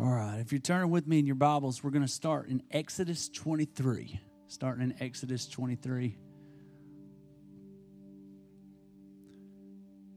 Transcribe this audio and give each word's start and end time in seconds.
All 0.00 0.08
right, 0.08 0.38
if 0.38 0.50
you're 0.50 0.62
turning 0.62 0.88
with 0.88 1.06
me 1.06 1.18
in 1.18 1.26
your 1.26 1.34
Bibles, 1.34 1.84
we're 1.84 1.90
going 1.90 2.06
to 2.06 2.08
start 2.08 2.48
in 2.48 2.62
Exodus 2.70 3.28
23. 3.28 4.18
Starting 4.46 4.82
in 4.82 4.94
Exodus 4.98 5.46
23. 5.46 6.16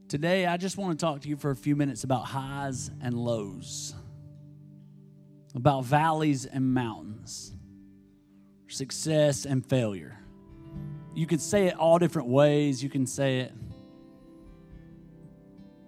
Today, 0.08 0.46
I 0.46 0.56
just 0.56 0.78
want 0.78 0.98
to 0.98 1.04
talk 1.04 1.20
to 1.20 1.28
you 1.28 1.36
for 1.36 1.50
a 1.50 1.56
few 1.56 1.76
minutes 1.76 2.02
about 2.02 2.24
highs 2.24 2.90
and 3.02 3.12
lows, 3.12 3.94
about 5.54 5.84
valleys 5.84 6.46
and 6.46 6.72
mountains, 6.72 7.54
success 8.68 9.44
and 9.44 9.66
failure. 9.66 10.18
You 11.14 11.26
can 11.26 11.38
say 11.38 11.66
it 11.66 11.76
all 11.76 11.98
different 11.98 12.28
ways. 12.28 12.82
You 12.82 12.88
can 12.88 13.06
say 13.06 13.40
it 13.40 13.52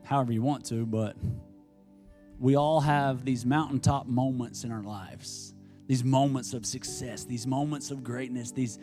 however 0.05 0.35
you 0.35 0.43
want 0.43 0.67
to, 0.67 0.85
but 0.85 1.17
we 2.39 2.57
all 2.57 2.81
have 2.81 3.25
these 3.25 3.47
mountaintop 3.47 4.07
moments 4.07 4.65
in 4.65 4.73
our 4.73 4.83
lives 4.83 5.55
these 5.87 6.05
moments 6.05 6.53
of 6.53 6.67
success 6.67 7.25
these 7.25 7.47
moments 7.47 7.91
of 7.91 8.03
greatness 8.03 8.51
these 8.51 8.79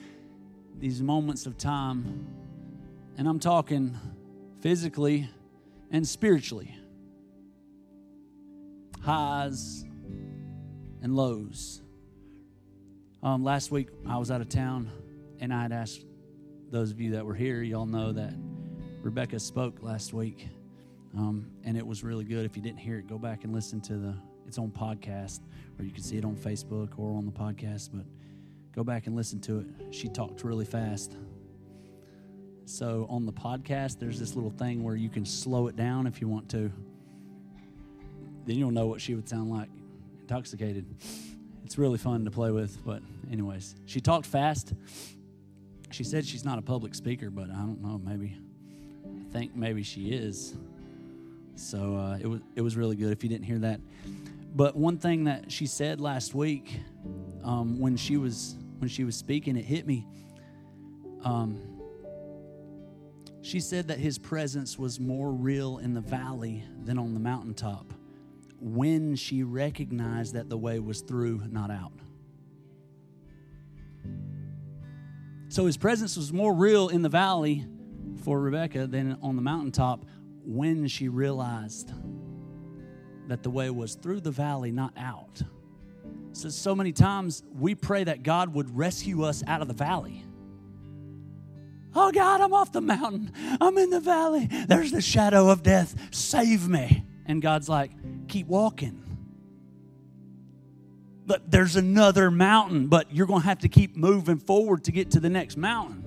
these 0.79 1.01
moments 1.01 1.45
of 1.45 1.57
time. 1.57 2.27
And 3.17 3.27
i'm 3.27 3.39
talking 3.39 3.97
physically 4.61 5.29
and 5.91 6.07
spiritually. 6.07 6.75
Highs 9.01 9.85
and 11.01 11.15
lows. 11.15 11.81
Um, 13.21 13.43
last 13.43 13.71
week 13.71 13.89
i 14.07 14.17
was 14.17 14.31
out 14.31 14.41
of 14.41 14.49
town 14.49 14.91
and 15.39 15.53
i 15.53 15.61
had 15.61 15.71
asked 15.71 16.05
those 16.69 16.91
of 16.91 16.99
you 16.99 17.11
that 17.11 17.25
were 17.25 17.35
here 17.35 17.61
y'all 17.61 17.85
know 17.85 18.11
that 18.11 18.33
rebecca 19.01 19.39
spoke 19.39 19.81
last 19.81 20.11
week 20.11 20.49
um, 21.17 21.47
and 21.63 21.77
it 21.77 21.85
was 21.85 22.03
really 22.03 22.23
good. 22.23 22.45
If 22.45 22.55
you 22.55 22.61
didn't 22.61 22.79
hear 22.79 22.97
it, 22.97 23.07
go 23.07 23.17
back 23.17 23.43
and 23.43 23.53
listen 23.53 23.81
to 23.81 23.93
the. 23.93 24.15
It's 24.45 24.57
on 24.57 24.71
podcast, 24.71 25.39
or 25.79 25.85
you 25.85 25.91
can 25.91 26.03
see 26.03 26.17
it 26.17 26.25
on 26.25 26.35
Facebook 26.35 26.89
or 26.97 27.15
on 27.17 27.25
the 27.25 27.31
podcast. 27.31 27.89
But 27.93 28.05
go 28.75 28.83
back 28.83 29.07
and 29.07 29.15
listen 29.15 29.39
to 29.41 29.59
it. 29.59 29.67
She 29.91 30.09
talked 30.09 30.43
really 30.43 30.65
fast. 30.65 31.15
So 32.65 33.07
on 33.09 33.25
the 33.25 33.31
podcast, 33.31 33.99
there's 33.99 34.19
this 34.19 34.35
little 34.35 34.51
thing 34.51 34.83
where 34.83 34.95
you 34.95 35.09
can 35.09 35.25
slow 35.25 35.67
it 35.67 35.75
down 35.75 36.07
if 36.07 36.21
you 36.21 36.27
want 36.27 36.49
to. 36.49 36.71
Then 38.45 38.57
you'll 38.57 38.71
know 38.71 38.87
what 38.87 38.99
she 38.99 39.15
would 39.15 39.29
sound 39.29 39.49
like, 39.49 39.69
intoxicated. 40.21 40.85
It's 41.63 41.77
really 41.77 41.97
fun 41.97 42.25
to 42.25 42.31
play 42.31 42.51
with. 42.51 42.83
But 42.85 43.01
anyways, 43.31 43.75
she 43.85 44.01
talked 44.01 44.25
fast. 44.25 44.73
She 45.91 46.03
said 46.03 46.25
she's 46.25 46.43
not 46.43 46.57
a 46.57 46.61
public 46.61 46.95
speaker, 46.95 47.29
but 47.29 47.49
I 47.49 47.59
don't 47.59 47.81
know. 47.81 48.01
Maybe 48.03 48.37
I 49.05 49.31
think 49.31 49.55
maybe 49.55 49.83
she 49.83 50.09
is. 50.09 50.55
So 51.55 51.95
uh, 51.95 52.17
it 52.19 52.27
was 52.27 52.41
it 52.55 52.61
was 52.61 52.75
really 52.75 52.95
good. 52.95 53.11
If 53.11 53.23
you 53.23 53.29
didn't 53.29 53.45
hear 53.45 53.59
that, 53.59 53.79
but 54.55 54.75
one 54.75 54.97
thing 54.97 55.25
that 55.25 55.51
she 55.51 55.65
said 55.65 56.01
last 56.01 56.33
week 56.33 56.79
um, 57.43 57.79
when 57.79 57.97
she 57.97 58.17
was 58.17 58.55
when 58.79 58.89
she 58.89 59.03
was 59.03 59.15
speaking, 59.15 59.55
it 59.55 59.65
hit 59.65 59.85
me. 59.85 60.07
Um, 61.23 61.73
she 63.41 63.59
said 63.59 63.89
that 63.89 63.99
his 63.99 64.17
presence 64.17 64.79
was 64.79 64.99
more 64.99 65.31
real 65.31 65.77
in 65.77 65.93
the 65.93 66.01
valley 66.01 66.63
than 66.83 66.97
on 66.97 67.13
the 67.13 67.19
mountaintop 67.19 67.93
when 68.59 69.15
she 69.15 69.43
recognized 69.43 70.33
that 70.35 70.49
the 70.49 70.57
way 70.57 70.79
was 70.79 71.01
through, 71.01 71.41
not 71.49 71.69
out. 71.69 71.91
So 75.49 75.65
his 75.65 75.77
presence 75.77 76.15
was 76.15 76.31
more 76.31 76.53
real 76.53 76.87
in 76.87 77.01
the 77.01 77.09
valley 77.09 77.67
for 78.23 78.39
Rebecca 78.39 78.87
than 78.87 79.17
on 79.21 79.35
the 79.35 79.41
mountaintop 79.41 80.05
when 80.45 80.87
she 80.87 81.09
realized 81.09 81.91
that 83.27 83.43
the 83.43 83.49
way 83.49 83.69
was 83.69 83.95
through 83.95 84.21
the 84.21 84.31
valley, 84.31 84.71
not 84.71 84.93
out. 84.97 85.41
So, 86.33 86.49
so 86.49 86.75
many 86.75 86.91
times 86.91 87.43
we 87.57 87.75
pray 87.75 88.03
that 88.03 88.23
God 88.23 88.53
would 88.53 88.75
rescue 88.75 89.23
us 89.23 89.43
out 89.47 89.61
of 89.61 89.67
the 89.67 89.73
valley. 89.73 90.25
Oh 91.95 92.11
God, 92.11 92.41
I'm 92.41 92.53
off 92.53 92.71
the 92.71 92.81
mountain. 92.81 93.31
I'm 93.61 93.77
in 93.77 93.91
the 93.91 93.99
valley. 93.99 94.49
There's 94.67 94.91
the 94.91 95.01
shadow 95.01 95.49
of 95.49 95.61
death. 95.61 95.95
Save 96.11 96.67
me. 96.67 97.05
And 97.25 97.41
God's 97.41 97.69
like, 97.69 97.91
keep 98.27 98.47
walking. 98.47 98.99
But 101.25 101.49
there's 101.49 101.75
another 101.75 102.31
mountain, 102.31 102.87
but 102.87 103.13
you're 103.13 103.27
going 103.27 103.41
to 103.41 103.47
have 103.47 103.59
to 103.59 103.69
keep 103.69 103.95
moving 103.95 104.37
forward 104.37 104.83
to 104.85 104.91
get 104.91 105.11
to 105.11 105.19
the 105.19 105.29
next 105.29 105.55
mountain. 105.55 106.02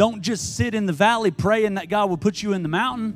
Don't 0.00 0.22
just 0.22 0.56
sit 0.56 0.74
in 0.74 0.86
the 0.86 0.94
valley 0.94 1.30
praying 1.30 1.74
that 1.74 1.90
God 1.90 2.08
will 2.08 2.16
put 2.16 2.42
you 2.42 2.54
in 2.54 2.62
the 2.62 2.70
mountain. 2.70 3.12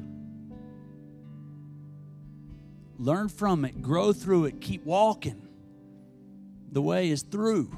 Learn 2.98 3.30
from 3.30 3.64
it, 3.64 3.80
grow 3.80 4.12
through 4.12 4.44
it, 4.44 4.60
keep 4.60 4.84
walking. 4.84 5.48
The 6.72 6.82
way 6.82 7.08
is 7.08 7.22
through, 7.22 7.74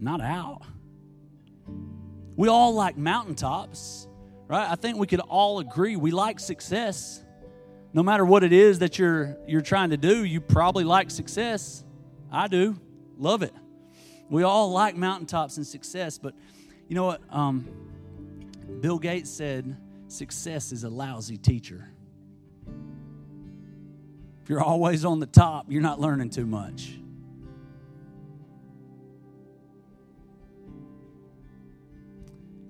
not 0.00 0.22
out. 0.22 0.62
We 2.34 2.48
all 2.48 2.72
like 2.72 2.96
mountaintops, 2.96 4.08
right? 4.48 4.70
I 4.70 4.76
think 4.76 4.96
we 4.96 5.06
could 5.06 5.20
all 5.20 5.58
agree 5.58 5.96
we 5.96 6.12
like 6.12 6.40
success. 6.40 7.22
No 7.92 8.02
matter 8.02 8.24
what 8.24 8.42
it 8.42 8.54
is 8.54 8.78
that 8.78 8.98
you're 8.98 9.36
you're 9.46 9.60
trying 9.60 9.90
to 9.90 9.98
do, 9.98 10.24
you 10.24 10.40
probably 10.40 10.84
like 10.84 11.10
success. 11.10 11.84
I 12.32 12.48
do. 12.48 12.80
Love 13.18 13.42
it. 13.42 13.52
We 14.30 14.44
all 14.44 14.70
like 14.72 14.96
mountaintops 14.96 15.58
and 15.58 15.66
success, 15.66 16.16
but 16.16 16.32
you 16.88 16.94
know 16.94 17.04
what? 17.04 17.20
Um, 17.30 17.68
Bill 18.80 18.98
Gates 18.98 19.30
said 19.30 19.76
success 20.08 20.72
is 20.72 20.84
a 20.84 20.88
lousy 20.88 21.36
teacher. 21.36 21.88
If 24.42 24.50
you're 24.50 24.62
always 24.62 25.04
on 25.04 25.18
the 25.18 25.26
top, 25.26 25.66
you're 25.68 25.82
not 25.82 26.00
learning 26.00 26.30
too 26.30 26.46
much. 26.46 26.92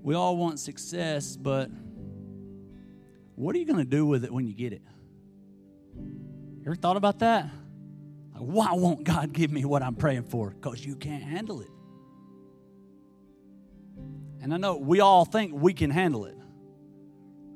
We 0.03 0.15
all 0.15 0.37
want 0.37 0.61
success, 0.61 1.37
but 1.37 1.69
what 3.35 3.55
are 3.55 3.59
you 3.59 3.67
going 3.67 3.79
to 3.79 3.85
do 3.85 4.07
with 4.07 4.25
it 4.25 4.33
when 4.33 4.47
you 4.47 4.55
get 4.55 4.73
it? 4.73 4.83
Ever 6.65 6.77
thought 6.77 6.97
about 6.97 7.19
that? 7.19 7.51
Like, 8.33 8.43
why 8.43 8.73
won't 8.73 9.05
God 9.05 9.33
give 9.33 9.51
me 9.51 9.65
what 9.65 9.83
I'm 9.83 9.97
praying 9.97 10.25
for? 10.25 10.51
Because 10.51 10.85
you 10.85 10.97
can't 10.97 11.23
handle 11.23 11.61
it. 11.61 11.69
And 14.43 14.53
I 14.55 14.57
know 14.57 14.77
we 14.77 15.01
all 15.01 15.25
think 15.25 15.53
we 15.55 15.73
can 15.73 15.91
handle 15.91 16.27
it. 16.27 16.37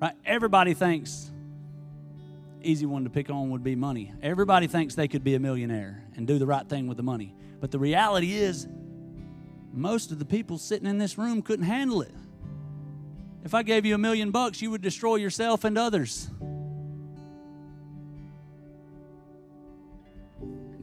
Right? 0.01 0.15
Everybody 0.25 0.75
thinks 0.75 1.31
easy 2.63 2.87
one 2.87 3.05
to 3.05 3.11
pick 3.11 3.31
on 3.31 3.51
would 3.51 3.63
be 3.63 3.75
money. 3.75 4.13
Everybody 4.23 4.67
thinks 4.67 4.95
they 4.95 5.09
could 5.09 5.25
be 5.25 5.35
a 5.35 5.39
millionaire 5.39 6.05
and 6.17 6.27
do 6.27 6.39
the 6.39 6.47
right 6.47 6.69
thing 6.69 6.87
with 6.87 6.97
the 6.97 7.03
money. 7.03 7.35
But 7.61 7.71
the 7.71 7.79
reality 7.79 8.35
is, 8.35 8.67
most 9.73 10.11
of 10.11 10.19
the 10.19 10.25
people 10.25 10.59
sitting 10.59 10.89
in 10.89 10.99
this 10.99 11.17
room 11.17 11.43
couldn't 11.43 11.67
handle 11.67 12.03
it. 12.03 12.15
If 13.45 13.55
I 13.55 13.63
gave 13.63 13.87
you 13.87 13.95
a 13.95 13.99
million 13.99 14.31
bucks, 14.31 14.61
you 14.61 14.71
would 14.71 14.83
destroy 14.83 15.17
yourself 15.17 15.65
and 15.65 15.79
others. 15.79 16.29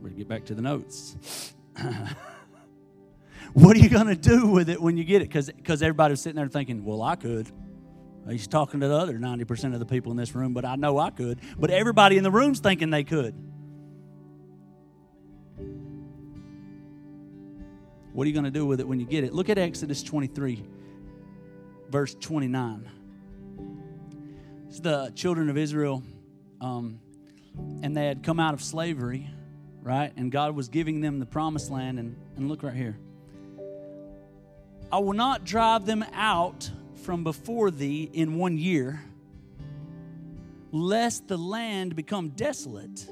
Better 0.02 0.16
get 0.16 0.28
back 0.28 0.46
to 0.46 0.56
the 0.56 0.62
notes. 0.62 1.54
what 3.54 3.76
are 3.76 3.80
you 3.80 3.90
going 3.90 4.08
to 4.08 4.16
do 4.16 4.48
with 4.48 4.70
it 4.70 4.82
when 4.82 4.98
you 4.98 5.04
get 5.04 5.22
it? 5.22 5.30
Because 5.30 5.82
everybody's 5.82 6.22
sitting 6.22 6.36
there 6.36 6.48
thinking, 6.48 6.84
well, 6.84 7.02
I 7.02 7.16
could. 7.16 7.52
He's 8.30 8.48
talking 8.48 8.82
to 8.82 8.88
the 8.88 8.96
other 8.96 9.18
90% 9.18 9.74
of 9.74 9.80
the 9.80 9.86
people 9.86 10.12
in 10.12 10.18
this 10.18 10.36
room, 10.36 10.54
but 10.54 10.66
I 10.66 10.76
know 10.76 11.00
I 11.00 11.12
could. 11.12 11.40
But 11.58 11.70
everybody 11.70 12.18
in 12.18 12.24
the 12.24 12.32
room's 12.32 12.60
thinking 12.60 12.90
they 12.90 13.06
could. 13.06 13.34
What 18.12 18.26
are 18.26 18.28
you 18.28 18.34
going 18.34 18.46
to 18.46 18.52
do 18.52 18.66
with 18.66 18.80
it 18.80 18.88
when 18.88 19.00
you 19.00 19.06
get 19.06 19.24
it? 19.24 19.34
Look 19.34 19.48
at 19.50 19.58
Exodus 19.58 20.04
23, 20.04 20.66
verse 21.90 22.16
29. 22.16 22.90
It's 24.68 24.80
the 24.80 25.12
children 25.16 25.50
of 25.50 25.58
Israel, 25.58 26.04
um, 26.60 27.00
and 27.82 27.96
they 27.96 28.08
had 28.08 28.24
come 28.24 28.40
out 28.40 28.54
of 28.54 28.62
slavery, 28.62 29.30
right? 29.82 30.12
And 30.18 30.32
God 30.32 30.56
was 30.56 30.68
giving 30.68 31.00
them 31.00 31.20
the 31.20 31.26
promised 31.26 31.72
land. 31.72 32.00
And, 32.00 32.18
and 32.36 32.50
look 32.50 32.64
right 32.64 32.74
here. 32.74 32.98
I 34.92 35.00
will 35.00 35.14
not 35.14 35.44
drive 35.44 35.86
them 35.86 36.06
out 36.14 36.70
from 37.04 37.24
before 37.24 37.72
thee 37.72 38.10
in 38.14 38.38
one 38.38 38.58
year, 38.58 39.02
lest 40.72 41.28
the 41.28 41.38
land 41.38 41.96
become 41.96 42.30
desolate 42.30 43.08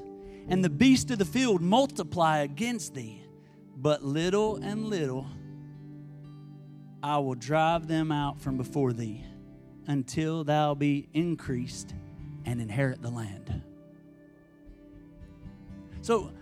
and 0.48 0.64
the 0.64 0.70
beast 0.70 1.10
of 1.10 1.18
the 1.18 1.24
field 1.24 1.60
multiply 1.60 2.38
against 2.38 2.94
thee. 2.94 3.22
But 3.76 4.02
little 4.02 4.56
and 4.56 4.86
little 4.86 5.26
I 7.02 7.18
will 7.18 7.34
drive 7.34 7.86
them 7.86 8.10
out 8.10 8.40
from 8.40 8.56
before 8.56 8.92
thee 8.92 9.24
until 9.86 10.44
thou 10.44 10.74
be 10.74 11.08
increased 11.12 11.94
and 12.44 12.60
inherit 12.60 13.02
the 13.02 13.10
land. 13.10 13.62
So 16.00 16.32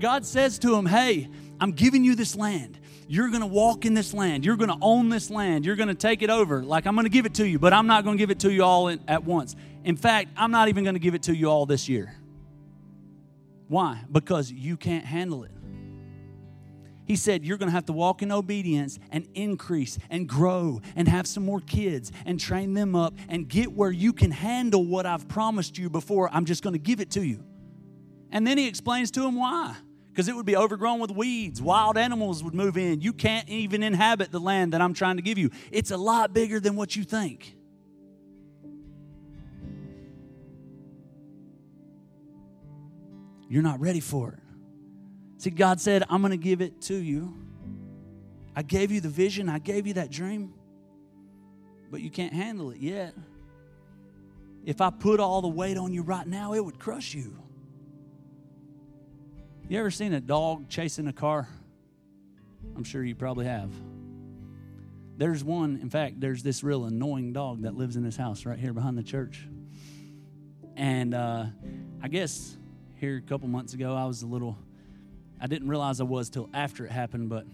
God 0.00 0.26
says 0.26 0.58
to 0.60 0.74
him, 0.74 0.86
Hey, 0.86 1.28
I'm 1.60 1.72
giving 1.72 2.04
you 2.04 2.14
this 2.14 2.36
land. 2.36 2.78
You're 3.12 3.28
going 3.28 3.42
to 3.42 3.46
walk 3.46 3.84
in 3.84 3.92
this 3.92 4.14
land. 4.14 4.42
You're 4.42 4.56
going 4.56 4.70
to 4.70 4.78
own 4.80 5.10
this 5.10 5.28
land. 5.28 5.66
You're 5.66 5.76
going 5.76 5.90
to 5.90 5.94
take 5.94 6.22
it 6.22 6.30
over. 6.30 6.62
Like, 6.62 6.86
I'm 6.86 6.94
going 6.94 7.04
to 7.04 7.10
give 7.10 7.26
it 7.26 7.34
to 7.34 7.46
you, 7.46 7.58
but 7.58 7.74
I'm 7.74 7.86
not 7.86 8.04
going 8.04 8.16
to 8.16 8.18
give 8.18 8.30
it 8.30 8.38
to 8.38 8.50
you 8.50 8.64
all 8.64 8.88
in, 8.88 9.00
at 9.06 9.22
once. 9.22 9.54
In 9.84 9.96
fact, 9.96 10.30
I'm 10.34 10.50
not 10.50 10.68
even 10.68 10.82
going 10.82 10.94
to 10.94 10.98
give 10.98 11.14
it 11.14 11.24
to 11.24 11.36
you 11.36 11.50
all 11.50 11.66
this 11.66 11.90
year. 11.90 12.16
Why? 13.68 14.02
Because 14.10 14.50
you 14.50 14.78
can't 14.78 15.04
handle 15.04 15.44
it. 15.44 15.50
He 17.04 17.16
said, 17.16 17.44
You're 17.44 17.58
going 17.58 17.68
to 17.68 17.74
have 17.74 17.84
to 17.84 17.92
walk 17.92 18.22
in 18.22 18.32
obedience 18.32 18.98
and 19.10 19.28
increase 19.34 19.98
and 20.08 20.26
grow 20.26 20.80
and 20.96 21.06
have 21.06 21.26
some 21.26 21.44
more 21.44 21.60
kids 21.60 22.12
and 22.24 22.40
train 22.40 22.72
them 22.72 22.96
up 22.96 23.12
and 23.28 23.46
get 23.46 23.70
where 23.74 23.90
you 23.90 24.14
can 24.14 24.30
handle 24.30 24.86
what 24.86 25.04
I've 25.04 25.28
promised 25.28 25.76
you 25.76 25.90
before 25.90 26.30
I'm 26.32 26.46
just 26.46 26.62
going 26.62 26.72
to 26.72 26.78
give 26.78 26.98
it 26.98 27.10
to 27.10 27.22
you. 27.22 27.44
And 28.30 28.46
then 28.46 28.56
he 28.56 28.66
explains 28.66 29.10
to 29.10 29.26
him 29.26 29.34
why. 29.36 29.76
Because 30.12 30.28
it 30.28 30.36
would 30.36 30.44
be 30.44 30.56
overgrown 30.56 31.00
with 31.00 31.10
weeds. 31.10 31.62
Wild 31.62 31.96
animals 31.96 32.44
would 32.44 32.54
move 32.54 32.76
in. 32.76 33.00
You 33.00 33.14
can't 33.14 33.48
even 33.48 33.82
inhabit 33.82 34.30
the 34.30 34.40
land 34.40 34.74
that 34.74 34.82
I'm 34.82 34.92
trying 34.92 35.16
to 35.16 35.22
give 35.22 35.38
you. 35.38 35.50
It's 35.70 35.90
a 35.90 35.96
lot 35.96 36.34
bigger 36.34 36.60
than 36.60 36.76
what 36.76 36.94
you 36.94 37.02
think. 37.02 37.56
You're 43.48 43.62
not 43.62 43.80
ready 43.80 44.00
for 44.00 44.32
it. 44.32 44.38
See, 45.38 45.50
God 45.50 45.80
said, 45.80 46.04
I'm 46.10 46.20
going 46.20 46.30
to 46.32 46.36
give 46.36 46.60
it 46.60 46.82
to 46.82 46.94
you. 46.94 47.34
I 48.54 48.62
gave 48.62 48.92
you 48.92 49.00
the 49.00 49.08
vision, 49.08 49.48
I 49.48 49.58
gave 49.58 49.86
you 49.86 49.94
that 49.94 50.10
dream, 50.10 50.52
but 51.90 52.02
you 52.02 52.10
can't 52.10 52.34
handle 52.34 52.70
it 52.70 52.78
yet. 52.78 53.14
If 54.64 54.82
I 54.82 54.90
put 54.90 55.20
all 55.20 55.40
the 55.40 55.48
weight 55.48 55.78
on 55.78 55.94
you 55.94 56.02
right 56.02 56.26
now, 56.26 56.52
it 56.52 56.62
would 56.62 56.78
crush 56.78 57.14
you. 57.14 57.38
You 59.72 59.78
ever 59.78 59.90
seen 59.90 60.12
a 60.12 60.20
dog 60.20 60.68
chasing 60.68 61.08
a 61.08 61.14
car? 61.14 61.48
I'm 62.76 62.84
sure 62.84 63.02
you 63.02 63.14
probably 63.14 63.46
have. 63.46 63.72
There's 65.16 65.42
one, 65.42 65.78
in 65.80 65.88
fact, 65.88 66.20
there's 66.20 66.42
this 66.42 66.62
real 66.62 66.84
annoying 66.84 67.32
dog 67.32 67.62
that 67.62 67.74
lives 67.74 67.96
in 67.96 68.02
this 68.02 68.14
house 68.14 68.44
right 68.44 68.58
here 68.58 68.74
behind 68.74 68.98
the 68.98 69.02
church. 69.02 69.48
And 70.76 71.14
uh, 71.14 71.46
I 72.02 72.08
guess 72.08 72.58
here 72.96 73.16
a 73.16 73.22
couple 73.22 73.48
months 73.48 73.72
ago, 73.72 73.96
I 73.96 74.04
was 74.04 74.20
a 74.20 74.26
little, 74.26 74.58
I 75.40 75.46
didn't 75.46 75.68
realize 75.68 76.02
I 76.02 76.04
was 76.04 76.28
till 76.28 76.50
after 76.52 76.84
it 76.84 76.92
happened, 76.92 77.30
but 77.30 77.46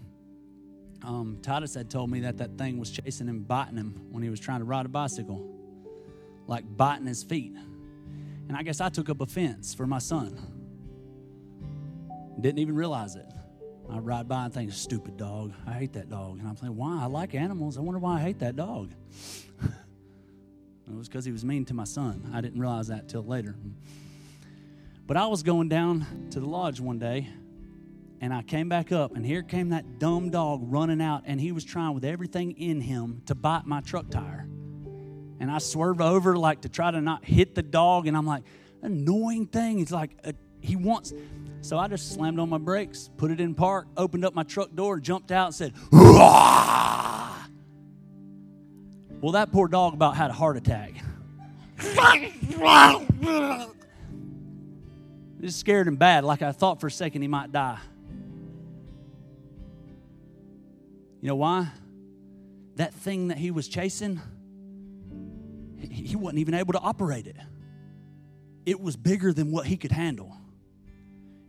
um, 1.05 1.37
Titus 1.41 1.73
had 1.73 1.89
told 1.89 2.11
me 2.11 2.19
that 2.19 2.39
that 2.39 2.57
thing 2.57 2.79
was 2.79 2.91
chasing 2.91 3.29
him, 3.29 3.43
biting 3.43 3.77
him 3.77 4.07
when 4.11 4.23
he 4.23 4.29
was 4.29 4.41
trying 4.41 4.59
to 4.59 4.65
ride 4.65 4.85
a 4.85 4.89
bicycle, 4.89 5.41
like 6.47 6.65
biting 6.75 7.07
his 7.07 7.23
feet. 7.23 7.55
And 8.49 8.57
I 8.57 8.63
guess 8.63 8.81
I 8.81 8.89
took 8.89 9.07
up 9.07 9.21
offense 9.21 9.73
for 9.73 9.87
my 9.87 9.99
son. 9.99 10.58
Didn't 12.39 12.59
even 12.59 12.75
realize 12.75 13.15
it. 13.15 13.25
I 13.89 13.97
ride 13.97 14.27
by 14.27 14.45
and 14.45 14.53
think, 14.53 14.71
stupid 14.71 15.17
dog. 15.17 15.53
I 15.67 15.73
hate 15.73 15.93
that 15.93 16.09
dog. 16.09 16.39
And 16.39 16.47
I'm 16.47 16.55
thinking, 16.55 16.77
why? 16.77 17.01
I 17.01 17.05
like 17.07 17.33
animals. 17.33 17.77
I 17.77 17.81
wonder 17.81 17.99
why 17.99 18.17
I 18.17 18.21
hate 18.21 18.39
that 18.39 18.55
dog. 18.55 18.91
it 19.63 20.95
was 20.95 21.07
because 21.07 21.25
he 21.25 21.31
was 21.31 21.43
mean 21.43 21.65
to 21.65 21.73
my 21.73 21.85
son. 21.85 22.31
I 22.33 22.41
didn't 22.41 22.59
realize 22.59 22.87
that 22.87 23.09
till 23.09 23.23
later. 23.23 23.55
But 25.07 25.17
I 25.17 25.25
was 25.25 25.41
going 25.41 25.69
down 25.69 26.05
to 26.31 26.39
the 26.39 26.45
lodge 26.45 26.79
one 26.79 26.99
day 26.99 27.29
and 28.21 28.33
I 28.33 28.41
came 28.41 28.67
back 28.67 28.91
up, 28.91 29.15
and 29.15 29.25
here 29.25 29.41
came 29.41 29.69
that 29.69 29.97
dumb 29.97 30.29
dog 30.29 30.61
running 30.63 31.01
out, 31.01 31.23
and 31.25 31.39
he 31.39 31.51
was 31.51 31.63
trying 31.63 31.93
with 31.93 32.03
everything 32.03 32.51
in 32.51 32.81
him 32.81 33.21
to 33.27 33.35
bite 33.35 33.65
my 33.65 33.81
truck 33.81 34.09
tire. 34.09 34.45
And 35.39 35.49
I 35.49 35.59
swerved 35.59 36.01
over 36.01 36.37
like 36.37 36.61
to 36.61 36.69
try 36.69 36.91
to 36.91 36.99
not 36.99 37.23
hit 37.23 37.55
the 37.55 37.61
dog, 37.61 38.07
and 38.07 38.17
I'm 38.17 38.25
like, 38.25 38.43
annoying 38.81 39.47
thing. 39.47 39.77
He's 39.77 39.91
like, 39.91 40.11
uh, 40.25 40.33
he 40.59 40.75
wants. 40.75 41.13
So 41.61 41.77
I 41.77 41.87
just 41.87 42.13
slammed 42.13 42.39
on 42.39 42.49
my 42.49 42.57
brakes, 42.57 43.09
put 43.17 43.31
it 43.31 43.39
in 43.39 43.53
park, 43.53 43.87
opened 43.97 44.23
up 44.25 44.33
my 44.33 44.43
truck 44.43 44.73
door, 44.73 44.99
jumped 44.99 45.31
out, 45.31 45.47
and 45.47 45.55
said! 45.55 45.73
Well, 49.21 49.33
that 49.33 49.51
poor 49.51 49.67
dog 49.67 49.93
about 49.93 50.15
had 50.15 50.29
a 50.29 50.33
heart 50.33 50.57
attack. 50.57 50.93
It 55.41 55.51
scared 55.51 55.87
him 55.87 55.95
bad, 55.95 56.25
like 56.25 56.41
I 56.41 56.51
thought 56.51 56.81
for 56.81 56.87
a 56.87 56.91
second 56.91 57.21
he 57.21 57.29
might 57.29 57.51
die. 57.51 57.79
You 61.21 61.29
know 61.29 61.35
why? 61.35 61.69
That 62.75 62.93
thing 62.93 63.29
that 63.29 63.37
he 63.37 63.51
was 63.51 63.67
chasing, 63.67 64.19
he 65.79 66.15
wasn't 66.15 66.39
even 66.39 66.55
able 66.55 66.73
to 66.73 66.79
operate 66.79 67.25
it. 67.25 67.37
It 68.65 68.81
was 68.81 68.97
bigger 68.97 69.31
than 69.31 69.51
what 69.51 69.65
he 69.65 69.77
could 69.77 69.91
handle. 69.91 70.35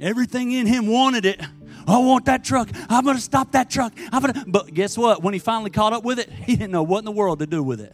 Everything 0.00 0.52
in 0.52 0.66
him 0.66 0.86
wanted 0.86 1.26
it. 1.26 1.40
I 1.86 1.98
want 1.98 2.24
that 2.26 2.44
truck. 2.44 2.70
I'm 2.88 3.04
going 3.04 3.16
to 3.16 3.22
stop 3.22 3.52
that 3.52 3.68
truck. 3.70 3.92
I'm 4.12 4.22
gonna... 4.22 4.44
But 4.46 4.72
guess 4.72 4.96
what? 4.96 5.22
When 5.22 5.34
he 5.34 5.40
finally 5.40 5.70
caught 5.70 5.92
up 5.92 6.04
with 6.04 6.18
it, 6.18 6.30
he 6.30 6.56
didn't 6.56 6.70
know 6.70 6.82
what 6.82 7.00
in 7.00 7.04
the 7.04 7.12
world 7.12 7.40
to 7.40 7.46
do 7.46 7.62
with 7.62 7.80
it. 7.80 7.92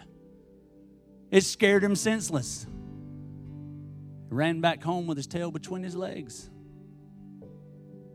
It 1.30 1.42
scared 1.42 1.82
him 1.82 1.96
senseless. 1.96 2.66
Ran 4.28 4.60
back 4.60 4.82
home 4.82 5.06
with 5.06 5.16
his 5.16 5.26
tail 5.26 5.50
between 5.50 5.82
his 5.82 5.96
legs 5.96 6.50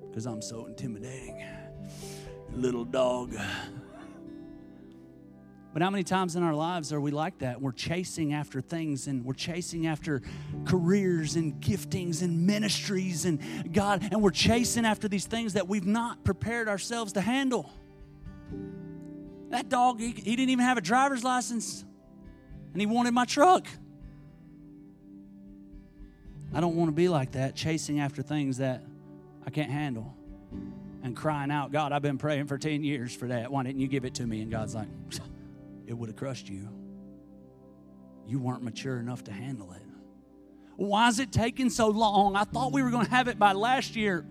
because 0.09 0.25
I'm 0.25 0.41
so 0.41 0.65
intimidating. 0.65 1.43
Little 2.53 2.85
dog. 2.85 3.35
But 5.73 5.81
how 5.81 5.89
many 5.89 6.03
times 6.03 6.35
in 6.35 6.43
our 6.43 6.53
lives 6.53 6.91
are 6.91 6.99
we 6.99 7.11
like 7.11 7.39
that? 7.39 7.61
We're 7.61 7.71
chasing 7.71 8.33
after 8.33 8.59
things 8.59 9.07
and 9.07 9.23
we're 9.23 9.33
chasing 9.33 9.87
after 9.87 10.21
careers 10.71 11.35
and 11.35 11.61
giftings 11.61 12.21
and 12.21 12.47
ministries 12.47 13.25
and 13.25 13.73
God, 13.73 14.07
and 14.09 14.21
we're 14.21 14.29
chasing 14.29 14.85
after 14.85 15.09
these 15.09 15.25
things 15.25 15.51
that 15.53 15.67
we've 15.67 15.85
not 15.85 16.23
prepared 16.23 16.69
ourselves 16.69 17.11
to 17.13 17.19
handle. 17.19 17.69
That 19.49 19.67
dog, 19.67 19.99
he, 19.99 20.11
he 20.11 20.37
didn't 20.37 20.49
even 20.49 20.63
have 20.63 20.77
a 20.77 20.81
driver's 20.81 21.25
license 21.25 21.83
and 22.71 22.79
he 22.79 22.85
wanted 22.85 23.13
my 23.13 23.25
truck. 23.25 23.67
I 26.53 26.61
don't 26.61 26.77
want 26.77 26.87
to 26.87 26.95
be 26.95 27.09
like 27.09 27.33
that, 27.33 27.53
chasing 27.53 27.99
after 27.99 28.21
things 28.21 28.59
that 28.59 28.81
I 29.45 29.49
can't 29.49 29.69
handle 29.69 30.15
and 31.03 31.17
crying 31.17 31.51
out, 31.51 31.73
God, 31.73 31.91
I've 31.91 32.01
been 32.01 32.17
praying 32.17 32.47
for 32.47 32.57
10 32.57 32.81
years 32.85 33.13
for 33.13 33.27
that. 33.27 33.51
Why 33.51 33.63
didn't 33.63 33.81
you 33.81 33.89
give 33.89 34.05
it 34.05 34.13
to 34.15 34.25
me? 34.25 34.41
And 34.41 34.49
God's 34.49 34.73
like, 34.73 34.87
it 35.85 35.93
would 35.93 36.07
have 36.07 36.15
crushed 36.15 36.47
you. 36.47 36.69
You 38.25 38.39
weren't 38.39 38.63
mature 38.63 38.99
enough 38.99 39.25
to 39.25 39.33
handle 39.33 39.73
it. 39.73 39.81
Why 40.77 41.07
is 41.07 41.19
it 41.19 41.31
taking 41.31 41.69
so 41.69 41.87
long? 41.89 42.35
I 42.35 42.43
thought 42.43 42.71
we 42.71 42.81
were 42.81 42.89
going 42.89 43.05
to 43.05 43.11
have 43.11 43.27
it 43.27 43.37
by 43.37 43.53
last 43.53 43.95
year. 43.95 44.25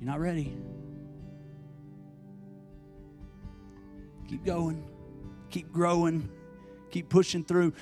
You're 0.00 0.10
not 0.10 0.20
ready. 0.20 0.56
Keep 4.28 4.44
going, 4.44 4.84
keep 5.50 5.70
growing, 5.70 6.28
keep 6.90 7.08
pushing 7.08 7.44
through. 7.44 7.74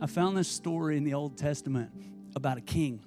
I 0.00 0.06
found 0.06 0.36
this 0.36 0.48
story 0.48 0.96
in 0.96 1.04
the 1.04 1.14
Old 1.14 1.36
Testament 1.36 1.90
about 2.36 2.56
a 2.56 2.60
king, 2.60 3.00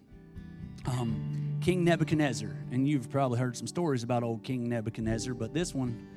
um, 0.85 1.57
King 1.61 1.83
Nebuchadnezzar. 1.83 2.55
And 2.71 2.87
you've 2.87 3.09
probably 3.09 3.39
heard 3.39 3.55
some 3.55 3.67
stories 3.67 4.03
about 4.03 4.23
old 4.23 4.43
King 4.43 4.67
Nebuchadnezzar, 4.67 5.33
but 5.33 5.53
this 5.53 5.73
one, 5.73 6.07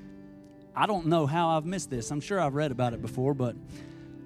I 0.74 0.86
don't 0.86 1.06
know 1.06 1.26
how 1.26 1.50
I've 1.50 1.64
missed 1.64 1.90
this. 1.90 2.10
I'm 2.10 2.20
sure 2.20 2.40
I've 2.40 2.54
read 2.54 2.72
about 2.72 2.92
it 2.92 3.00
before, 3.00 3.34
but 3.34 3.54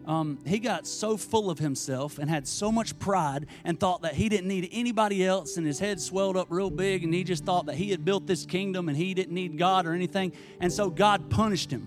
um, 0.08 0.38
he 0.46 0.58
got 0.58 0.86
so 0.86 1.18
full 1.18 1.50
of 1.50 1.58
himself 1.58 2.18
and 2.18 2.30
had 2.30 2.48
so 2.48 2.72
much 2.72 2.98
pride 2.98 3.46
and 3.62 3.78
thought 3.78 4.02
that 4.02 4.14
he 4.14 4.30
didn't 4.30 4.48
need 4.48 4.70
anybody 4.72 5.22
else, 5.22 5.58
and 5.58 5.66
his 5.66 5.78
head 5.78 6.00
swelled 6.00 6.34
up 6.34 6.46
real 6.48 6.70
big, 6.70 7.04
and 7.04 7.12
he 7.12 7.24
just 7.24 7.44
thought 7.44 7.66
that 7.66 7.74
he 7.74 7.90
had 7.90 8.06
built 8.06 8.26
this 8.26 8.46
kingdom 8.46 8.88
and 8.88 8.96
he 8.96 9.12
didn't 9.12 9.34
need 9.34 9.58
God 9.58 9.86
or 9.86 9.92
anything. 9.92 10.32
And 10.60 10.72
so 10.72 10.88
God 10.88 11.28
punished 11.28 11.70
him. 11.70 11.86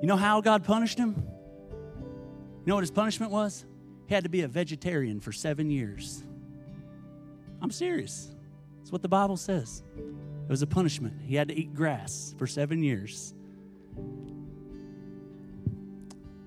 You 0.00 0.08
know 0.08 0.16
how 0.16 0.40
God 0.40 0.64
punished 0.64 0.96
him? 0.96 1.14
You 1.14 2.70
know 2.70 2.76
what 2.76 2.82
his 2.82 2.90
punishment 2.90 3.30
was? 3.30 3.66
He 4.06 4.14
had 4.14 4.24
to 4.24 4.30
be 4.30 4.40
a 4.40 4.48
vegetarian 4.48 5.20
for 5.20 5.30
seven 5.30 5.70
years. 5.70 6.22
I'm 7.60 7.70
serious. 7.70 8.30
That's 8.78 8.90
what 8.90 9.02
the 9.02 9.08
Bible 9.08 9.36
says. 9.36 9.82
It 9.98 10.48
was 10.48 10.62
a 10.62 10.66
punishment. 10.66 11.20
He 11.26 11.34
had 11.34 11.48
to 11.48 11.54
eat 11.54 11.74
grass 11.74 12.34
for 12.38 12.46
seven 12.46 12.82
years. 12.82 13.34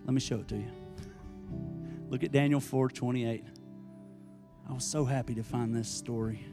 Let 0.06 0.14
me 0.16 0.20
show 0.20 0.38
it 0.38 0.48
to 0.48 0.56
you. 0.56 0.79
Look 2.10 2.24
at 2.24 2.32
Daniel 2.32 2.60
4 2.60 2.90
28. 2.90 3.44
I 4.68 4.74
was 4.74 4.84
so 4.84 5.06
happy 5.06 5.36
to 5.36 5.44
find 5.44 5.76
this 5.76 5.88
story. 5.88 6.46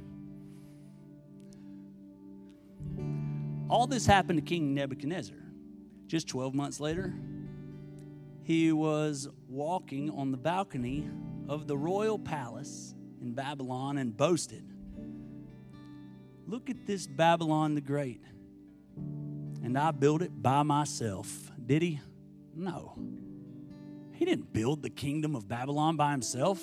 All 3.68 3.86
this 3.86 4.06
happened 4.06 4.38
to 4.38 4.44
King 4.44 4.75
Nebuchadnezzar. 4.75 5.36
Just 6.06 6.28
12 6.28 6.54
months 6.54 6.78
later, 6.78 7.14
he 8.42 8.70
was 8.70 9.28
walking 9.48 10.10
on 10.10 10.30
the 10.30 10.36
balcony 10.36 11.08
of 11.48 11.66
the 11.66 11.76
royal 11.76 12.18
palace 12.18 12.94
in 13.20 13.32
Babylon 13.32 13.98
and 13.98 14.16
boasted, 14.16 14.64
Look 16.46 16.70
at 16.70 16.86
this 16.86 17.08
Babylon 17.08 17.75
the 17.75 17.80
Great. 17.80 18.22
And 19.64 19.76
I 19.76 19.90
built 19.90 20.22
it 20.22 20.30
by 20.40 20.62
myself. 20.62 21.50
Did 21.64 21.82
he? 21.82 22.00
No. 22.54 22.96
He 24.16 24.25
didn't 24.25 24.52
build 24.52 24.82
the 24.82 24.90
kingdom 24.90 25.37
of 25.37 25.46
Babylon 25.46 25.96
by 25.96 26.11
himself. 26.11 26.62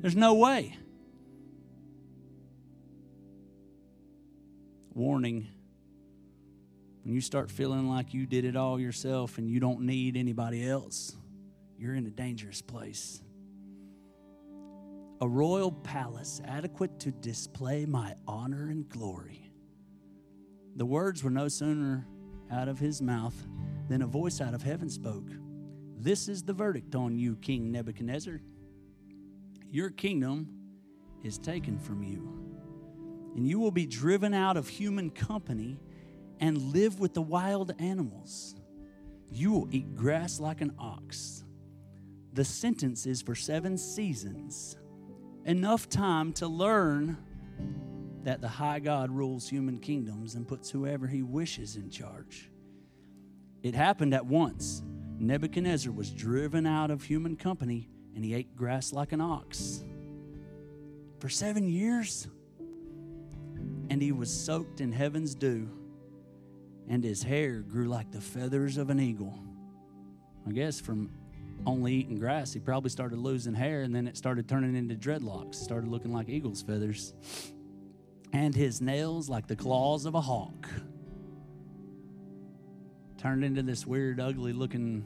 There's 0.00 0.16
no 0.16 0.34
way. 0.34 0.76
Warning 4.94 5.48
when 7.04 7.14
you 7.14 7.20
start 7.20 7.50
feeling 7.50 7.88
like 7.88 8.12
you 8.12 8.26
did 8.26 8.44
it 8.44 8.56
all 8.56 8.78
yourself 8.78 9.38
and 9.38 9.48
you 9.48 9.60
don't 9.60 9.82
need 9.82 10.16
anybody 10.16 10.68
else, 10.68 11.16
you're 11.78 11.94
in 11.94 12.06
a 12.06 12.10
dangerous 12.10 12.60
place. 12.60 13.22
a 15.20 15.28
royal 15.28 15.72
palace 15.72 16.40
adequate 16.46 17.00
to 17.00 17.10
display 17.10 17.84
my 17.84 18.14
honor 18.26 18.68
and 18.68 18.88
glory. 18.88 19.50
The 20.76 20.86
words 20.86 21.24
were 21.24 21.30
no 21.30 21.48
sooner 21.48 22.06
out 22.50 22.68
of 22.68 22.78
his 22.78 23.02
mouth 23.02 23.34
than 23.88 24.02
a 24.02 24.06
voice 24.06 24.40
out 24.40 24.54
of 24.54 24.62
heaven 24.62 24.88
spoke. 24.88 25.28
This 26.00 26.28
is 26.28 26.44
the 26.44 26.52
verdict 26.52 26.94
on 26.94 27.18
you, 27.18 27.34
King 27.36 27.72
Nebuchadnezzar. 27.72 28.40
Your 29.68 29.90
kingdom 29.90 30.48
is 31.24 31.38
taken 31.38 31.76
from 31.76 32.04
you, 32.04 33.32
and 33.34 33.48
you 33.48 33.58
will 33.58 33.72
be 33.72 33.84
driven 33.84 34.32
out 34.32 34.56
of 34.56 34.68
human 34.68 35.10
company 35.10 35.80
and 36.38 36.56
live 36.72 37.00
with 37.00 37.14
the 37.14 37.22
wild 37.22 37.74
animals. 37.80 38.54
You 39.28 39.50
will 39.50 39.68
eat 39.72 39.96
grass 39.96 40.38
like 40.38 40.60
an 40.60 40.72
ox. 40.78 41.42
The 42.32 42.44
sentence 42.44 43.04
is 43.04 43.20
for 43.20 43.34
seven 43.34 43.76
seasons, 43.76 44.76
enough 45.46 45.88
time 45.88 46.32
to 46.34 46.46
learn 46.46 47.16
that 48.22 48.40
the 48.40 48.46
high 48.46 48.78
God 48.78 49.10
rules 49.10 49.48
human 49.48 49.78
kingdoms 49.78 50.36
and 50.36 50.46
puts 50.46 50.70
whoever 50.70 51.08
he 51.08 51.22
wishes 51.22 51.74
in 51.74 51.90
charge. 51.90 52.50
It 53.64 53.74
happened 53.74 54.14
at 54.14 54.24
once. 54.24 54.84
Nebuchadnezzar 55.18 55.92
was 55.92 56.10
driven 56.10 56.66
out 56.66 56.90
of 56.90 57.02
human 57.02 57.36
company 57.36 57.88
and 58.14 58.24
he 58.24 58.34
ate 58.34 58.56
grass 58.56 58.92
like 58.92 59.12
an 59.12 59.20
ox. 59.20 59.84
For 61.18 61.28
seven 61.28 61.68
years, 61.68 62.28
and 63.90 64.00
he 64.00 64.12
was 64.12 64.32
soaked 64.32 64.80
in 64.80 64.92
heaven's 64.92 65.34
dew 65.34 65.68
and 66.88 67.04
his 67.04 67.22
hair 67.22 67.60
grew 67.60 67.86
like 67.88 68.10
the 68.10 68.20
feathers 68.20 68.78
of 68.78 68.90
an 68.90 68.98
eagle. 68.98 69.38
I 70.46 70.52
guess 70.52 70.80
from 70.80 71.10
only 71.66 71.92
eating 71.94 72.18
grass, 72.18 72.52
he 72.52 72.60
probably 72.60 72.90
started 72.90 73.18
losing 73.18 73.54
hair, 73.54 73.82
and 73.82 73.94
then 73.94 74.08
it 74.08 74.16
started 74.16 74.48
turning 74.48 74.74
into 74.74 74.94
dreadlocks, 74.94 75.56
started 75.56 75.90
looking 75.90 76.12
like 76.12 76.28
eagle's 76.28 76.62
feathers. 76.62 77.12
And 78.32 78.54
his 78.54 78.80
nails 78.80 79.28
like 79.28 79.46
the 79.46 79.56
claws 79.56 80.06
of 80.06 80.14
a 80.14 80.20
hawk. 80.20 80.68
Turned 83.18 83.44
into 83.44 83.62
this 83.62 83.84
weird, 83.84 84.20
ugly 84.20 84.52
looking 84.52 85.04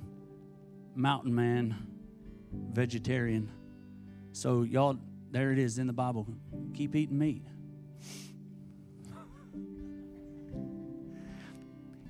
mountain 0.95 1.35
man, 1.35 1.87
vegetarian. 2.53 3.51
So, 4.33 4.63
y'all, 4.63 4.99
there 5.31 5.51
it 5.51 5.59
is 5.59 5.79
in 5.79 5.87
the 5.87 5.95
Bible. 5.95 6.27
Keep 6.75 6.95
eating 6.95 7.19
meat. 7.19 7.43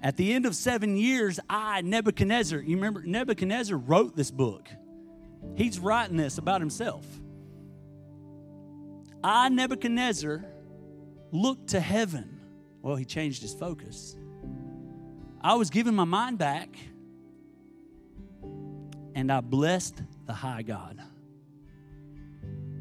At 0.03 0.17
the 0.17 0.33
end 0.33 0.45
of 0.47 0.57
seven 0.57 0.97
years, 0.97 1.39
I, 1.49 1.83
Nebuchadnezzar, 1.83 2.59
you 2.59 2.75
remember, 2.75 3.05
Nebuchadnezzar 3.05 3.77
wrote 3.79 4.17
this 4.17 4.33
book. 4.33 4.69
He's 5.55 5.79
writing 5.79 6.17
this 6.17 6.39
about 6.39 6.61
himself. 6.61 7.07
I, 9.23 9.49
Nebuchadnezzar, 9.49 10.45
looked 11.31 11.69
to 11.69 11.79
heaven. 11.79 12.41
Well, 12.83 12.97
he 12.97 13.05
changed 13.05 13.43
his 13.43 13.55
focus. 13.55 14.17
I 15.45 15.55
was 15.55 15.71
giving 15.71 15.95
my 15.95 16.05
mind 16.05 16.39
back, 16.39 16.69
and 19.15 19.31
I 19.31 19.41
blessed 19.41 20.01
the 20.27 20.33
high 20.33 20.63
God. 20.63 21.01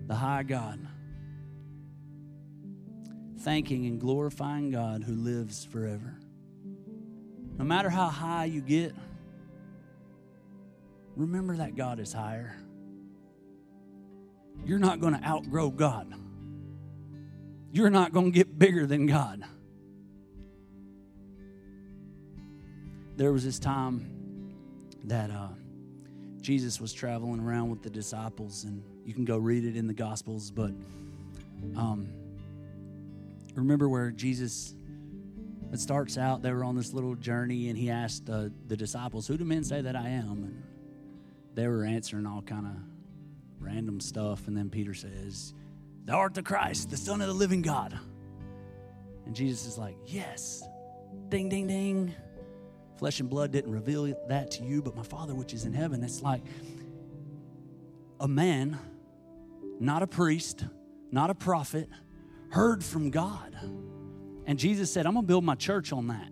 The 0.07 0.15
high 0.15 0.43
God. 0.43 0.79
Thanking 3.39 3.87
and 3.87 3.99
glorifying 3.99 4.69
God 4.69 5.03
who 5.03 5.13
lives 5.13 5.65
forever. 5.65 6.19
No 7.57 7.65
matter 7.65 7.89
how 7.89 8.07
high 8.07 8.45
you 8.45 8.61
get, 8.61 8.93
remember 11.15 11.57
that 11.57 11.75
God 11.75 11.99
is 11.99 12.13
higher. 12.13 12.55
You're 14.65 14.79
not 14.79 14.99
going 14.99 15.19
to 15.19 15.25
outgrow 15.25 15.71
God. 15.71 16.13
You're 17.71 17.89
not 17.89 18.13
going 18.13 18.31
to 18.31 18.31
get 18.31 18.59
bigger 18.59 18.85
than 18.85 19.07
God. 19.07 19.43
There 23.21 23.31
was 23.31 23.45
this 23.45 23.59
time 23.59 24.09
that 25.03 25.29
uh, 25.29 25.49
Jesus 26.41 26.81
was 26.81 26.91
traveling 26.91 27.39
around 27.39 27.69
with 27.69 27.83
the 27.83 27.89
disciples, 27.91 28.63
and 28.63 28.81
you 29.05 29.13
can 29.13 29.25
go 29.25 29.37
read 29.37 29.63
it 29.63 29.77
in 29.77 29.85
the 29.85 29.93
Gospels, 29.93 30.49
but 30.49 30.71
um, 31.77 32.09
remember 33.53 33.87
where 33.89 34.09
Jesus 34.09 34.73
it 35.71 35.79
starts 35.79 36.17
out, 36.17 36.41
they 36.41 36.51
were 36.51 36.63
on 36.63 36.75
this 36.75 36.93
little 36.93 37.13
journey, 37.13 37.69
and 37.69 37.77
he 37.77 37.91
asked 37.91 38.27
uh, 38.27 38.45
the 38.65 38.75
disciples, 38.75 39.27
Who 39.27 39.37
do 39.37 39.45
men 39.45 39.63
say 39.63 39.81
that 39.81 39.95
I 39.95 40.09
am? 40.09 40.43
And 40.43 40.63
they 41.53 41.67
were 41.67 41.83
answering 41.83 42.25
all 42.25 42.41
kind 42.41 42.65
of 42.65 42.73
random 43.59 43.99
stuff. 43.99 44.47
And 44.47 44.57
then 44.57 44.71
Peter 44.71 44.95
says, 44.95 45.53
Thou 46.05 46.17
art 46.17 46.33
the 46.33 46.41
Christ, 46.41 46.89
the 46.89 46.97
Son 46.97 47.21
of 47.21 47.27
the 47.27 47.35
living 47.35 47.61
God. 47.61 47.99
And 49.27 49.35
Jesus 49.35 49.67
is 49.67 49.77
like, 49.77 49.95
Yes. 50.07 50.63
Ding, 51.29 51.49
ding, 51.49 51.67
ding. 51.67 52.15
Flesh 53.01 53.19
and 53.19 53.29
blood 53.29 53.51
didn't 53.51 53.73
reveal 53.73 54.05
that 54.29 54.51
to 54.51 54.63
you, 54.63 54.81
but 54.81 54.95
my 54.95 55.03
Father 55.03 55.35
which 55.35 55.53
is 55.53 55.65
in 55.65 55.73
heaven. 55.73 56.01
It's 56.05 56.21
like 56.21 56.41
a 58.21 58.29
man, 58.29 58.79
not 59.81 60.01
a 60.01 60.07
priest, 60.07 60.63
not 61.11 61.29
a 61.29 61.35
prophet, 61.35 61.89
heard 62.51 62.81
from 62.81 63.09
God 63.09 63.57
and 64.45 64.57
Jesus 64.59 64.91
said, 64.91 65.05
I'm 65.05 65.13
going 65.13 65.23
to 65.23 65.27
build 65.27 65.43
my 65.43 65.55
church 65.55 65.93
on 65.93 66.07
that, 66.07 66.31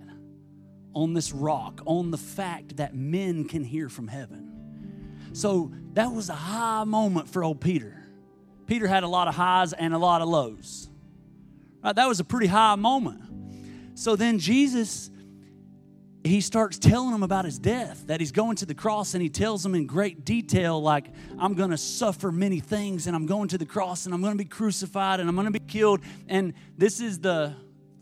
on 0.93 1.13
this 1.13 1.31
rock, 1.31 1.81
on 1.85 2.11
the 2.11 2.17
fact 2.17 2.77
that 2.77 2.95
men 2.95 3.45
can 3.45 3.63
hear 3.63 3.89
from 3.89 4.07
heaven. 4.07 5.29
So 5.33 5.71
that 5.93 6.11
was 6.11 6.29
a 6.29 6.35
high 6.35 6.83
moment 6.83 7.29
for 7.29 7.43
old 7.43 7.61
Peter. 7.61 7.95
Peter 8.67 8.87
had 8.87 9.03
a 9.03 9.07
lot 9.07 9.27
of 9.27 9.35
highs 9.35 9.73
and 9.73 9.93
a 9.93 9.97
lot 9.97 10.21
of 10.21 10.27
lows. 10.27 10.89
Right? 11.83 11.95
That 11.95 12.07
was 12.07 12.19
a 12.19 12.23
pretty 12.23 12.47
high 12.47 12.75
moment. 12.75 13.21
So 13.97 14.15
then 14.15 14.39
Jesus, 14.39 15.09
he 16.23 16.41
starts 16.41 16.77
telling 16.77 17.11
them 17.11 17.23
about 17.23 17.45
his 17.45 17.57
death, 17.57 18.07
that 18.07 18.19
he's 18.19 18.31
going 18.31 18.57
to 18.57 18.65
the 18.65 18.73
cross, 18.73 19.13
and 19.13 19.23
he 19.23 19.29
tells 19.29 19.63
them 19.63 19.73
in 19.73 19.87
great 19.87 20.25
detail, 20.25 20.81
like, 20.81 21.05
I'm 21.37 21.53
going 21.53 21.69
to 21.69 21.77
suffer 21.77 22.31
many 22.31 22.59
things, 22.59 23.07
and 23.07 23.15
I'm 23.15 23.25
going 23.25 23.47
to 23.49 23.57
the 23.57 23.65
cross, 23.65 24.05
and 24.05 24.13
I'm 24.13 24.21
going 24.21 24.33
to 24.33 24.43
be 24.43 24.49
crucified, 24.49 25.21
and 25.21 25.29
I'm 25.29 25.35
going 25.35 25.45
to 25.45 25.51
be 25.51 25.59
killed. 25.59 26.01
And 26.27 26.53
this 26.77 26.99
is 26.99 27.19
the 27.19 27.55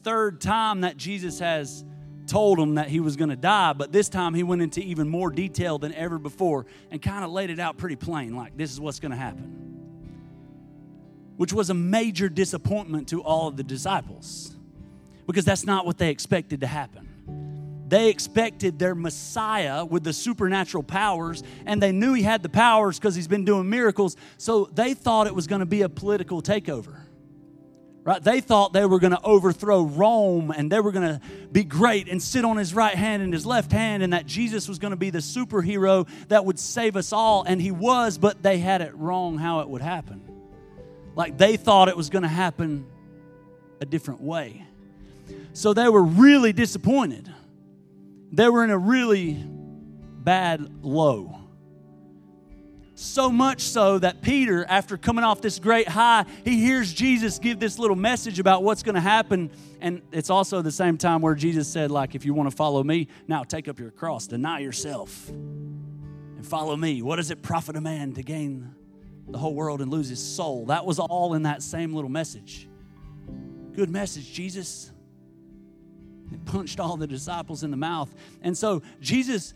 third 0.03 0.41
time 0.41 0.81
that 0.81 0.97
Jesus 0.97 1.39
has 1.39 1.85
told 2.25 2.59
him 2.59 2.75
that 2.75 2.89
he 2.89 2.99
was 2.99 3.15
going 3.15 3.29
to 3.29 3.35
die, 3.35 3.73
but 3.73 3.91
this 3.91 4.09
time 4.09 4.33
he 4.33 4.43
went 4.43 4.61
into 4.61 4.81
even 4.81 5.07
more 5.07 5.29
detail 5.29 5.77
than 5.77 5.93
ever 5.93 6.17
before 6.17 6.65
and 6.91 7.01
kind 7.01 7.23
of 7.23 7.31
laid 7.31 7.49
it 7.49 7.59
out 7.59 7.77
pretty 7.77 7.95
plain 7.95 8.35
like, 8.35 8.57
this 8.57 8.71
is 8.71 8.79
what's 8.79 8.99
going 8.99 9.11
to 9.11 9.17
happen. 9.17 9.63
Which 11.37 11.53
was 11.53 11.69
a 11.69 11.73
major 11.73 12.29
disappointment 12.29 13.09
to 13.09 13.21
all 13.21 13.47
of 13.47 13.57
the 13.57 13.63
disciples 13.63 14.55
because 15.25 15.45
that's 15.45 15.65
not 15.65 15.85
what 15.85 15.97
they 15.97 16.09
expected 16.09 16.61
to 16.61 16.67
happen. 16.67 17.16
They 17.87 18.09
expected 18.09 18.77
their 18.79 18.95
Messiah 18.95 19.85
with 19.85 20.03
the 20.03 20.11
supernatural 20.11 20.83
powers, 20.83 21.41
and 21.65 21.81
they 21.81 21.93
knew 21.93 22.13
he 22.13 22.23
had 22.23 22.43
the 22.43 22.49
powers 22.49 22.99
because 22.99 23.15
he's 23.15 23.29
been 23.29 23.45
doing 23.45 23.69
miracles, 23.69 24.17
so 24.37 24.65
they 24.73 24.93
thought 24.93 25.27
it 25.27 25.35
was 25.35 25.47
going 25.47 25.61
to 25.61 25.65
be 25.65 25.83
a 25.83 25.89
political 25.89 26.41
takeover. 26.41 26.99
Right? 28.03 28.23
They 28.23 28.39
thought 28.39 28.71
they 28.71 28.85
were 28.85 28.99
going 28.99 29.11
to 29.11 29.21
overthrow 29.21 29.83
Rome 29.83 30.49
and 30.51 30.71
they 30.71 30.79
were 30.79 30.93
going 30.93 31.19
to 31.19 31.21
be 31.51 31.65
great 31.65 32.07
and 32.07 32.23
sit 32.23 32.45
on 32.45 32.55
his 32.55 32.73
right 32.73 32.95
hand 32.95 33.21
and 33.21 33.33
his 33.33 33.45
left 33.45 33.69
hand, 33.69 34.01
and 34.01 34.13
that 34.13 34.25
Jesus 34.25 34.69
was 34.69 34.79
going 34.79 34.91
to 34.91 34.97
be 34.97 35.09
the 35.09 35.19
superhero 35.19 36.07
that 36.29 36.45
would 36.45 36.57
save 36.57 36.95
us 36.95 37.11
all. 37.11 37.43
And 37.43 37.61
he 37.61 37.71
was, 37.71 38.17
but 38.17 38.41
they 38.41 38.59
had 38.59 38.81
it 38.81 38.95
wrong 38.95 39.37
how 39.37 39.59
it 39.59 39.67
would 39.67 39.81
happen. 39.81 40.21
Like 41.15 41.37
they 41.37 41.57
thought 41.57 41.89
it 41.89 41.97
was 41.97 42.09
going 42.09 42.21
to 42.21 42.29
happen 42.29 42.85
a 43.81 43.85
different 43.85 44.21
way. 44.21 44.65
So 45.51 45.73
they 45.73 45.89
were 45.89 46.03
really 46.03 46.53
disappointed. 46.53 47.29
They 48.31 48.49
were 48.49 48.63
in 48.63 48.69
a 48.69 48.77
really 48.77 49.33
bad 49.33 50.83
low. 50.83 51.33
So 52.99 53.29
much 53.29 53.61
so 53.61 53.99
that 53.99 54.23
Peter, 54.23 54.65
after 54.67 54.97
coming 54.97 55.23
off 55.23 55.39
this 55.39 55.59
great 55.59 55.87
high, 55.87 56.25
he 56.43 56.59
hears 56.59 56.91
Jesus 56.91 57.37
give 57.37 57.59
this 57.59 57.77
little 57.77 57.95
message 57.95 58.39
about 58.39 58.63
what's 58.63 58.81
going 58.81 58.95
to 58.95 59.01
happen. 59.01 59.51
And 59.79 60.01
it's 60.11 60.31
also 60.31 60.63
the 60.63 60.71
same 60.71 60.97
time 60.97 61.21
where 61.21 61.35
Jesus 61.35 61.67
said, 61.67 61.91
like, 61.91 62.15
if 62.15 62.25
you 62.25 62.33
want 62.33 62.49
to 62.49 62.55
follow 62.55 62.83
me, 62.83 63.07
now 63.27 63.43
take 63.43 63.67
up 63.67 63.79
your 63.79 63.91
cross, 63.91 64.25
deny 64.25 64.59
yourself, 64.61 65.29
and 65.29 66.43
follow 66.45 66.75
me. 66.75 67.03
What 67.03 67.17
does 67.17 67.29
it 67.29 67.43
profit 67.43 67.75
a 67.75 67.81
man 67.81 68.13
to 68.13 68.23
gain 68.23 68.73
the 69.29 69.37
whole 69.37 69.53
world 69.53 69.79
and 69.81 69.91
lose 69.91 70.09
his 70.09 70.19
soul? 70.21 70.65
That 70.65 70.83
was 70.83 70.97
all 70.97 71.35
in 71.35 71.43
that 71.43 71.61
same 71.61 71.93
little 71.93 72.09
message. 72.09 72.67
Good 73.73 73.91
message, 73.91 74.33
Jesus. 74.33 74.91
Punched 76.45 76.79
all 76.79 76.97
the 76.97 77.07
disciples 77.07 77.63
in 77.63 77.71
the 77.71 77.77
mouth. 77.77 78.13
And 78.41 78.57
so 78.57 78.81
Jesus 78.99 79.53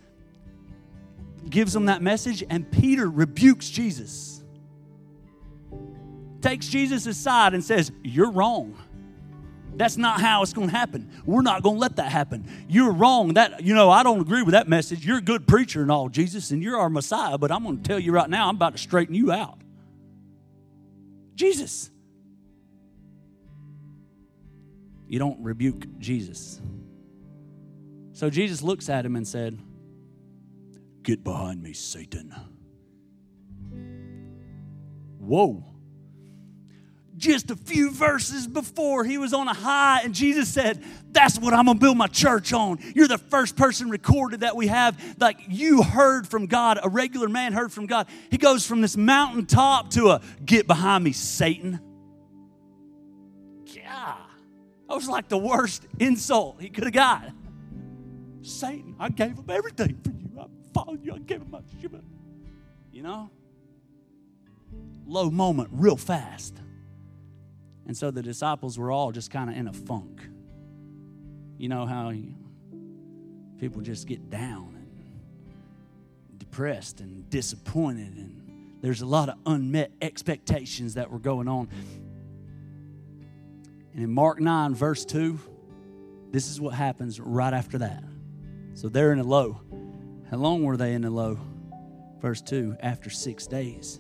gives 1.50 1.74
them 1.74 1.86
that 1.88 2.02
message, 2.02 2.44
and 2.50 2.70
Peter 2.72 3.10
rebukes 3.10 3.70
Jesus. 3.70 4.44
Takes 6.42 6.68
Jesus 6.68 7.06
aside 7.06 7.54
and 7.54 7.64
says, 7.64 7.92
You're 8.04 8.32
wrong. 8.32 8.78
That's 9.76 9.96
not 9.98 10.20
how 10.20 10.44
it's 10.44 10.54
going 10.54 10.70
to 10.70 10.76
happen. 10.76 11.10
We're 11.26 11.42
not 11.42 11.64
going 11.64 11.76
to 11.76 11.80
let 11.80 11.96
that 11.96 12.12
happen. 12.12 12.46
You're 12.68 12.92
wrong. 12.92 13.36
That 13.36 13.64
you 13.64 13.74
know, 13.74 13.90
I 13.90 14.04
don't 14.04 14.20
agree 14.20 14.44
with 14.44 14.52
that 14.52 14.68
message. 14.68 15.06
You're 15.06 15.20
a 15.20 15.22
good 15.22 15.48
preacher 15.48 15.82
and 15.82 15.92
all, 15.92 16.10
Jesus, 16.10 16.52
and 16.52 16.62
you're 16.62 16.78
our 16.78 16.90
Messiah, 16.90 17.38
but 17.38 17.52
I'm 17.52 17.64
going 17.64 17.78
to 17.78 17.84
tell 17.84 18.00
you 18.00 18.12
right 18.12 18.30
now, 18.30 18.50
I'm 18.50 18.56
about 18.56 18.74
to 18.74 18.78
straighten 18.78 19.16
you 19.16 19.32
out. 19.32 19.60
Jesus. 21.36 21.90
You 25.12 25.20
don't 25.20 25.44
rebuke 25.44 26.00
Jesus. 26.00 26.62
So 28.14 28.30
Jesus 28.30 28.62
looks 28.62 28.88
at 28.88 29.06
him 29.06 29.18
and 29.18 29.28
said, 29.28 29.60
Get 31.04 31.22
behind 31.22 31.62
me, 31.62 31.74
Satan. 31.74 32.34
Whoa. 35.20 35.66
Just 37.18 37.52
a 37.52 37.58
few 37.58 37.92
verses 37.92 38.48
before, 38.48 39.04
he 39.04 39.18
was 39.18 39.34
on 39.34 39.50
a 39.50 39.54
high, 39.54 40.00
and 40.06 40.16
Jesus 40.16 40.48
said, 40.48 40.82
That's 41.12 41.38
what 41.38 41.54
I'm 41.54 41.66
gonna 41.66 41.78
build 41.78 41.98
my 41.98 42.08
church 42.08 42.54
on. 42.54 42.80
You're 42.96 43.10
the 43.10 43.18
first 43.18 43.58
person 43.58 43.90
recorded 43.90 44.40
that 44.40 44.56
we 44.56 44.68
have. 44.68 44.98
Like 45.20 45.42
you 45.50 45.84
heard 45.84 46.26
from 46.26 46.46
God, 46.46 46.80
a 46.82 46.88
regular 46.88 47.28
man 47.28 47.52
heard 47.52 47.74
from 47.74 47.86
God. 47.86 48.08
He 48.30 48.38
goes 48.38 48.66
from 48.66 48.80
this 48.80 48.96
mountaintop 48.96 49.90
to 49.90 50.12
a 50.12 50.22
get 50.46 50.68
behind 50.68 51.04
me, 51.04 51.12
Satan. 51.12 51.82
Yeah. 53.66 54.16
That 54.92 54.96
was 54.96 55.08
like 55.08 55.30
the 55.30 55.38
worst 55.38 55.88
insult 56.00 56.58
he 56.60 56.68
could 56.68 56.84
have 56.84 56.92
got. 56.92 57.32
Satan, 58.42 58.94
I 59.00 59.08
gave 59.08 59.38
him 59.38 59.46
everything 59.48 59.98
for 60.04 60.10
you. 60.10 60.38
I 60.38 60.48
followed 60.74 61.02
you, 61.02 61.14
I 61.14 61.20
gave 61.20 61.40
him 61.40 61.50
my 61.50 61.62
shit. 61.80 61.94
You 62.92 63.02
know? 63.02 63.30
Low 65.08 65.32
moment, 65.32 65.70
real 65.72 65.96
fast. 65.96 66.58
And 67.88 67.96
so 67.96 68.12
the 68.12 68.22
disciples 68.22 68.78
were 68.78 68.92
all 68.92 69.14
just 69.14 69.32
kind 69.32 69.50
of 69.50 69.56
in 69.56 69.70
a 69.70 69.74
funk. 69.74 70.28
You 71.58 71.70
know 71.70 71.86
how 71.86 72.12
people 73.62 73.82
just 73.82 74.10
get 74.10 74.30
down 74.30 74.76
and 74.76 76.38
depressed 76.38 77.00
and 77.00 77.30
disappointed, 77.30 78.18
and 78.18 78.76
there's 78.82 79.00
a 79.00 79.06
lot 79.06 79.30
of 79.30 79.36
unmet 79.46 79.94
expectations 80.02 80.96
that 80.96 81.10
were 81.10 81.20
going 81.20 81.48
on. 81.48 81.70
And 83.94 84.04
in 84.04 84.12
Mark 84.12 84.40
9, 84.40 84.74
verse 84.74 85.06
2, 85.06 85.40
this 86.32 86.50
is 86.50 86.62
what 86.62 86.74
happens 86.74 87.20
right 87.20 87.54
after 87.54 87.80
that. 87.80 88.04
So 88.74 88.88
they're 88.88 89.12
in 89.12 89.20
a 89.20 89.24
low. 89.24 89.62
How 90.30 90.38
long 90.38 90.64
were 90.64 90.78
they 90.78 90.94
in 90.94 91.04
a 91.04 91.10
low? 91.10 91.40
Verse 92.22 92.42
2 92.42 92.78
after 92.80 93.10
six 93.10 93.48
days. 93.48 94.00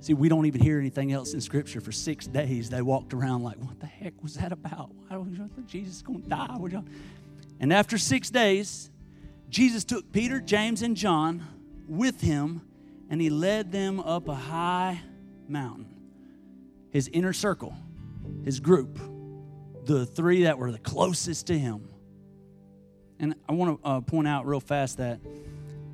See, 0.00 0.12
we 0.12 0.28
don't 0.28 0.44
even 0.44 0.60
hear 0.60 0.78
anything 0.78 1.12
else 1.12 1.32
in 1.32 1.40
Scripture. 1.40 1.80
For 1.80 1.92
six 1.92 2.26
days, 2.26 2.68
they 2.68 2.82
walked 2.82 3.14
around 3.14 3.42
like, 3.42 3.56
what 3.56 3.80
the 3.80 3.86
heck 3.86 4.22
was 4.22 4.34
that 4.34 4.52
about? 4.52 4.90
Why 5.08 5.16
was 5.16 5.28
Jesus 5.66 5.96
is 5.96 6.02
going 6.02 6.22
to 6.22 6.28
die? 6.28 6.82
And 7.58 7.72
after 7.72 7.96
six 7.96 8.28
days, 8.28 8.90
Jesus 9.48 9.84
took 9.84 10.12
Peter, 10.12 10.40
James, 10.40 10.82
and 10.82 10.94
John 10.94 11.46
with 11.88 12.20
him, 12.20 12.60
and 13.08 13.20
he 13.20 13.30
led 13.30 13.72
them 13.72 13.98
up 14.00 14.28
a 14.28 14.34
high 14.34 15.00
mountain. 15.48 15.86
His 16.90 17.08
inner 17.08 17.32
circle, 17.32 17.74
his 18.44 18.60
group, 18.60 18.98
the 19.84 20.06
three 20.06 20.44
that 20.44 20.58
were 20.58 20.72
the 20.72 20.78
closest 20.78 21.46
to 21.48 21.58
him. 21.58 21.88
And 23.18 23.34
I 23.48 23.52
want 23.52 23.82
to 23.82 23.88
uh, 23.88 24.00
point 24.00 24.28
out 24.28 24.46
real 24.46 24.60
fast 24.60 24.98
that 24.98 25.20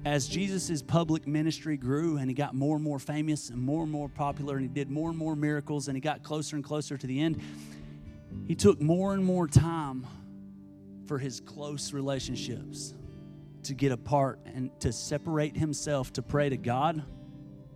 as 0.04 0.26
Jesus' 0.26 0.82
public 0.82 1.26
ministry 1.26 1.76
grew 1.76 2.16
and 2.16 2.28
he 2.28 2.34
got 2.34 2.54
more 2.54 2.76
and 2.76 2.84
more 2.84 2.99
famous 2.99 3.50
and 3.50 3.60
more 3.60 3.82
and 3.82 3.92
more 3.92 4.08
popular 4.08 4.56
and 4.56 4.62
he 4.62 4.68
did 4.68 4.90
more 4.90 5.10
and 5.10 5.18
more 5.18 5.37
miracles 5.37 5.88
and 5.88 5.96
he 5.96 6.00
got 6.00 6.22
closer 6.22 6.56
and 6.56 6.64
closer 6.64 6.96
to 6.96 7.06
the 7.06 7.20
end, 7.20 7.40
he 8.46 8.54
took 8.54 8.80
more 8.80 9.12
and 9.12 9.25
more 9.25 9.46
time 9.46 10.06
for 11.06 11.18
his 11.18 11.40
close 11.40 11.92
relationships 11.92 12.94
to 13.64 13.75
get 13.75 13.92
apart 13.92 14.40
and 14.46 14.70
to 14.80 14.92
separate 14.92 15.56
himself 15.56 16.12
to 16.14 16.22
pray 16.22 16.49
to 16.49 16.56
God, 16.56 17.04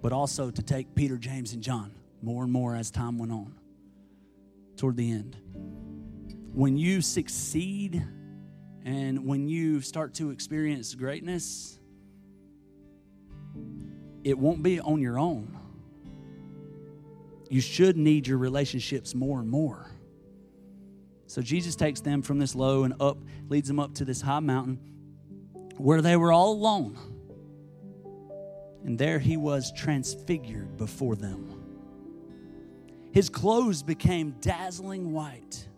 but 0.00 0.12
also 0.12 0.50
to 0.50 0.62
take 0.62 0.94
Peter, 0.94 1.18
James, 1.18 1.52
and 1.52 1.62
John 1.62 1.92
more 2.22 2.42
and 2.42 2.52
more 2.52 2.74
as 2.74 2.90
time 2.90 3.18
went 3.18 3.32
on 3.32 3.54
toward 4.76 4.96
the 4.96 5.10
end. 5.10 5.36
When 6.52 6.76
you 6.76 7.00
succeed 7.00 8.02
and 8.84 9.26
when 9.26 9.48
you 9.48 9.80
start 9.80 10.14
to 10.14 10.30
experience 10.30 10.94
greatness, 10.94 11.78
it 14.22 14.38
won't 14.38 14.62
be 14.62 14.80
on 14.80 15.00
your 15.00 15.18
own. 15.18 15.58
You 17.50 17.60
should 17.60 17.96
need 17.96 18.26
your 18.26 18.38
relationships 18.38 19.14
more 19.14 19.40
and 19.40 19.48
more. 19.48 19.90
So 21.26 21.42
Jesus 21.42 21.76
takes 21.76 22.00
them 22.00 22.22
from 22.22 22.38
this 22.38 22.54
low 22.54 22.84
and 22.84 22.94
up, 23.00 23.18
leads 23.48 23.68
them 23.68 23.80
up 23.80 23.94
to 23.94 24.04
this 24.04 24.20
high 24.20 24.40
mountain 24.40 24.78
where 25.76 26.00
they 26.00 26.16
were 26.16 26.32
all 26.32 26.52
alone. 26.52 26.98
And 28.84 28.98
there 28.98 29.18
he 29.18 29.36
was 29.36 29.72
transfigured 29.72 30.76
before 30.76 31.16
them. 31.16 31.53
His 33.14 33.28
clothes 33.28 33.84
became 33.84 34.34
dazzling 34.40 35.12
white, 35.12 35.68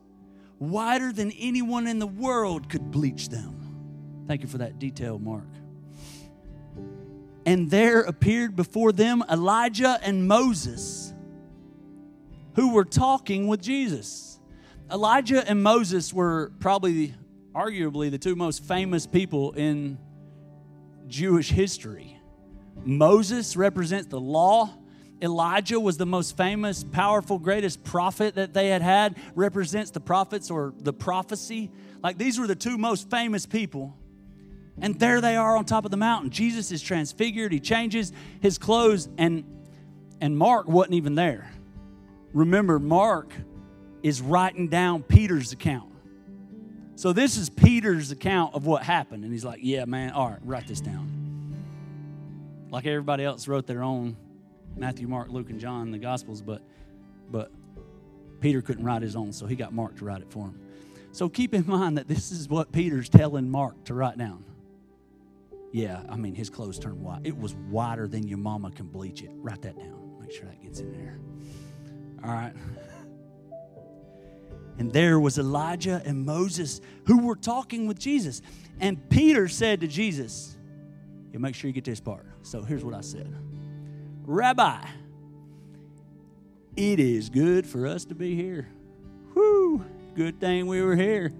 whiter 0.57 1.13
than 1.13 1.31
anyone 1.33 1.87
in 1.87 1.99
the 1.99 2.07
world 2.07 2.71
could 2.71 2.91
bleach 2.91 3.29
them. 3.29 4.25
Thank 4.27 4.41
you 4.41 4.49
for 4.49 4.57
that 4.57 4.79
detail, 4.79 5.19
Mark. 5.19 5.47
And 7.45 7.71
there 7.71 8.01
appeared 8.01 8.57
before 8.57 8.91
them 8.91 9.23
Elijah 9.31 10.01
and 10.03 10.27
Moses, 10.27 11.13
who 12.55 12.73
were 12.73 12.87
talking 12.87 13.49
with 13.49 13.61
Jesus. 13.61 14.41
Elijah 14.91 15.47
and 15.47 15.63
Moses 15.63 16.15
were 16.15 16.53
probably, 16.59 17.13
arguably, 17.55 18.11
the 18.11 18.17
two 18.17 18.35
most 18.35 18.65
famous 18.65 19.07
people 19.07 19.53
in 19.53 19.99
Jewish 21.07 21.51
history. 21.51 22.19
Moses 22.83 23.59
represents 23.59 24.07
the 24.07 24.21
law. 24.21 24.73
Elijah 25.23 25.81
was 25.81 25.97
the 25.97 26.07
most 26.07 26.37
famous, 26.37 26.85
powerful, 26.85 27.39
greatest 27.39 27.83
prophet 27.85 28.35
that 28.35 28.53
they 28.53 28.69
had 28.69 28.83
had, 28.83 29.17
represents 29.35 29.91
the 29.91 30.01
prophets 30.01 30.51
or 30.51 30.75
the 30.79 30.93
prophecy. 30.93 31.71
Like 32.03 32.19
these 32.19 32.39
were 32.39 32.47
the 32.47 32.55
two 32.55 32.77
most 32.77 33.09
famous 33.11 33.47
people. 33.47 33.97
And 34.79 34.99
there 34.99 35.23
they 35.23 35.37
are 35.37 35.57
on 35.57 35.65
top 35.65 35.87
of 35.87 35.91
the 35.91 35.97
mountain. 35.97 36.31
Jesus 36.31 36.71
is 36.71 36.83
transfigured. 36.83 37.51
He 37.51 37.61
changes 37.61 38.13
his 38.41 38.59
clothes, 38.59 39.09
and, 39.17 39.45
and 40.21 40.37
Mark 40.37 40.69
wasn't 40.69 40.95
even 40.95 41.15
there. 41.15 41.51
Remember, 42.35 42.79
Mark 42.79 43.33
is 44.03 44.21
writing 44.21 44.69
down 44.69 45.03
Peter's 45.03 45.53
account. 45.53 45.91
So 46.97 47.15
this 47.15 47.39
is 47.39 47.49
Peter's 47.49 48.11
account 48.11 48.55
of 48.55 48.67
what 48.67 48.83
happened. 48.83 49.25
And 49.25 49.33
he's 49.33 49.45
like, 49.45 49.61
Yeah, 49.63 49.87
man, 49.87 50.13
all 50.13 50.31
right, 50.31 50.39
write 50.43 50.67
this 50.67 50.81
down. 50.81 51.17
Like 52.71 52.87
everybody 52.87 53.25
else 53.25 53.49
wrote 53.49 53.67
their 53.67 53.83
own 53.83 54.17
Matthew, 54.77 55.09
Mark, 55.09 55.29
Luke, 55.31 55.51
and 55.51 55.59
John, 55.59 55.91
the 55.91 55.99
Gospels, 55.99 56.43
but 56.43 56.63
but 57.31 57.51
Peter 58.41 58.63
couldn't 58.63 58.85
write 58.85 59.03
his 59.03 59.17
own, 59.17 59.33
so 59.33 59.47
he 59.47 59.57
got 59.57 59.73
Mark 59.73 59.97
to 59.97 60.05
write 60.05 60.21
it 60.21 60.31
for 60.31 60.47
him. 60.47 60.61
So 61.13 61.29
keep 61.29 61.55
in 61.55 61.67
mind 61.67 61.97
that 61.99 62.09
this 62.09 62.31
is 62.31 62.49
what 62.49 62.73
Peter's 62.73 63.09
telling 63.09 63.51
Mark 63.51 63.85
to 63.85 63.95
write 63.95 64.19
down. 64.19 64.45
Yeah, 65.73 66.03
I 66.09 66.17
mean, 66.17 66.35
his 66.35 66.51
clothes 66.51 66.79
turned 66.79 67.01
white. 67.01 67.23
It 67.25 67.37
was 67.37 67.55
whiter 67.55 68.07
than 68.07 68.29
your 68.29 68.39
mama 68.39 68.71
can 68.71 68.87
bleach 68.87 69.23
it. 69.23 69.31
Write 69.35 69.63
that 69.63 69.77
down. 69.77 70.17
Make 70.21 70.33
sure 70.33 70.45
that 70.45 70.63
gets 70.63 70.81
in 70.81 70.93
there. 70.93 71.19
All 72.23 72.35
right. 72.35 72.53
And 74.79 74.93
there 74.93 75.19
was 75.19 75.39
Elijah 75.39 76.03
and 76.05 76.27
Moses 76.27 76.83
who 77.07 77.21
were 77.21 77.37
talking 77.37 77.87
with 77.87 77.99
Jesus. 77.99 78.43
And 78.79 79.09
Peter 79.09 79.49
said 79.49 79.81
to 79.81 79.87
Jesus, 79.87 80.59
yeah, 81.33 81.39
make 81.39 81.55
sure 81.55 81.69
you 81.69 81.73
get 81.73 81.85
this 81.85 81.99
part. 81.99 82.27
So 82.43 82.63
here's 82.63 82.85
what 82.85 82.95
I 82.95 83.01
said 83.01 83.35
Rabbi, 84.27 84.85
it 86.77 86.99
is 86.99 87.31
good 87.31 87.65
for 87.65 87.87
us 87.87 88.05
to 88.07 88.15
be 88.17 88.35
here. 88.35 88.67
Whoo, 89.35 89.85
good 90.17 90.41
thing 90.41 90.67
we 90.67 90.83
were 90.83 90.97
here. 90.97 91.33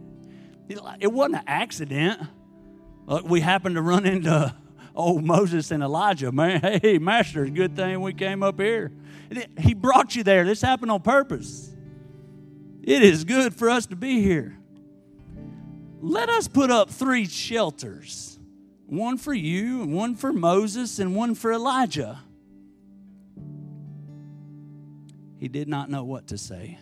It 0.69 1.13
wasn't 1.13 1.37
an 1.37 1.45
accident. 1.49 2.21
Look, 3.07 3.29
we 3.29 3.41
happened 3.41 3.75
to 3.75 3.83
run 3.83 4.07
into 4.07 4.55
old 4.95 5.25
Moses 5.25 5.73
and 5.73 5.83
Elijah. 5.83 6.31
Man, 6.31 6.61
hey, 6.83 6.99
Master, 6.99 7.45
good 7.47 7.75
thing 7.75 8.01
we 8.01 8.15
came 8.15 8.45
up 8.45 8.61
here. 8.61 8.93
He 9.59 9.75
brought 9.75 10.15
you 10.15 10.23
there. 10.23 10.45
This 10.45 10.63
happened 10.63 10.93
on 10.93 11.03
purpose. 11.03 11.75
It 12.85 13.03
is 13.03 13.25
good 13.25 13.53
for 13.53 13.69
us 13.69 13.87
to 13.87 13.97
be 13.97 14.23
here. 14.23 14.57
Let 16.01 16.29
us 16.29 16.47
put 16.47 16.71
up 16.71 16.89
three 16.89 17.27
shelters 17.27 18.39
one 18.87 19.19
for 19.19 19.35
you, 19.35 19.83
and 19.83 19.93
one 19.93 20.15
for 20.15 20.33
Moses, 20.33 21.01
and 21.01 21.17
one 21.17 21.35
for 21.35 21.53
Elijah. 21.53 22.21
He 25.47 25.49
did 25.49 25.69
not 25.69 25.89
know 25.89 26.03
what 26.03 26.27
to 26.27 26.39
say. 26.39 26.77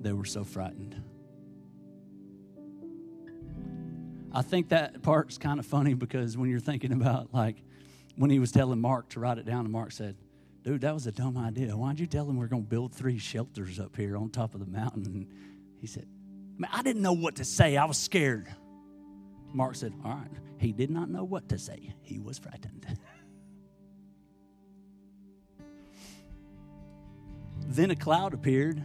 They 0.00 0.12
were 0.12 0.24
so 0.24 0.44
frightened. 0.44 1.02
I 4.32 4.42
think 4.42 4.68
that 4.68 5.02
part's 5.02 5.36
kind 5.36 5.58
of 5.58 5.66
funny 5.66 5.94
because 5.94 6.38
when 6.38 6.48
you're 6.48 6.60
thinking 6.60 6.92
about 6.92 7.34
like 7.34 7.56
when 8.14 8.30
he 8.30 8.38
was 8.38 8.52
telling 8.52 8.80
Mark 8.80 9.08
to 9.08 9.18
write 9.18 9.38
it 9.38 9.46
down, 9.46 9.64
and 9.64 9.72
Mark 9.72 9.90
said, 9.90 10.14
Dude, 10.62 10.82
that 10.82 10.94
was 10.94 11.08
a 11.08 11.12
dumb 11.12 11.36
idea. 11.36 11.76
Why'd 11.76 11.98
you 11.98 12.06
tell 12.06 12.30
him 12.30 12.36
we're 12.36 12.46
going 12.46 12.62
to 12.62 12.68
build 12.68 12.94
three 12.94 13.18
shelters 13.18 13.80
up 13.80 13.96
here 13.96 14.16
on 14.16 14.30
top 14.30 14.54
of 14.54 14.60
the 14.60 14.66
mountain? 14.66 15.04
And 15.04 15.26
he 15.80 15.88
said, 15.88 16.06
Man, 16.56 16.70
I 16.72 16.84
didn't 16.84 17.02
know 17.02 17.14
what 17.14 17.34
to 17.34 17.44
say. 17.44 17.76
I 17.76 17.86
was 17.86 17.98
scared. 17.98 18.46
Mark 19.52 19.74
said, 19.74 19.92
All 20.04 20.12
right. 20.12 20.30
He 20.58 20.70
did 20.70 20.90
not 20.90 21.10
know 21.10 21.24
what 21.24 21.48
to 21.48 21.58
say, 21.58 21.96
he 22.02 22.20
was 22.20 22.38
frightened. 22.38 22.86
Then 27.66 27.90
a 27.90 27.96
cloud 27.96 28.32
appeared 28.32 28.82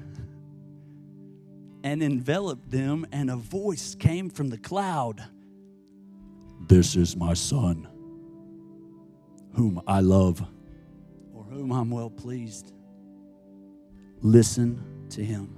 and 1.84 2.04
enveloped 2.04 2.70
them, 2.70 3.06
and 3.12 3.30
a 3.30 3.36
voice 3.36 3.96
came 3.96 4.30
from 4.30 4.50
the 4.50 4.58
cloud 4.58 5.24
This 6.67 6.96
is 6.96 7.15
my 7.15 7.34
son, 7.34 7.88
whom 9.56 9.82
I 9.88 10.02
love, 10.02 10.46
or 11.34 11.44
whom 11.44 11.72
I'm 11.72 11.89
well 11.89 12.10
pleased. 12.10 12.72
Listen 14.22 15.08
to 15.10 15.24
him. 15.24 15.58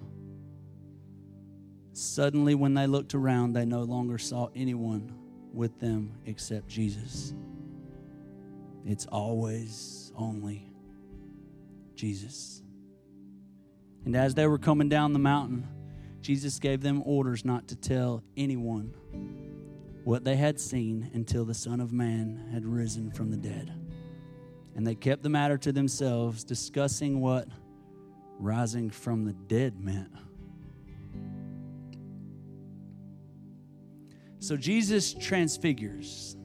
Suddenly, 1.91 2.55
when 2.55 2.73
they 2.73 2.87
looked 2.87 3.13
around, 3.13 3.53
they 3.53 3.65
no 3.65 3.83
longer 3.83 4.17
saw 4.17 4.49
anyone 4.55 5.13
with 5.53 5.79
them 5.79 6.13
except 6.25 6.67
Jesus. 6.67 7.33
It's 8.85 9.05
always 9.05 10.11
only 10.15 10.71
Jesus. 11.95 12.62
And 14.05 14.15
as 14.15 14.33
they 14.33 14.47
were 14.47 14.57
coming 14.57 14.89
down 14.89 15.13
the 15.13 15.19
mountain, 15.19 15.67
Jesus 16.21 16.59
gave 16.59 16.81
them 16.81 17.01
orders 17.05 17.45
not 17.45 17.67
to 17.69 17.75
tell 17.75 18.23
anyone 18.37 18.93
what 20.03 20.23
they 20.23 20.35
had 20.35 20.59
seen 20.59 21.09
until 21.13 21.45
the 21.45 21.53
Son 21.53 21.79
of 21.79 21.93
Man 21.93 22.49
had 22.51 22.65
risen 22.65 23.11
from 23.11 23.29
the 23.29 23.37
dead. 23.37 23.73
And 24.75 24.85
they 24.85 24.95
kept 24.95 25.23
the 25.23 25.29
matter 25.29 25.57
to 25.59 25.71
themselves, 25.71 26.43
discussing 26.43 27.21
what 27.21 27.47
rising 28.39 28.89
from 28.89 29.23
the 29.23 29.33
dead 29.33 29.79
meant. 29.79 30.11
So 34.39 34.57
Jesus 34.57 35.13
transfigures. 35.13 36.35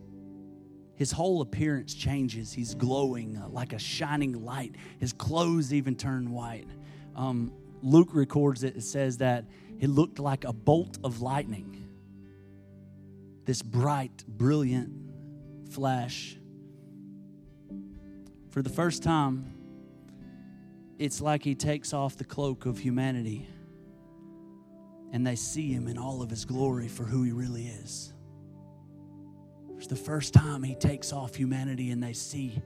His 0.95 1.11
whole 1.13 1.43
appearance 1.43 1.95
changes. 1.95 2.53
He's 2.53 2.75
glowing 2.75 3.37
uh, 3.37 3.49
like 3.49 3.73
a 3.73 3.79
shining 3.79 4.45
light. 4.45 4.75
His 4.99 5.13
clothes 5.13 5.73
even 5.73 5.95
turn 5.95 6.31
white. 6.33 6.69
Um, 7.19 7.53
Luke 7.83 8.11
records 8.13 8.63
it. 8.63 8.77
It 8.77 8.85
says 8.85 9.19
that 9.19 9.45
it 9.81 9.91
looked 9.91 10.21
like 10.21 10.45
a 10.45 10.53
bolt 10.53 10.99
of 11.03 11.21
lightning. 11.21 11.85
This 13.45 13.61
bright, 13.61 14.25
brilliant 14.27 14.93
flash. 15.71 16.37
For 18.51 18.63
the 18.63 18.71
first 18.71 19.03
time, 19.03 19.53
it's 20.99 21.21
like 21.21 21.43
he 21.43 21.55
takes 21.55 21.93
off 21.93 22.17
the 22.17 22.25
cloak 22.25 22.67
of 22.67 22.79
humanity 22.79 23.49
and 25.13 25.27
they 25.27 25.37
see 25.37 25.73
him 25.73 25.89
in 25.89 25.99
all 25.99 26.23
of 26.23 26.31
his 26.31 26.45
glory 26.45 26.87
for 26.87 27.03
who 27.03 27.25
he 27.25 27.33
really 27.33 27.67
is. 27.67 28.13
It's 29.77 29.87
the 29.87 29.97
first 29.97 30.35
time 30.35 30.63
he 30.63 30.75
takes 30.75 31.13
off 31.13 31.35
humanity 31.35 31.91
and 31.91 32.03
they 32.03 32.13
see 32.13 32.61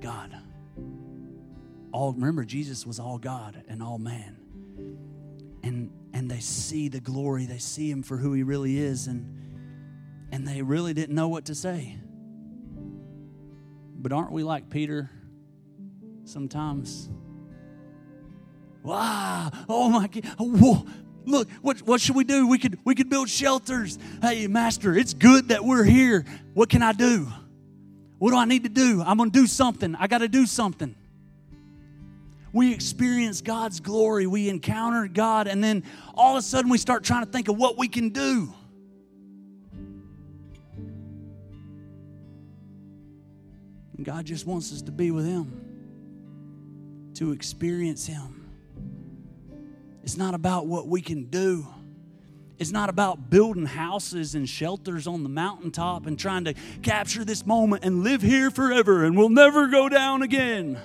God. 0.00 0.36
All 1.96 2.12
remember 2.12 2.44
Jesus 2.44 2.86
was 2.86 3.00
all 3.00 3.16
God 3.16 3.64
and 3.68 3.82
all 3.82 3.96
man. 3.96 4.36
And 5.62 5.90
and 6.12 6.30
they 6.30 6.40
see 6.40 6.88
the 6.90 7.00
glory, 7.00 7.46
they 7.46 7.56
see 7.56 7.90
him 7.90 8.02
for 8.02 8.18
who 8.18 8.34
he 8.34 8.42
really 8.42 8.76
is 8.76 9.06
and 9.06 10.28
and 10.30 10.46
they 10.46 10.60
really 10.60 10.92
didn't 10.92 11.14
know 11.14 11.28
what 11.28 11.46
to 11.46 11.54
say. 11.54 11.98
But 13.94 14.12
aren't 14.12 14.30
we 14.30 14.42
like 14.42 14.68
Peter 14.68 15.10
sometimes? 16.24 17.08
Wow, 18.82 19.50
oh 19.66 19.88
my 19.88 20.06
God, 20.08 20.86
look 21.24 21.48
what, 21.62 21.78
what 21.78 22.02
should 22.02 22.14
we 22.14 22.24
do? 22.24 22.46
We 22.46 22.58
could 22.58 22.78
we 22.84 22.94
could 22.94 23.08
build 23.08 23.30
shelters. 23.30 23.98
Hey 24.20 24.48
master 24.48 24.94
it's 24.94 25.14
good 25.14 25.48
that 25.48 25.64
we're 25.64 25.84
here. 25.84 26.26
What 26.52 26.68
can 26.68 26.82
i 26.82 26.92
do? 26.92 27.26
What 28.18 28.32
do 28.32 28.36
i 28.36 28.44
need 28.44 28.64
to 28.64 28.68
do? 28.68 29.00
I'm 29.00 29.16
gonna 29.16 29.30
do 29.30 29.46
something. 29.46 29.94
I 29.94 30.08
gotta 30.08 30.28
do 30.28 30.44
something 30.44 30.94
we 32.52 32.72
experience 32.72 33.40
god's 33.40 33.80
glory 33.80 34.26
we 34.26 34.48
encounter 34.48 35.06
god 35.08 35.46
and 35.46 35.62
then 35.62 35.82
all 36.14 36.36
of 36.36 36.38
a 36.38 36.42
sudden 36.42 36.70
we 36.70 36.78
start 36.78 37.04
trying 37.04 37.24
to 37.24 37.30
think 37.30 37.48
of 37.48 37.56
what 37.56 37.76
we 37.78 37.88
can 37.88 38.08
do 38.10 38.52
and 43.96 44.04
god 44.04 44.24
just 44.24 44.46
wants 44.46 44.72
us 44.72 44.82
to 44.82 44.92
be 44.92 45.10
with 45.10 45.26
him 45.26 45.62
to 47.14 47.32
experience 47.32 48.06
him 48.06 48.36
it's 50.06 50.16
not 50.16 50.34
about 50.34 50.68
what 50.68 50.86
we 50.86 51.02
can 51.02 51.24
do. 51.24 51.66
It's 52.58 52.70
not 52.70 52.88
about 52.88 53.28
building 53.28 53.66
houses 53.66 54.36
and 54.36 54.48
shelters 54.48 55.08
on 55.08 55.24
the 55.24 55.28
mountaintop 55.28 56.06
and 56.06 56.16
trying 56.16 56.44
to 56.44 56.54
capture 56.80 57.24
this 57.24 57.44
moment 57.44 57.84
and 57.84 58.04
live 58.04 58.22
here 58.22 58.52
forever 58.52 59.04
and 59.04 59.16
we'll 59.16 59.30
never 59.30 59.66
go 59.66 59.88
down 59.88 60.22
again. 60.22 60.78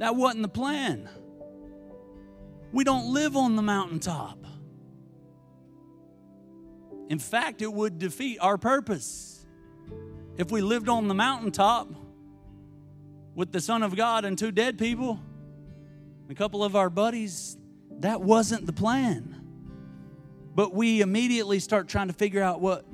That 0.00 0.16
wasn't 0.16 0.40
the 0.42 0.48
plan. 0.48 1.10
We 2.72 2.84
don't 2.84 3.12
live 3.12 3.36
on 3.36 3.54
the 3.54 3.62
mountaintop. 3.62 4.38
In 7.10 7.18
fact, 7.18 7.60
it 7.60 7.70
would 7.70 7.98
defeat 7.98 8.38
our 8.40 8.56
purpose. 8.56 9.44
If 10.38 10.50
we 10.50 10.62
lived 10.62 10.88
on 10.88 11.06
the 11.06 11.14
mountaintop 11.14 11.90
with 13.34 13.52
the 13.52 13.60
Son 13.60 13.82
of 13.82 13.94
God 13.94 14.24
and 14.24 14.38
two 14.38 14.50
dead 14.50 14.78
people, 14.78 15.20
a 16.30 16.34
couple 16.34 16.64
of 16.64 16.76
our 16.76 16.88
buddies, 16.88 17.58
that 17.98 18.22
wasn't 18.22 18.64
the 18.64 18.72
plan. 18.72 19.36
But 20.54 20.72
we 20.72 21.02
immediately 21.02 21.58
start 21.58 21.88
trying 21.88 22.08
to 22.08 22.14
figure 22.14 22.42
out 22.42 22.62
what, 22.62 22.86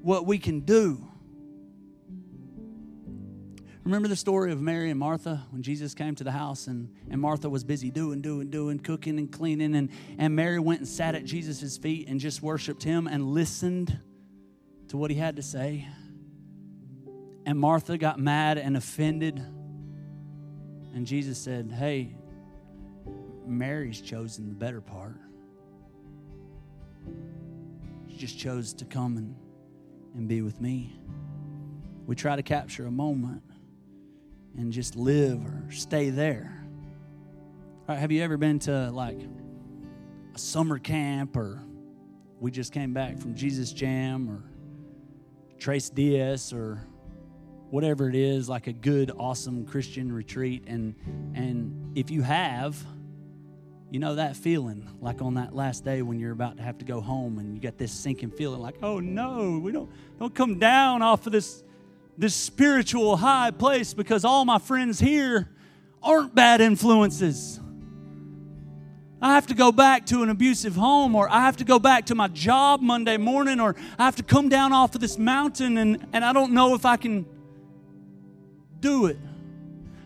what 0.00 0.24
we 0.24 0.38
can 0.38 0.60
do. 0.60 1.05
Remember 3.86 4.08
the 4.08 4.16
story 4.16 4.50
of 4.50 4.60
Mary 4.60 4.90
and 4.90 4.98
Martha 4.98 5.46
when 5.50 5.62
Jesus 5.62 5.94
came 5.94 6.16
to 6.16 6.24
the 6.24 6.32
house 6.32 6.66
and, 6.66 6.92
and 7.08 7.20
Martha 7.20 7.48
was 7.48 7.62
busy 7.62 7.88
doing, 7.88 8.20
doing, 8.20 8.50
doing, 8.50 8.80
cooking 8.80 9.16
and 9.16 9.30
cleaning. 9.30 9.76
And, 9.76 9.90
and 10.18 10.34
Mary 10.34 10.58
went 10.58 10.80
and 10.80 10.88
sat 10.88 11.14
at 11.14 11.24
Jesus' 11.24 11.78
feet 11.78 12.08
and 12.08 12.18
just 12.18 12.42
worshiped 12.42 12.82
him 12.82 13.06
and 13.06 13.28
listened 13.28 13.96
to 14.88 14.96
what 14.96 15.12
he 15.12 15.16
had 15.16 15.36
to 15.36 15.42
say. 15.42 15.86
And 17.46 17.60
Martha 17.60 17.96
got 17.96 18.18
mad 18.18 18.58
and 18.58 18.76
offended. 18.76 19.38
And 20.92 21.06
Jesus 21.06 21.38
said, 21.38 21.70
Hey, 21.70 22.16
Mary's 23.46 24.00
chosen 24.00 24.48
the 24.48 24.54
better 24.56 24.80
part. 24.80 25.14
She 28.08 28.16
just 28.16 28.36
chose 28.36 28.72
to 28.72 28.84
come 28.84 29.16
and, 29.16 29.36
and 30.16 30.26
be 30.26 30.42
with 30.42 30.60
me. 30.60 30.98
We 32.06 32.16
try 32.16 32.34
to 32.34 32.42
capture 32.42 32.86
a 32.86 32.90
moment 32.90 33.44
and 34.58 34.72
just 34.72 34.96
live 34.96 35.44
or 35.44 35.70
stay 35.70 36.10
there. 36.10 36.52
Have 37.88 38.10
you 38.10 38.22
ever 38.22 38.36
been 38.36 38.58
to 38.60 38.90
like 38.90 39.18
a 40.34 40.38
summer 40.38 40.78
camp 40.78 41.36
or 41.36 41.62
we 42.40 42.50
just 42.50 42.72
came 42.72 42.92
back 42.92 43.18
from 43.18 43.34
Jesus 43.34 43.72
Jam 43.72 44.28
or 44.28 44.42
Tres 45.58 45.88
Dias 45.88 46.52
or 46.52 46.86
whatever 47.70 48.08
it 48.08 48.14
is, 48.14 48.48
like 48.48 48.66
a 48.66 48.72
good, 48.72 49.10
awesome 49.16 49.66
Christian 49.66 50.12
retreat. 50.12 50.64
And 50.66 50.94
and 51.34 51.96
if 51.96 52.10
you 52.10 52.22
have, 52.22 52.76
you 53.90 53.98
know 53.98 54.16
that 54.16 54.36
feeling, 54.36 54.88
like 55.00 55.22
on 55.22 55.34
that 55.34 55.54
last 55.54 55.84
day 55.84 56.02
when 56.02 56.18
you're 56.18 56.32
about 56.32 56.56
to 56.58 56.62
have 56.62 56.78
to 56.78 56.84
go 56.84 57.00
home 57.00 57.38
and 57.38 57.54
you 57.54 57.60
got 57.60 57.78
this 57.78 57.92
sinking 57.92 58.30
feeling 58.30 58.60
like, 58.60 58.76
oh 58.82 59.00
no, 59.00 59.58
we 59.62 59.72
don't 59.72 59.90
don't 60.18 60.34
come 60.34 60.58
down 60.58 61.02
off 61.02 61.26
of 61.26 61.32
this 61.32 61.62
this 62.18 62.34
spiritual 62.34 63.16
high 63.16 63.50
place 63.50 63.94
because 63.94 64.24
all 64.24 64.44
my 64.44 64.58
friends 64.58 64.98
here 64.98 65.50
aren't 66.02 66.34
bad 66.34 66.60
influences. 66.60 67.60
I 69.20 69.34
have 69.34 69.46
to 69.48 69.54
go 69.54 69.72
back 69.72 70.06
to 70.06 70.22
an 70.22 70.28
abusive 70.28 70.76
home, 70.76 71.14
or 71.14 71.28
I 71.30 71.40
have 71.40 71.56
to 71.56 71.64
go 71.64 71.78
back 71.78 72.06
to 72.06 72.14
my 72.14 72.28
job 72.28 72.82
Monday 72.82 73.16
morning, 73.16 73.60
or 73.60 73.74
I 73.98 74.04
have 74.04 74.16
to 74.16 74.22
come 74.22 74.48
down 74.48 74.72
off 74.72 74.94
of 74.94 75.00
this 75.00 75.16
mountain 75.16 75.78
and, 75.78 76.06
and 76.12 76.24
I 76.24 76.32
don't 76.32 76.52
know 76.52 76.74
if 76.74 76.84
I 76.84 76.96
can 76.96 77.26
do 78.80 79.06
it. 79.06 79.18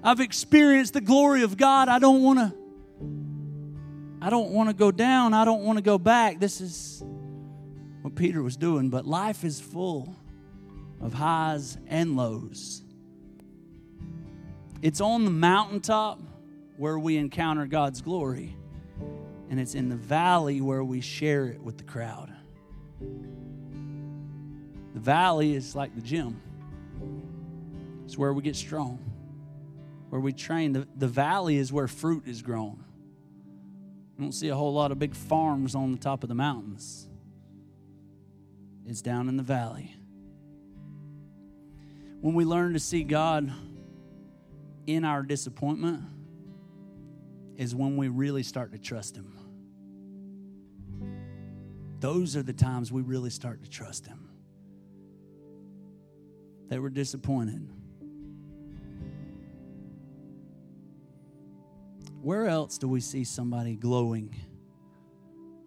I've 0.03 0.21
experienced 0.21 0.95
the 0.95 1.01
glory 1.01 1.43
of 1.43 1.57
God. 1.57 1.89
I 1.89 1.99
don't 1.99 2.23
want 2.23 2.39
to 2.39 2.55
I 4.23 4.29
don't 4.29 4.51
want 4.51 4.69
to 4.69 4.75
go 4.75 4.91
down. 4.91 5.33
I 5.33 5.47
don't 5.47 5.63
want 5.63 5.79
to 5.79 5.83
go 5.83 5.99
back. 5.99 6.41
This 6.41 6.61
is 6.61 7.03
what 8.03 8.15
Peter 8.15 8.43
was 8.43 8.57
doing. 8.57 8.91
But 8.91 9.07
life 9.07 9.45
is 9.45 9.61
full 9.61 10.15
of 11.01 11.15
highs 11.15 11.79
and 11.87 12.17
lows. 12.17 12.83
It's 14.83 15.01
on 15.01 15.25
the 15.25 15.31
mountaintop 15.31 16.21
where 16.77 16.99
we 16.99 17.17
encounter 17.19 17.67
God's 17.67 18.01
glory, 18.01 18.57
and 19.51 19.61
it's 19.61 19.75
in 19.75 19.89
the 19.89 19.97
valley 19.97 20.61
where 20.61 20.83
we 20.83 21.01
share 21.01 21.47
it 21.47 21.61
with 21.61 21.77
the 21.77 21.85
crowd. 21.85 22.33
The 24.95 25.01
valley 25.01 25.55
is 25.55 25.75
like 25.77 25.95
the 25.95 26.01
gym, 26.01 26.41
it's 28.05 28.17
where 28.17 28.33
we 28.33 28.43
get 28.43 28.57
strong, 28.57 28.99
where 30.09 30.21
we 30.21 30.33
train. 30.33 30.73
The, 30.73 30.89
the 30.97 31.09
valley 31.09 31.59
is 31.59 31.73
where 31.73 31.87
fruit 31.87 32.27
is 32.27 32.43
grown. 32.43 32.85
You 34.17 34.25
don't 34.25 34.33
see 34.33 34.49
a 34.49 34.57
whole 34.57 34.73
lot 34.73 34.93
of 34.93 34.99
big 34.99 35.15
farms 35.15 35.75
on 35.75 35.93
the 35.93 35.99
top 35.99 36.23
of 36.23 36.29
the 36.29 36.35
mountains. 36.35 37.09
It's 38.87 39.03
down 39.03 39.29
in 39.29 39.37
the 39.37 39.43
valley. 39.43 40.00
When 42.21 42.35
we 42.35 42.45
learn 42.45 42.75
to 42.75 42.81
see 42.81 43.03
God 43.03 43.51
in 44.87 45.05
our 45.05 45.23
disappointment, 45.23 46.03
is 47.61 47.75
when 47.75 47.99
we 47.99 48.09
really 48.09 48.43
start 48.43 48.73
to 48.73 48.79
trust 48.79 49.15
Him. 49.15 49.39
Those 52.01 52.35
are 52.35 52.43
the 52.43 52.55
times 52.55 52.91
we 52.91 53.03
really 53.03 53.29
start 53.29 53.63
to 53.63 53.69
trust 53.69 54.07
Him. 54.07 54.31
They 56.69 56.79
were 56.79 56.89
disappointed. 56.89 57.69
Where 62.23 62.47
else 62.47 62.79
do 62.79 62.89
we 62.89 63.01
see 63.01 63.25
somebody 63.25 63.77
glowing 63.77 64.35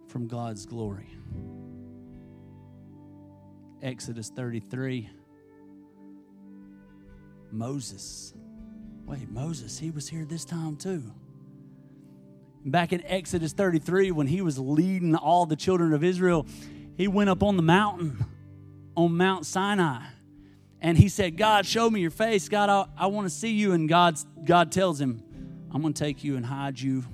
from 0.08 0.26
God's 0.26 0.66
glory? 0.66 1.10
Exodus 3.82 4.30
33. 4.30 5.10
Moses. 7.54 8.34
Wait, 9.06 9.30
Moses, 9.30 9.78
he 9.78 9.90
was 9.90 10.08
here 10.08 10.24
this 10.24 10.44
time 10.44 10.76
too. 10.76 11.12
Back 12.66 12.92
in 12.92 13.04
Exodus 13.06 13.52
33, 13.52 14.10
when 14.10 14.26
he 14.26 14.40
was 14.40 14.58
leading 14.58 15.14
all 15.14 15.46
the 15.46 15.56
children 15.56 15.92
of 15.92 16.02
Israel, 16.02 16.46
he 16.96 17.08
went 17.08 17.30
up 17.30 17.42
on 17.42 17.56
the 17.56 17.62
mountain, 17.62 18.24
on 18.96 19.16
Mount 19.16 19.44
Sinai, 19.44 20.00
and 20.80 20.96
he 20.96 21.08
said, 21.08 21.36
God, 21.36 21.66
show 21.66 21.88
me 21.88 22.00
your 22.00 22.10
face. 22.10 22.48
God, 22.48 22.68
I, 22.70 23.04
I 23.04 23.06
want 23.06 23.26
to 23.26 23.30
see 23.30 23.52
you. 23.52 23.72
And 23.72 23.88
God's, 23.88 24.26
God 24.44 24.70
tells 24.70 25.00
him, 25.00 25.22
I'm 25.72 25.80
going 25.82 25.94
to 25.94 26.02
take 26.02 26.22
you 26.22 26.36
and 26.36 26.44
hide 26.44 26.78
you 26.78 27.04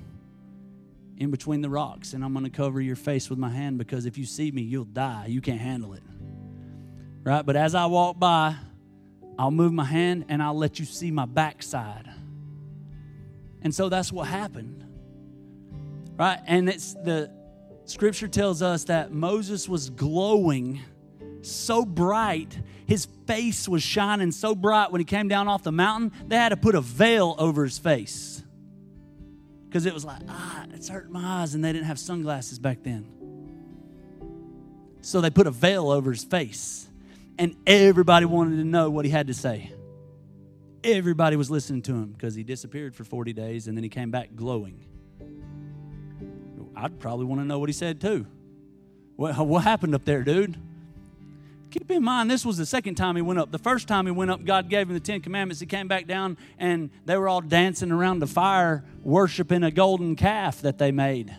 in 1.16 1.30
between 1.30 1.60
the 1.60 1.70
rocks, 1.70 2.14
and 2.14 2.24
I'm 2.24 2.32
going 2.32 2.44
to 2.44 2.50
cover 2.50 2.80
your 2.80 2.96
face 2.96 3.28
with 3.28 3.38
my 3.38 3.50
hand 3.50 3.78
because 3.78 4.06
if 4.06 4.16
you 4.18 4.24
see 4.24 4.50
me, 4.50 4.62
you'll 4.62 4.84
die. 4.84 5.26
You 5.28 5.40
can't 5.40 5.60
handle 5.60 5.92
it. 5.92 6.02
Right? 7.22 7.44
But 7.44 7.56
as 7.56 7.74
I 7.74 7.86
walk 7.86 8.18
by, 8.18 8.56
I'll 9.40 9.50
move 9.50 9.72
my 9.72 9.86
hand 9.86 10.26
and 10.28 10.42
I'll 10.42 10.56
let 10.56 10.78
you 10.78 10.84
see 10.84 11.10
my 11.10 11.24
backside. 11.24 12.06
And 13.62 13.74
so 13.74 13.88
that's 13.88 14.12
what 14.12 14.28
happened. 14.28 14.84
Right? 16.18 16.38
And 16.46 16.68
it's 16.68 16.92
the 16.92 17.30
scripture 17.86 18.28
tells 18.28 18.60
us 18.60 18.84
that 18.84 19.12
Moses 19.12 19.66
was 19.66 19.88
glowing 19.88 20.82
so 21.40 21.86
bright, 21.86 22.60
his 22.84 23.06
face 23.26 23.66
was 23.66 23.82
shining 23.82 24.30
so 24.30 24.54
bright 24.54 24.92
when 24.92 25.00
he 25.00 25.06
came 25.06 25.26
down 25.26 25.48
off 25.48 25.62
the 25.62 25.72
mountain, 25.72 26.12
they 26.26 26.36
had 26.36 26.50
to 26.50 26.58
put 26.58 26.74
a 26.74 26.82
veil 26.82 27.34
over 27.38 27.64
his 27.64 27.78
face. 27.78 28.42
Because 29.66 29.86
it 29.86 29.94
was 29.94 30.04
like, 30.04 30.20
ah, 30.28 30.66
it's 30.74 30.90
hurting 30.90 31.12
my 31.12 31.40
eyes, 31.40 31.54
and 31.54 31.64
they 31.64 31.72
didn't 31.72 31.86
have 31.86 31.98
sunglasses 31.98 32.58
back 32.58 32.82
then. 32.82 33.06
So 35.00 35.22
they 35.22 35.30
put 35.30 35.46
a 35.46 35.50
veil 35.50 35.90
over 35.90 36.10
his 36.10 36.24
face 36.24 36.89
and 37.40 37.56
everybody 37.66 38.26
wanted 38.26 38.56
to 38.56 38.64
know 38.64 38.90
what 38.90 39.06
he 39.06 39.10
had 39.10 39.28
to 39.28 39.34
say. 39.34 39.72
Everybody 40.84 41.36
was 41.36 41.50
listening 41.50 41.80
to 41.82 41.92
him 41.92 42.12
because 42.12 42.34
he 42.34 42.42
disappeared 42.42 42.94
for 42.94 43.02
40 43.02 43.32
days 43.32 43.66
and 43.66 43.76
then 43.76 43.82
he 43.82 43.88
came 43.88 44.10
back 44.10 44.36
glowing. 44.36 44.84
I'd 46.76 47.00
probably 47.00 47.24
want 47.24 47.40
to 47.40 47.46
know 47.46 47.58
what 47.58 47.70
he 47.70 47.72
said 47.72 47.98
too. 47.98 48.26
What, 49.16 49.38
what 49.38 49.64
happened 49.64 49.94
up 49.94 50.04
there, 50.04 50.22
dude? 50.22 50.54
Keep 51.70 51.90
in 51.90 52.02
mind, 52.02 52.30
this 52.30 52.44
was 52.44 52.58
the 52.58 52.66
second 52.66 52.96
time 52.96 53.16
he 53.16 53.22
went 53.22 53.38
up. 53.38 53.50
The 53.50 53.58
first 53.58 53.88
time 53.88 54.04
he 54.04 54.12
went 54.12 54.30
up, 54.30 54.44
God 54.44 54.68
gave 54.68 54.88
him 54.88 54.94
the 54.94 55.00
Ten 55.00 55.22
Commandments. 55.22 55.60
He 55.60 55.66
came 55.66 55.88
back 55.88 56.06
down, 56.06 56.36
and 56.58 56.90
they 57.06 57.16
were 57.16 57.28
all 57.28 57.40
dancing 57.40 57.92
around 57.92 58.18
the 58.18 58.26
fire, 58.26 58.84
worshiping 59.02 59.62
a 59.62 59.70
golden 59.70 60.16
calf 60.16 60.62
that 60.62 60.78
they 60.78 60.90
made. 60.90 61.34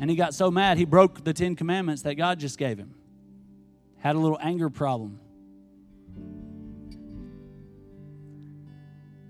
And 0.00 0.10
he 0.10 0.16
got 0.16 0.34
so 0.34 0.50
mad, 0.50 0.78
he 0.78 0.84
broke 0.84 1.22
the 1.22 1.32
Ten 1.32 1.54
Commandments 1.54 2.02
that 2.02 2.16
God 2.16 2.40
just 2.40 2.58
gave 2.58 2.76
him 2.76 2.95
had 4.06 4.14
a 4.14 4.20
little 4.20 4.38
anger 4.40 4.70
problem. 4.70 5.18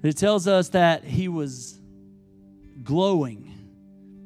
It 0.03 0.19
tells 0.19 0.47
us 0.47 0.69
that 0.69 1.03
he 1.03 1.29
was 1.29 1.81
glowing, 2.83 3.71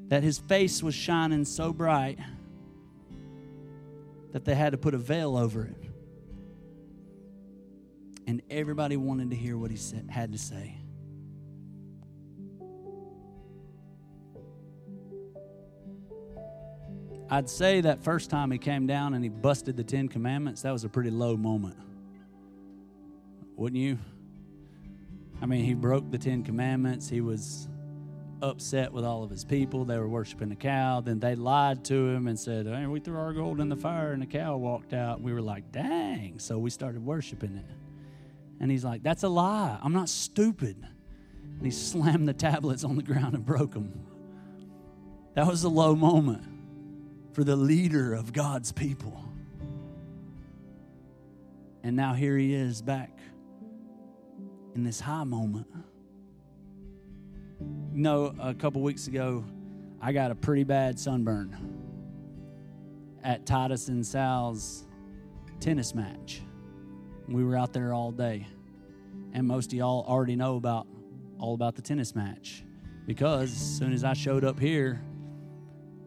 that 0.09 0.25
his 0.25 0.39
face 0.39 0.83
was 0.83 0.93
shining 0.93 1.45
so 1.45 1.73
bright 1.73 2.19
that 4.33 4.45
they 4.45 4.57
had 4.57 4.73
to 4.73 4.77
put 4.77 4.93
a 4.93 4.99
veil 4.99 5.37
over 5.37 5.67
it. 5.67 5.77
And 8.27 8.43
everybody 8.51 8.97
wanted 8.97 9.31
to 9.31 9.37
hear 9.37 9.57
what 9.57 9.71
he 9.71 9.79
had 10.09 10.33
to 10.33 10.39
say. 10.39 10.80
I'd 17.33 17.49
say 17.49 17.81
that 17.83 18.03
first 18.03 18.29
time 18.29 18.51
he 18.51 18.59
came 18.59 18.89
down 18.89 19.15
and 19.15 19.23
he 19.23 19.31
busted 19.31 19.77
the 19.77 19.85
Ten 19.85 20.09
Commandments, 20.09 20.63
that 20.63 20.73
was 20.73 20.83
a 20.83 20.89
pretty 20.89 21.11
low 21.11 21.37
moment. 21.37 21.77
Wouldn't 23.55 23.81
you? 23.81 23.99
I 25.41 25.47
mean, 25.47 25.65
he 25.65 25.75
broke 25.75 26.11
the 26.11 26.19
Ten 26.19 26.43
Commandments. 26.43 27.09
He 27.09 27.21
was 27.21 27.69
upset 28.43 28.93
with 28.93 29.05
all 29.05 29.23
of 29.23 29.31
his 29.31 29.45
people. 29.45 29.85
They 29.85 29.97
were 29.97 30.09
worshiping 30.09 30.51
a 30.51 30.57
cow. 30.57 31.03
Then 31.03 31.21
they 31.21 31.37
lied 31.37 31.85
to 31.85 31.95
him 31.95 32.27
and 32.27 32.37
said, 32.37 32.67
hey, 32.67 32.87
We 32.87 32.99
threw 32.99 33.17
our 33.17 33.33
gold 33.33 33.61
in 33.61 33.69
the 33.69 33.77
fire 33.77 34.11
and 34.11 34.21
the 34.21 34.27
cow 34.27 34.57
walked 34.57 34.93
out. 34.93 35.21
We 35.21 35.33
were 35.33 35.43
like, 35.43 35.71
Dang. 35.71 36.41
So 36.41 36.59
we 36.59 36.71
started 36.71 37.05
worshiping 37.05 37.57
it. 37.57 37.77
And 38.59 38.73
he's 38.73 38.85
like, 38.85 39.05
That's 39.05 39.23
a 39.23 39.29
lie. 39.29 39.79
I'm 39.81 39.93
not 39.93 40.09
stupid. 40.09 40.77
And 41.59 41.65
he 41.65 41.71
slammed 41.71 42.27
the 42.27 42.35
tablets 42.35 42.83
on 42.83 42.97
the 42.97 43.05
ground 43.05 43.35
and 43.35 43.47
broke 43.47 43.73
them. 43.73 43.93
That 45.35 45.47
was 45.47 45.63
a 45.63 45.69
low 45.69 45.95
moment 45.95 46.50
for 47.33 47.45
the 47.45 47.57
leader 47.57 48.15
of 48.15 48.33
God's 48.33 48.73
people. 48.73 49.25
And 51.83 51.97
now 51.97 52.13
here 52.13 52.37
he 52.37 52.55
is 52.55 52.83
back 52.83 53.19
in 54.75 54.85
this 54.85 55.01
high 55.01 55.25
moment. 55.25 55.67
You 57.61 58.03
know, 58.03 58.35
a 58.41 58.55
couple 58.55 58.83
weeks 58.83 59.07
ago, 59.07 59.45
I 60.01 60.13
got 60.13 60.31
a 60.31 60.35
pretty 60.35 60.65
bad 60.65 60.99
sunburn 60.99 61.57
at 63.23 63.47
Titus 63.47 63.89
and 63.89 64.05
Sal's 64.05 64.87
tennis 65.61 65.95
match. 65.95 66.41
We 67.29 67.45
were 67.45 67.57
out 67.57 67.73
there 67.73 67.93
all 67.93 68.11
day. 68.11 68.47
And 69.33 69.47
most 69.47 69.73
of 69.73 69.79
y'all 69.79 70.05
already 70.09 70.37
know 70.37 70.57
about 70.57 70.87
all 71.39 71.55
about 71.55 71.77
the 71.77 71.83
tennis 71.83 72.15
match 72.15 72.65
because 73.07 73.51
as 73.53 73.79
soon 73.79 73.93
as 73.93 74.05
I 74.05 74.13
showed 74.13 74.45
up 74.45 74.59
here, 74.59 75.03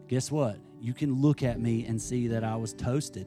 guess 0.08 0.30
what? 0.30 0.58
You 0.84 0.92
can 0.92 1.22
look 1.22 1.42
at 1.42 1.58
me 1.58 1.86
and 1.86 2.00
see 2.00 2.28
that 2.28 2.44
I 2.44 2.56
was 2.56 2.74
toasted. 2.74 3.26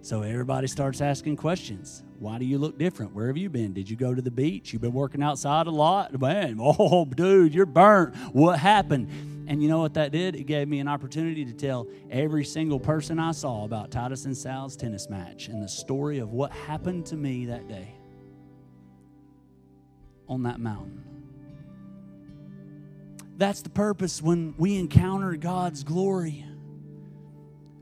So 0.00 0.22
everybody 0.22 0.66
starts 0.66 1.02
asking 1.02 1.36
questions. 1.36 2.02
Why 2.18 2.38
do 2.38 2.46
you 2.46 2.56
look 2.56 2.78
different? 2.78 3.14
Where 3.14 3.26
have 3.26 3.36
you 3.36 3.50
been? 3.50 3.74
Did 3.74 3.90
you 3.90 3.96
go 3.96 4.14
to 4.14 4.22
the 4.22 4.30
beach? 4.30 4.72
You've 4.72 4.80
been 4.80 4.94
working 4.94 5.22
outside 5.22 5.66
a 5.66 5.70
lot? 5.70 6.18
Man, 6.18 6.56
oh, 6.62 7.04
dude, 7.04 7.52
you're 7.52 7.66
burnt. 7.66 8.16
What 8.32 8.58
happened? 8.58 9.10
And 9.48 9.62
you 9.62 9.68
know 9.68 9.80
what 9.80 9.92
that 9.94 10.10
did? 10.10 10.34
It 10.34 10.44
gave 10.44 10.66
me 10.66 10.78
an 10.78 10.88
opportunity 10.88 11.44
to 11.44 11.52
tell 11.52 11.86
every 12.10 12.44
single 12.44 12.80
person 12.80 13.18
I 13.18 13.32
saw 13.32 13.64
about 13.64 13.90
Titus 13.90 14.24
and 14.24 14.34
Sal's 14.34 14.76
tennis 14.76 15.10
match 15.10 15.48
and 15.48 15.62
the 15.62 15.68
story 15.68 16.20
of 16.20 16.32
what 16.32 16.52
happened 16.52 17.04
to 17.06 17.16
me 17.16 17.44
that 17.46 17.68
day 17.68 17.94
on 20.26 20.42
that 20.44 20.58
mountain. 20.58 21.17
That's 23.38 23.62
the 23.62 23.70
purpose 23.70 24.20
when 24.20 24.54
we 24.58 24.76
encounter 24.76 25.36
God's 25.36 25.84
glory. 25.84 26.44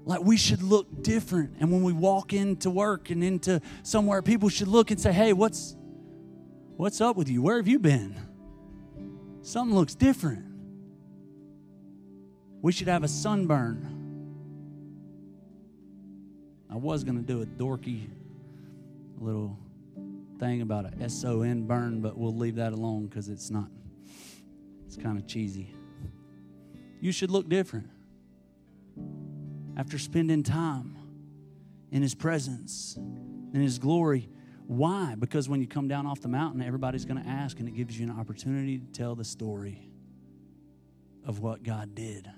Like 0.05 0.21
we 0.21 0.37
should 0.37 0.63
look 0.63 1.03
different. 1.03 1.57
And 1.59 1.73
when 1.73 1.83
we 1.83 1.95
walk 1.95 2.35
into 2.35 2.69
work 2.69 3.09
and 3.09 3.25
into 3.25 3.63
somewhere, 3.83 4.21
people 4.21 4.51
should 4.51 4.69
look 4.69 4.91
and 4.91 5.01
say, 5.01 5.13
hey, 5.13 5.33
what's 5.33 5.75
what's 6.77 7.01
up 7.01 7.17
with 7.17 7.31
you? 7.31 7.41
Where 7.41 7.57
have 7.57 7.67
you 7.67 7.79
been? 7.79 8.15
Something 9.41 9.75
looks 9.75 9.95
different. 9.95 10.45
We 12.61 12.71
should 12.73 12.89
have 12.89 13.03
a 13.03 13.09
sunburn. 13.09 13.95
I 16.71 16.77
was 16.77 17.03
going 17.03 17.17
to 17.17 17.23
do 17.23 17.41
a 17.41 17.47
dorky 17.47 18.11
little 19.19 19.59
thing 20.39 20.61
about 20.61 20.85
a 20.85 20.93
S 21.03 21.25
O 21.25 21.41
N 21.41 21.63
burn, 21.63 22.03
but 22.03 22.19
we'll 22.19 22.37
leave 22.37 22.57
that 22.57 22.75
alone 22.75 23.07
because 23.07 23.31
it's 23.31 23.51
not 23.51 23.71
it's 24.87 24.97
kind 24.97 25.19
of 25.19 25.27
cheesy. 25.27 25.75
You 27.01 27.13
should 27.13 27.31
look 27.31 27.49
different 27.49 27.91
after 29.77 29.99
spending 29.99 30.43
time 30.43 30.97
in 31.91 32.03
His 32.03 32.15
presence, 32.15 32.97
in 32.97 33.61
His 33.61 33.79
glory. 33.79 34.29
Why? 34.67 35.15
Because 35.19 35.49
when 35.49 35.61
you 35.61 35.67
come 35.67 35.89
down 35.89 36.07
off 36.07 36.21
the 36.21 36.29
mountain, 36.29 36.63
everybody's 36.63 37.05
going 37.05 37.23
to 37.23 37.29
ask, 37.29 37.59
and 37.61 37.69
it 37.69 37.75
gives 37.75 37.99
you 37.99 38.07
an 38.07 38.19
opportunity 38.19 38.79
to 38.79 38.87
tell 38.87 39.15
the 39.15 39.25
story 39.25 39.91
of 41.25 41.41
what 41.41 41.63
God 41.63 41.95
did 41.95 42.29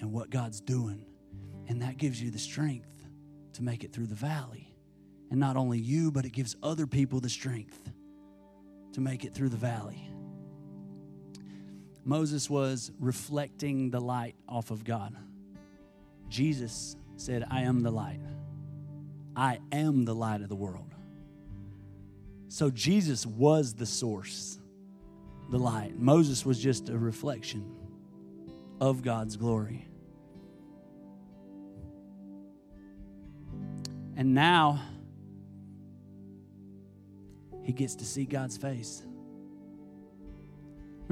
and 0.00 0.12
what 0.12 0.30
God's 0.30 0.60
doing. 0.60 1.04
And 1.68 1.82
that 1.82 1.96
gives 1.96 2.20
you 2.20 2.30
the 2.30 2.38
strength 2.38 2.88
to 3.54 3.62
make 3.62 3.84
it 3.84 3.92
through 3.92 4.06
the 4.06 4.14
valley. 4.14 4.74
And 5.30 5.38
not 5.38 5.56
only 5.56 5.78
you, 5.78 6.10
but 6.10 6.24
it 6.24 6.32
gives 6.32 6.56
other 6.62 6.86
people 6.86 7.20
the 7.20 7.28
strength 7.28 7.90
to 8.92 9.00
make 9.00 9.24
it 9.24 9.34
through 9.34 9.48
the 9.48 9.56
valley. 9.56 10.11
Moses 12.04 12.50
was 12.50 12.90
reflecting 12.98 13.90
the 13.90 14.00
light 14.00 14.34
off 14.48 14.70
of 14.70 14.84
God. 14.84 15.14
Jesus 16.28 16.96
said, 17.16 17.44
I 17.50 17.62
am 17.62 17.82
the 17.82 17.90
light. 17.90 18.20
I 19.36 19.60
am 19.70 20.04
the 20.04 20.14
light 20.14 20.40
of 20.40 20.48
the 20.48 20.56
world. 20.56 20.92
So 22.48 22.70
Jesus 22.70 23.24
was 23.24 23.74
the 23.74 23.86
source 23.86 24.58
the 25.52 25.58
light. 25.58 25.98
Moses 25.98 26.46
was 26.46 26.58
just 26.58 26.88
a 26.88 26.96
reflection 26.96 27.70
of 28.80 29.02
God's 29.02 29.36
glory. 29.36 29.86
And 34.16 34.34
now 34.34 34.80
he 37.62 37.72
gets 37.72 37.94
to 37.96 38.04
see 38.04 38.24
God's 38.24 38.56
face. 38.56 39.02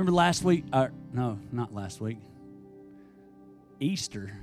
Remember 0.00 0.16
last 0.16 0.44
week? 0.44 0.64
Uh, 0.72 0.88
no, 1.12 1.38
not 1.52 1.74
last 1.74 2.00
week. 2.00 2.16
Easter. 3.80 4.34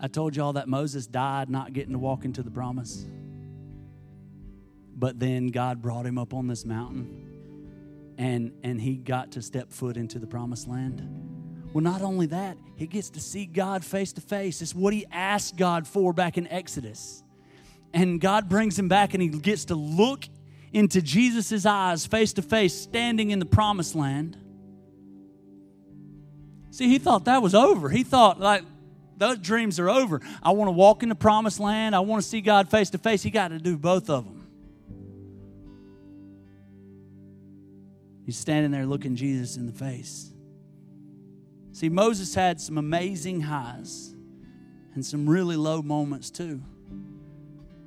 I 0.00 0.08
told 0.08 0.34
y'all 0.34 0.54
that 0.54 0.66
Moses 0.66 1.06
died 1.06 1.48
not 1.48 1.72
getting 1.72 1.92
to 1.92 2.00
walk 2.00 2.24
into 2.24 2.42
the 2.42 2.50
promise. 2.50 3.06
But 4.96 5.20
then 5.20 5.52
God 5.52 5.80
brought 5.80 6.04
him 6.04 6.18
up 6.18 6.34
on 6.34 6.48
this 6.48 6.64
mountain 6.64 8.14
and, 8.18 8.50
and 8.64 8.80
he 8.80 8.96
got 8.96 9.30
to 9.32 9.42
step 9.42 9.70
foot 9.70 9.96
into 9.96 10.18
the 10.18 10.26
promised 10.26 10.66
land. 10.66 11.00
Well, 11.72 11.84
not 11.84 12.02
only 12.02 12.26
that, 12.26 12.58
he 12.74 12.88
gets 12.88 13.10
to 13.10 13.20
see 13.20 13.46
God 13.46 13.84
face 13.84 14.12
to 14.14 14.20
face. 14.20 14.62
It's 14.62 14.74
what 14.74 14.92
he 14.92 15.06
asked 15.12 15.58
God 15.58 15.86
for 15.86 16.12
back 16.12 16.36
in 16.36 16.48
Exodus. 16.48 17.22
And 17.94 18.20
God 18.20 18.48
brings 18.48 18.76
him 18.76 18.88
back 18.88 19.14
and 19.14 19.22
he 19.22 19.28
gets 19.28 19.66
to 19.66 19.76
look 19.76 20.24
into 20.72 21.02
Jesus' 21.02 21.66
eyes 21.66 22.06
face 22.06 22.32
to 22.34 22.42
face, 22.42 22.74
standing 22.74 23.30
in 23.30 23.38
the 23.38 23.46
promised 23.46 23.94
land. 23.94 24.36
See, 26.70 26.88
he 26.88 26.98
thought 26.98 27.24
that 27.24 27.42
was 27.42 27.54
over. 27.54 27.88
He 27.88 28.04
thought, 28.04 28.38
like, 28.38 28.62
those 29.16 29.38
dreams 29.38 29.78
are 29.78 29.90
over. 29.90 30.20
I 30.42 30.52
want 30.52 30.68
to 30.68 30.72
walk 30.72 31.02
in 31.02 31.08
the 31.08 31.14
promised 31.14 31.60
land. 31.60 31.94
I 31.94 32.00
want 32.00 32.22
to 32.22 32.28
see 32.28 32.40
God 32.40 32.70
face 32.70 32.90
to 32.90 32.98
face. 32.98 33.22
He 33.22 33.30
got 33.30 33.48
to 33.48 33.58
do 33.58 33.76
both 33.76 34.08
of 34.08 34.24
them. 34.24 34.46
He's 38.24 38.38
standing 38.38 38.70
there 38.70 38.86
looking 38.86 39.16
Jesus 39.16 39.56
in 39.56 39.66
the 39.66 39.72
face. 39.72 40.32
See, 41.72 41.88
Moses 41.88 42.34
had 42.34 42.60
some 42.60 42.78
amazing 42.78 43.40
highs 43.40 44.14
and 44.94 45.04
some 45.04 45.28
really 45.28 45.56
low 45.56 45.82
moments 45.82 46.30
too. 46.30 46.62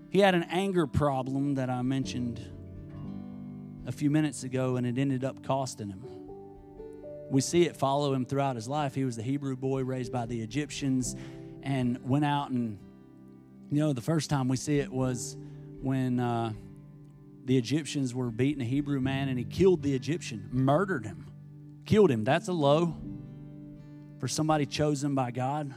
He 0.09 0.19
had 0.19 0.35
an 0.35 0.43
anger 0.49 0.85
problem 0.85 1.55
that 1.55 1.69
I 1.69 1.81
mentioned 1.81 2.45
a 3.85 3.91
few 3.91 4.09
minutes 4.09 4.43
ago, 4.43 4.77
and 4.77 4.85
it 4.85 4.97
ended 4.97 5.23
up 5.23 5.43
costing 5.45 5.89
him. 5.89 6.03
We 7.29 7.41
see 7.41 7.63
it 7.63 7.75
follow 7.75 8.13
him 8.13 8.25
throughout 8.25 8.55
his 8.55 8.67
life. 8.67 8.93
He 8.95 9.05
was 9.05 9.15
the 9.15 9.23
Hebrew 9.23 9.55
boy 9.55 9.83
raised 9.83 10.11
by 10.11 10.25
the 10.25 10.41
Egyptians 10.41 11.15
and 11.63 11.97
went 12.07 12.25
out 12.25 12.51
and, 12.51 12.77
you 13.71 13.79
know, 13.79 13.93
the 13.93 14.01
first 14.01 14.29
time 14.29 14.47
we 14.47 14.57
see 14.57 14.79
it 14.79 14.91
was 14.91 15.35
when 15.81 16.19
uh, 16.19 16.53
the 17.45 17.57
Egyptians 17.57 18.13
were 18.13 18.29
beating 18.29 18.61
a 18.61 18.65
Hebrew 18.65 18.99
man 18.99 19.29
and 19.29 19.39
he 19.39 19.45
killed 19.45 19.81
the 19.81 19.95
Egyptian, 19.95 20.47
murdered 20.51 21.05
him, 21.05 21.25
killed 21.85 22.11
him. 22.11 22.23
That's 22.23 22.49
a 22.49 22.53
low 22.53 22.95
for 24.19 24.27
somebody 24.27 24.65
chosen 24.65 25.15
by 25.15 25.31
God. 25.31 25.73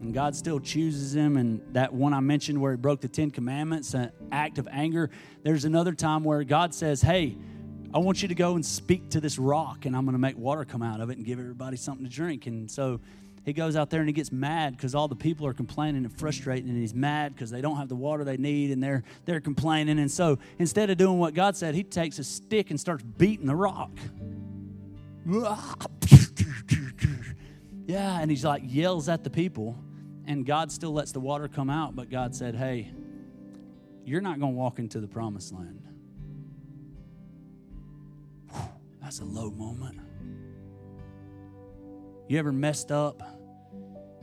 And 0.00 0.14
God 0.14 0.34
still 0.34 0.60
chooses 0.60 1.14
him. 1.14 1.36
And 1.36 1.60
that 1.74 1.92
one 1.92 2.14
I 2.14 2.20
mentioned 2.20 2.60
where 2.60 2.72
he 2.72 2.76
broke 2.76 3.00
the 3.00 3.08
Ten 3.08 3.30
Commandments, 3.30 3.94
an 3.94 4.12
act 4.32 4.58
of 4.58 4.68
anger. 4.70 5.10
There's 5.42 5.64
another 5.64 5.92
time 5.92 6.24
where 6.24 6.42
God 6.44 6.74
says, 6.74 7.02
Hey, 7.02 7.36
I 7.92 7.98
want 7.98 8.22
you 8.22 8.28
to 8.28 8.34
go 8.34 8.54
and 8.54 8.64
speak 8.64 9.10
to 9.10 9.20
this 9.20 9.38
rock, 9.38 9.84
and 9.84 9.96
I'm 9.96 10.04
going 10.04 10.14
to 10.14 10.18
make 10.20 10.38
water 10.38 10.64
come 10.64 10.82
out 10.82 11.00
of 11.00 11.10
it 11.10 11.16
and 11.16 11.26
give 11.26 11.38
everybody 11.38 11.76
something 11.76 12.06
to 12.06 12.10
drink. 12.10 12.46
And 12.46 12.70
so 12.70 13.00
he 13.44 13.52
goes 13.52 13.74
out 13.74 13.90
there 13.90 14.00
and 14.00 14.08
he 14.08 14.12
gets 14.12 14.30
mad 14.30 14.76
because 14.76 14.94
all 14.94 15.08
the 15.08 15.16
people 15.16 15.46
are 15.46 15.52
complaining 15.52 16.04
and 16.04 16.18
frustrating, 16.18 16.68
and 16.70 16.78
he's 16.78 16.94
mad 16.94 17.34
because 17.34 17.50
they 17.50 17.60
don't 17.60 17.76
have 17.76 17.88
the 17.88 17.96
water 17.96 18.22
they 18.22 18.36
need 18.36 18.70
and 18.70 18.82
they're 18.82 19.02
they're 19.24 19.40
complaining. 19.40 19.98
And 19.98 20.10
so 20.10 20.38
instead 20.58 20.88
of 20.88 20.98
doing 20.98 21.18
what 21.18 21.34
God 21.34 21.56
said, 21.56 21.74
he 21.74 21.82
takes 21.82 22.18
a 22.18 22.24
stick 22.24 22.70
and 22.70 22.78
starts 22.78 23.02
beating 23.02 23.46
the 23.46 23.56
rock. 23.56 23.90
Yeah, 27.90 28.20
and 28.20 28.30
he's 28.30 28.44
like 28.44 28.62
yells 28.64 29.08
at 29.08 29.24
the 29.24 29.30
people 29.30 29.76
and 30.30 30.46
God 30.46 30.70
still 30.70 30.92
lets 30.92 31.10
the 31.10 31.18
water 31.18 31.48
come 31.48 31.68
out, 31.68 31.96
but 31.96 32.08
God 32.08 32.36
said, 32.36 32.54
Hey, 32.54 32.92
you're 34.04 34.20
not 34.20 34.38
going 34.38 34.52
to 34.52 34.56
walk 34.56 34.78
into 34.78 35.00
the 35.00 35.08
promised 35.08 35.52
land. 35.52 35.82
Whew, 38.52 38.62
that's 39.02 39.18
a 39.18 39.24
low 39.24 39.50
moment. 39.50 39.98
You 42.28 42.38
ever 42.38 42.52
messed 42.52 42.92
up? 42.92 43.24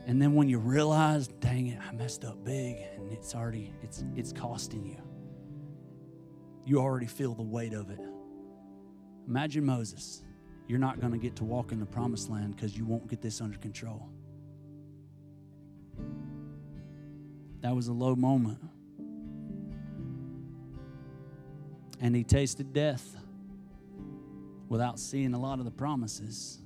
And 0.06 0.20
then 0.20 0.34
when 0.34 0.48
you 0.48 0.58
realize, 0.58 1.28
dang 1.28 1.66
it, 1.66 1.78
I 1.86 1.92
messed 1.92 2.24
up 2.24 2.42
big 2.42 2.78
and 2.94 3.12
it's 3.12 3.34
already, 3.34 3.74
it's, 3.82 4.02
it's 4.16 4.32
costing 4.32 4.86
you. 4.86 5.02
You 6.64 6.78
already 6.78 7.04
feel 7.04 7.34
the 7.34 7.42
weight 7.42 7.74
of 7.74 7.90
it. 7.90 8.00
Imagine 9.26 9.66
Moses. 9.66 10.22
You're 10.68 10.78
not 10.78 11.00
going 11.00 11.12
to 11.12 11.18
get 11.18 11.36
to 11.36 11.44
walk 11.44 11.70
in 11.70 11.78
the 11.78 11.86
promised 11.86 12.30
land 12.30 12.56
because 12.56 12.78
you 12.78 12.86
won't 12.86 13.08
get 13.08 13.20
this 13.20 13.42
under 13.42 13.58
control. 13.58 14.08
That 17.60 17.74
was 17.74 17.88
a 17.88 17.92
low 17.92 18.14
moment. 18.14 18.58
And 22.00 22.14
he 22.14 22.22
tasted 22.22 22.72
death 22.72 23.16
without 24.68 25.00
seeing 25.00 25.34
a 25.34 25.40
lot 25.40 25.58
of 25.58 25.64
the 25.64 25.70
promises. 25.70 26.58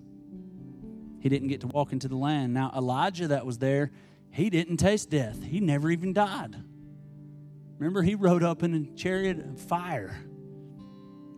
He 1.21 1.29
didn't 1.29 1.49
get 1.49 1.61
to 1.61 1.69
walk 1.69 1.93
into 1.93 2.09
the 2.09 2.17
land. 2.17 2.53
Now, 2.53 2.73
Elijah, 2.77 3.29
that 3.29 3.47
was 3.47 3.59
there, 3.59 3.93
he 4.31 4.51
didn't 4.51 4.79
taste 4.79 5.09
death. 5.09 5.43
He 5.43 5.61
never 5.61 5.91
even 5.91 6.13
died. 6.13 6.57
Remember, 7.79 8.03
he 8.03 8.15
rode 8.15 8.43
up 8.43 8.63
in 8.63 8.75
a 8.75 8.97
chariot 8.97 9.39
of 9.39 9.61
fire. 9.61 10.17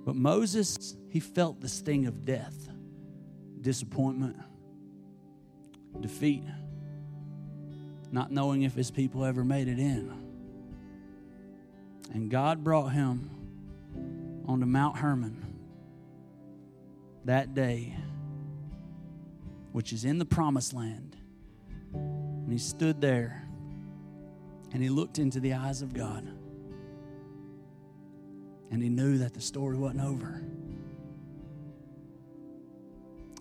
But 0.04 0.16
Moses, 0.16 0.96
he 1.08 1.20
felt 1.20 1.60
the 1.60 1.68
sting 1.68 2.06
of 2.06 2.24
death, 2.24 2.68
disappointment, 3.60 4.36
defeat 6.00 6.44
not 8.14 8.30
knowing 8.30 8.62
if 8.62 8.74
his 8.74 8.92
people 8.92 9.24
ever 9.24 9.42
made 9.42 9.66
it 9.66 9.80
in. 9.80 10.14
And 12.12 12.30
God 12.30 12.62
brought 12.62 12.90
him 12.90 13.28
onto 14.46 14.66
Mount 14.66 14.96
Hermon 14.98 15.44
that 17.24 17.54
day, 17.54 17.96
which 19.72 19.92
is 19.92 20.04
in 20.04 20.18
the 20.18 20.24
promised 20.24 20.72
land. 20.72 21.16
And 21.92 22.52
he 22.52 22.58
stood 22.58 23.00
there 23.00 23.48
and 24.72 24.80
he 24.80 24.90
looked 24.90 25.18
into 25.18 25.40
the 25.40 25.54
eyes 25.54 25.82
of 25.82 25.92
God. 25.92 26.24
And 28.70 28.80
he 28.80 28.88
knew 28.90 29.18
that 29.18 29.34
the 29.34 29.40
story 29.40 29.76
wasn't 29.76 30.02
over. 30.02 30.40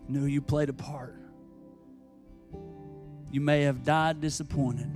Knew 0.08 0.26
you 0.26 0.42
played 0.42 0.70
a 0.70 0.74
part. 0.74 1.23
You 3.34 3.42
may 3.42 3.64
have 3.64 3.84
died 3.84 4.22
disappointed, 4.22 4.96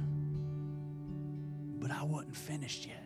but 1.79 1.89
I 1.89 2.03
wasn't 2.03 2.35
finished 2.35 2.85
yet. 2.85 3.03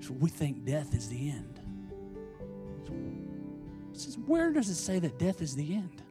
So 0.00 0.12
we 0.14 0.28
think 0.28 0.64
death 0.64 0.92
is 0.92 1.08
the 1.08 1.30
end. 1.30 1.60
So 3.92 4.18
where 4.22 4.50
does 4.50 4.68
it 4.70 4.74
say 4.74 4.98
that 4.98 5.20
death 5.20 5.40
is 5.40 5.54
the 5.54 5.72
end? 5.72 6.02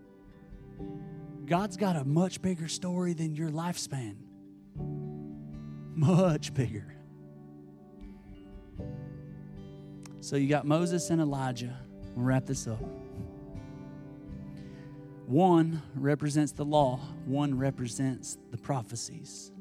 God's 1.45 1.76
got 1.76 1.98
a 1.98 2.06
much 2.06 2.41
bigger 2.41 2.69
story 2.69 3.12
than 3.12 3.36
your 3.36 3.50
lifespan. 3.50 4.15
Much 5.95 6.54
bigger. 6.54 6.95
So 10.22 10.38
you 10.38 10.48
got 10.48 10.65
Moses 10.65 11.10
and 11.10 11.19
Elijah. 11.19 11.78
We'll 12.15 12.24
wrap 12.24 12.45
this 12.45 12.67
up. 12.67 12.80
One 15.30 15.84
represents 15.94 16.54
the 16.54 16.65
law, 16.65 17.00
one 17.26 17.56
represents 17.56 18.39
the 18.50 18.58
prophecies. 18.58 19.52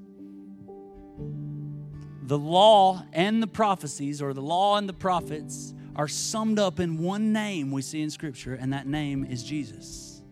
The 2.23 2.39
law 2.39 3.05
and 3.13 3.43
the 3.43 3.47
prophecies, 3.47 4.23
or 4.23 4.33
the 4.33 4.41
law 4.41 4.79
and 4.79 4.89
the 4.89 4.95
prophets, 4.95 5.75
are 5.95 6.09
summed 6.09 6.59
up 6.59 6.81
in 6.81 7.03
one 7.03 7.35
name 7.35 7.71
we 7.71 7.83
see 7.83 8.01
in 8.01 8.09
Scripture, 8.09 8.55
and 8.55 8.73
that 8.73 8.87
name 8.87 9.27
is 9.27 9.45
Jesus. 9.45 10.23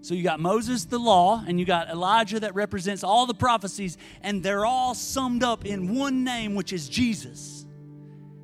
So 0.00 0.14
you 0.14 0.22
got 0.22 0.38
Moses, 0.38 0.84
the 0.84 1.00
law, 1.00 1.42
and 1.44 1.58
you 1.58 1.66
got 1.66 1.90
Elijah 1.90 2.38
that 2.38 2.54
represents 2.54 3.02
all 3.02 3.26
the 3.26 3.34
prophecies, 3.34 3.98
and 4.22 4.44
they're 4.44 4.64
all 4.64 4.94
summed 4.94 5.42
up 5.42 5.64
in 5.64 5.92
one 5.92 6.22
name, 6.22 6.54
which 6.54 6.72
is 6.72 6.88
Jesus, 6.88 7.66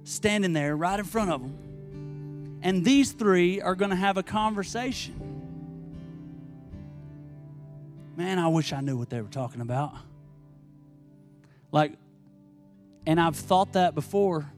standing 0.03 0.53
there 0.53 0.77
right 0.77 0.99
in 0.99 1.05
front 1.05 1.31
of 1.31 1.41
them. 1.41 2.59
And 2.61 2.85
these 2.85 3.13
three 3.13 3.61
are 3.61 3.77
going 3.77 3.91
to 3.91 3.97
have 3.97 4.17
a 4.17 4.25
conversation. 4.25 5.30
Man, 8.17 8.39
I 8.39 8.49
wish 8.49 8.73
I 8.73 8.81
knew 8.81 8.97
what 8.97 9.11
they 9.11 9.21
were 9.21 9.29
talking 9.29 9.61
about. 9.61 9.95
Like, 11.73 11.95
and 13.07 13.21
I've 13.21 13.37
thought 13.37 13.75
that 13.75 13.95
before, 13.95 14.51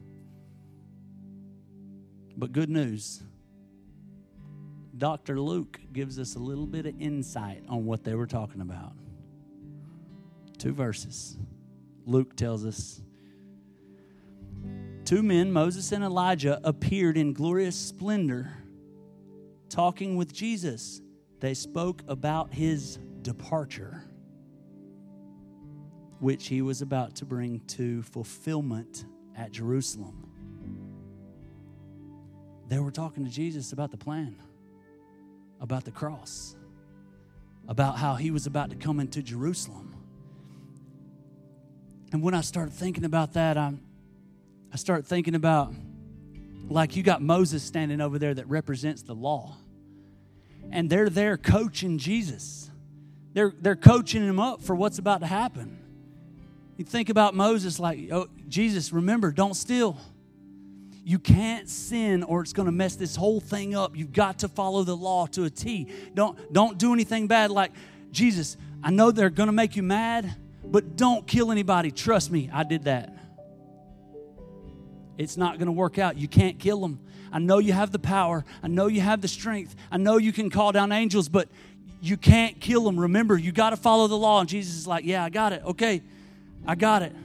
but 2.35 2.51
good 2.51 2.69
news. 2.69 3.21
Dr. 4.97 5.39
Luke 5.39 5.79
gives 5.91 6.19
us 6.19 6.35
a 6.35 6.39
little 6.39 6.67
bit 6.67 6.85
of 6.85 6.99
insight 6.99 7.63
on 7.67 7.85
what 7.85 8.03
they 8.03 8.15
were 8.15 8.27
talking 8.27 8.61
about. 8.61 8.93
Two 10.57 10.73
verses. 10.73 11.37
Luke 12.05 12.35
tells 12.35 12.65
us 12.65 13.01
two 15.05 15.23
men, 15.23 15.51
Moses 15.51 15.91
and 15.91 16.03
Elijah, 16.03 16.59
appeared 16.63 17.17
in 17.17 17.33
glorious 17.33 17.75
splendor 17.75 18.51
talking 19.69 20.15
with 20.15 20.31
Jesus. 20.31 21.01
They 21.39 21.53
spoke 21.53 22.03
about 22.07 22.53
his 22.53 22.99
departure, 23.23 24.03
which 26.19 26.47
he 26.47 26.61
was 26.61 26.81
about 26.81 27.15
to 27.15 27.25
bring 27.25 27.59
to 27.61 28.03
fulfillment 28.03 29.05
at 29.35 29.51
Jerusalem. 29.51 30.29
They 32.67 32.79
were 32.79 32.91
talking 32.91 33.25
to 33.25 33.29
Jesus 33.29 33.73
about 33.73 33.91
the 33.91 33.97
plan, 33.97 34.35
about 35.59 35.85
the 35.85 35.91
cross, 35.91 36.55
about 37.67 37.97
how 37.97 38.15
he 38.15 38.31
was 38.31 38.45
about 38.45 38.69
to 38.69 38.75
come 38.75 38.99
into 38.99 39.21
Jerusalem. 39.21 39.95
And 42.11 42.21
when 42.21 42.33
I 42.33 42.41
started 42.41 42.73
thinking 42.73 43.05
about 43.05 43.33
that, 43.33 43.57
I, 43.57 43.73
I 44.71 44.75
started 44.75 45.07
thinking 45.07 45.35
about 45.35 45.73
like 46.69 46.95
you 46.95 47.03
got 47.03 47.21
Moses 47.21 47.63
standing 47.63 48.01
over 48.01 48.17
there 48.17 48.33
that 48.33 48.47
represents 48.47 49.03
the 49.03 49.13
law. 49.13 49.57
And 50.71 50.89
they're 50.89 51.09
there 51.09 51.37
coaching 51.37 51.97
Jesus. 51.97 52.69
They're, 53.33 53.53
they're 53.59 53.75
coaching 53.75 54.23
him 54.23 54.39
up 54.39 54.61
for 54.61 54.75
what's 54.75 54.99
about 54.99 55.21
to 55.21 55.27
happen. 55.27 55.79
You 56.77 56.85
think 56.85 57.09
about 57.09 57.35
Moses 57.35 57.79
like, 57.79 57.99
oh, 58.11 58.27
Jesus, 58.47 58.91
remember, 58.91 59.31
don't 59.31 59.55
steal. 59.55 59.97
You 61.03 61.19
can't 61.19 61.69
sin 61.69 62.23
or 62.23 62.41
it's 62.41 62.53
going 62.53 62.67
to 62.67 62.71
mess 62.71 62.95
this 62.95 63.15
whole 63.15 63.39
thing 63.39 63.75
up. 63.75 63.95
You've 63.95 64.13
got 64.13 64.39
to 64.39 64.47
follow 64.47 64.83
the 64.83 64.95
law 64.95 65.25
to 65.27 65.43
a 65.43 65.49
T. 65.49 65.87
Don't, 66.13 66.53
don't 66.53 66.77
do 66.77 66.93
anything 66.93 67.27
bad 67.27 67.51
like, 67.51 67.71
Jesus, 68.11 68.57
I 68.81 68.91
know 68.91 69.11
they're 69.11 69.29
going 69.29 69.47
to 69.47 69.53
make 69.53 69.75
you 69.75 69.83
mad, 69.83 70.35
but 70.63 70.95
don't 70.95 71.27
kill 71.27 71.51
anybody. 71.51 71.91
Trust 71.91 72.31
me, 72.31 72.49
I 72.53 72.63
did 72.63 72.85
that. 72.85 73.13
It's 75.17 75.37
not 75.37 75.57
going 75.57 75.67
to 75.67 75.73
work 75.73 75.99
out. 75.99 76.17
You 76.17 76.27
can't 76.27 76.57
kill 76.57 76.79
them. 76.81 76.99
I 77.31 77.39
know 77.39 77.57
you 77.57 77.73
have 77.73 77.91
the 77.91 77.99
power. 77.99 78.45
I 78.61 78.67
know 78.67 78.87
you 78.87 79.01
have 79.01 79.21
the 79.21 79.27
strength. 79.27 79.75
I 79.91 79.97
know 79.97 80.17
you 80.17 80.31
can 80.31 80.49
call 80.49 80.71
down 80.71 80.91
angels, 80.91 81.29
but 81.29 81.49
you 82.03 82.17
can't 82.17 82.59
kill 82.59 82.83
them. 82.83 82.99
Remember, 82.99 83.37
you 83.37 83.53
got 83.53 83.69
to 83.69 83.77
follow 83.77 84.07
the 84.07 84.17
law. 84.17 84.41
And 84.41 84.49
Jesus 84.49 84.75
is 84.75 84.85
like, 84.85 85.05
Yeah, 85.05 85.23
I 85.23 85.29
got 85.29 85.53
it. 85.53 85.63
Okay, 85.63 86.01
I 86.67 86.75
got 86.75 87.01
it. 87.01 87.15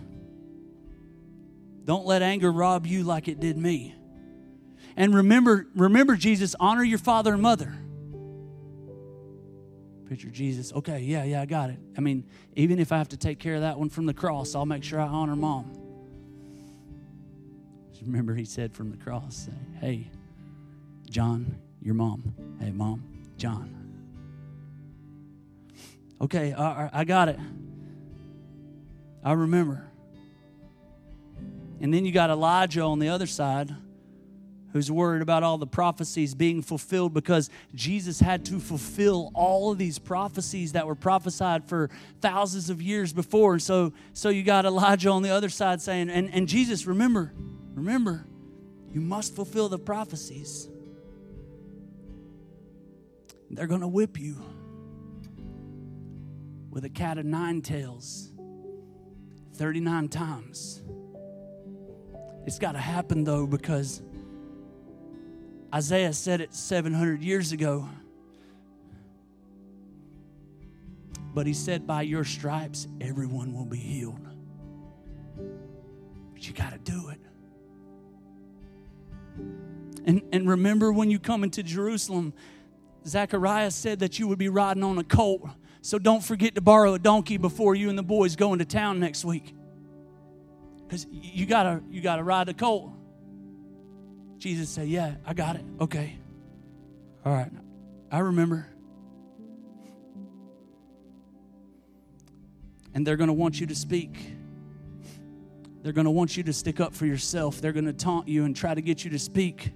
Don't 1.84 2.06
let 2.06 2.22
anger 2.22 2.52
rob 2.52 2.86
you 2.86 3.02
like 3.02 3.26
it 3.26 3.40
did 3.40 3.56
me. 3.58 3.94
And 4.96 5.14
remember, 5.14 5.66
remember, 5.74 6.14
Jesus, 6.16 6.54
honor 6.60 6.84
your 6.84 6.98
father 6.98 7.32
and 7.32 7.42
mother. 7.42 7.72
Picture 10.08 10.28
Jesus. 10.28 10.72
Okay, 10.72 11.00
yeah, 11.00 11.24
yeah, 11.24 11.42
I 11.42 11.46
got 11.46 11.70
it. 11.70 11.78
I 11.96 12.00
mean, 12.00 12.24
even 12.54 12.78
if 12.78 12.92
I 12.92 12.98
have 12.98 13.08
to 13.08 13.16
take 13.16 13.38
care 13.38 13.56
of 13.56 13.62
that 13.62 13.78
one 13.78 13.90
from 13.90 14.06
the 14.06 14.14
cross, 14.14 14.54
I'll 14.54 14.66
make 14.66 14.84
sure 14.84 15.00
I 15.00 15.06
honor 15.06 15.36
mom. 15.36 15.74
Remember, 18.06 18.34
he 18.34 18.44
said 18.44 18.72
from 18.72 18.90
the 18.90 18.96
cross, 18.96 19.48
Hey, 19.80 20.08
John, 21.10 21.58
your 21.82 21.94
mom. 21.94 22.32
Hey, 22.60 22.70
mom, 22.70 23.02
John. 23.36 23.77
Okay, 26.20 26.52
I 26.52 27.04
got 27.04 27.28
it. 27.28 27.38
I 29.22 29.32
remember. 29.32 29.84
And 31.80 31.94
then 31.94 32.04
you 32.04 32.12
got 32.12 32.30
Elijah 32.30 32.82
on 32.82 32.98
the 32.98 33.08
other 33.08 33.26
side 33.26 33.74
who's 34.72 34.90
worried 34.90 35.22
about 35.22 35.42
all 35.42 35.58
the 35.58 35.66
prophecies 35.66 36.34
being 36.34 36.60
fulfilled 36.60 37.14
because 37.14 37.48
Jesus 37.74 38.20
had 38.20 38.44
to 38.46 38.58
fulfill 38.58 39.30
all 39.34 39.72
of 39.72 39.78
these 39.78 39.98
prophecies 39.98 40.72
that 40.72 40.86
were 40.86 40.94
prophesied 40.94 41.64
for 41.64 41.88
thousands 42.20 42.68
of 42.68 42.82
years 42.82 43.12
before. 43.12 43.54
And 43.54 43.62
so, 43.62 43.92
so 44.12 44.28
you 44.28 44.42
got 44.42 44.66
Elijah 44.66 45.10
on 45.10 45.22
the 45.22 45.30
other 45.30 45.48
side 45.48 45.80
saying, 45.80 46.10
and, 46.10 46.32
and 46.34 46.48
Jesus, 46.48 46.86
remember, 46.86 47.32
remember, 47.74 48.26
you 48.92 49.00
must 49.00 49.34
fulfill 49.34 49.68
the 49.68 49.78
prophecies. 49.78 50.68
They're 53.50 53.66
going 53.66 53.80
to 53.80 53.88
whip 53.88 54.18
you 54.18 54.36
with 56.70 56.84
a 56.84 56.88
cat 56.88 57.18
of 57.18 57.24
nine 57.24 57.62
tails 57.62 58.32
39 59.54 60.08
times. 60.08 60.82
It's 62.46 62.58
got 62.58 62.72
to 62.72 62.78
happen 62.78 63.24
though 63.24 63.46
because 63.46 64.02
Isaiah 65.74 66.12
said 66.12 66.40
it 66.40 66.54
700 66.54 67.22
years 67.22 67.52
ago. 67.52 67.88
But 71.34 71.46
he 71.46 71.52
said, 71.52 71.86
By 71.86 72.02
your 72.02 72.24
stripes, 72.24 72.88
everyone 73.00 73.52
will 73.52 73.66
be 73.66 73.78
healed. 73.78 74.26
But 76.32 76.46
you 76.46 76.54
got 76.54 76.72
to 76.72 76.78
do 76.78 77.10
it. 77.10 77.20
And, 80.06 80.22
and 80.32 80.48
remember 80.48 80.90
when 80.90 81.10
you 81.10 81.18
come 81.18 81.44
into 81.44 81.62
Jerusalem, 81.62 82.32
Zechariah 83.06 83.70
said 83.70 83.98
that 84.00 84.18
you 84.18 84.26
would 84.26 84.38
be 84.38 84.48
riding 84.48 84.82
on 84.82 84.98
a 84.98 85.04
colt. 85.04 85.42
So 85.80 85.98
don't 85.98 86.22
forget 86.22 86.54
to 86.56 86.60
borrow 86.60 86.94
a 86.94 86.98
donkey 86.98 87.36
before 87.36 87.74
you 87.74 87.88
and 87.88 87.98
the 87.98 88.02
boys 88.02 88.36
go 88.36 88.52
into 88.52 88.64
town 88.64 89.00
next 89.00 89.24
week. 89.24 89.54
Because 90.86 91.06
you 91.10 91.46
gotta 91.46 91.82
you 91.90 92.00
gotta 92.00 92.22
ride 92.22 92.48
the 92.48 92.54
colt. 92.54 92.92
Jesus 94.38 94.68
said, 94.70 94.88
Yeah, 94.88 95.16
I 95.26 95.34
got 95.34 95.56
it. 95.56 95.64
Okay. 95.80 96.16
All 97.24 97.32
right. 97.32 97.50
I 98.10 98.20
remember. 98.20 98.66
And 102.94 103.06
they're 103.06 103.16
to 103.16 103.32
want 103.32 103.60
you 103.60 103.66
to 103.66 103.74
speak. 103.74 104.32
They're 105.82 105.92
going 105.92 106.06
to 106.06 106.10
want 106.10 106.36
you 106.36 106.42
to 106.44 106.52
stick 106.52 106.80
up 106.80 106.94
for 106.94 107.06
yourself. 107.06 107.60
They're 107.60 107.72
going 107.72 107.84
to 107.84 107.92
taunt 107.92 108.28
you 108.28 108.44
and 108.44 108.54
try 108.56 108.74
to 108.74 108.80
get 108.80 109.04
you 109.04 109.10
to 109.10 109.18
speak. 109.18 109.72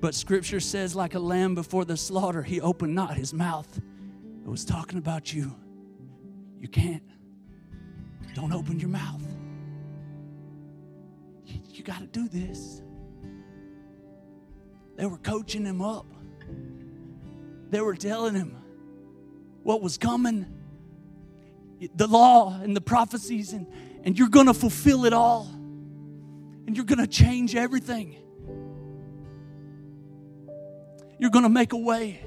But 0.00 0.14
scripture 0.14 0.60
says, 0.60 0.94
like 0.94 1.14
a 1.14 1.18
lamb 1.18 1.54
before 1.54 1.84
the 1.84 1.96
slaughter, 1.96 2.42
he 2.42 2.60
opened 2.60 2.94
not 2.94 3.16
his 3.16 3.34
mouth. 3.34 3.80
It 4.48 4.50
was 4.50 4.64
talking 4.64 4.96
about 4.96 5.30
you. 5.30 5.54
You 6.58 6.68
can't. 6.68 7.02
Don't 8.34 8.50
open 8.50 8.80
your 8.80 8.88
mouth. 8.88 9.22
You, 11.44 11.60
you 11.66 11.84
got 11.84 11.98
to 11.98 12.06
do 12.06 12.28
this. 12.30 12.80
They 14.96 15.04
were 15.04 15.18
coaching 15.18 15.66
him 15.66 15.82
up. 15.82 16.06
They 17.68 17.82
were 17.82 17.94
telling 17.94 18.34
him 18.34 18.56
what 19.64 19.82
was 19.82 19.98
coming, 19.98 20.46
the 21.94 22.06
law 22.06 22.58
and 22.58 22.74
the 22.74 22.80
prophecies, 22.80 23.52
and, 23.52 23.66
and 24.02 24.18
you're 24.18 24.30
going 24.30 24.46
to 24.46 24.54
fulfill 24.54 25.04
it 25.04 25.12
all. 25.12 25.46
And 26.66 26.74
you're 26.74 26.86
going 26.86 27.00
to 27.00 27.06
change 27.06 27.54
everything. 27.54 28.16
You're 31.18 31.28
going 31.28 31.44
to 31.44 31.50
make 31.50 31.74
a 31.74 31.78
way 31.78 32.24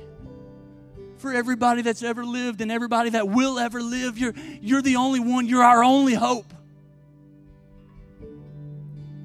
for 1.22 1.32
everybody 1.34 1.84
that's 1.84 2.02
ever 2.02 2.26
lived 2.26 2.62
and 2.62 2.72
everybody 2.72 3.12
that 3.12 3.28
will 3.28 3.60
ever 3.60 3.82
live. 3.82 4.18
You're, 4.18 4.34
you're 4.60 4.82
the 4.82 4.96
only 4.96 5.20
one. 5.20 5.46
You're 5.46 5.64
our 5.64 5.84
only 5.84 6.16
hope. 6.16 6.52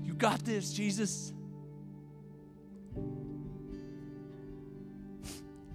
You 0.04 0.12
got 0.12 0.44
this, 0.44 0.72
Jesus. 0.72 1.32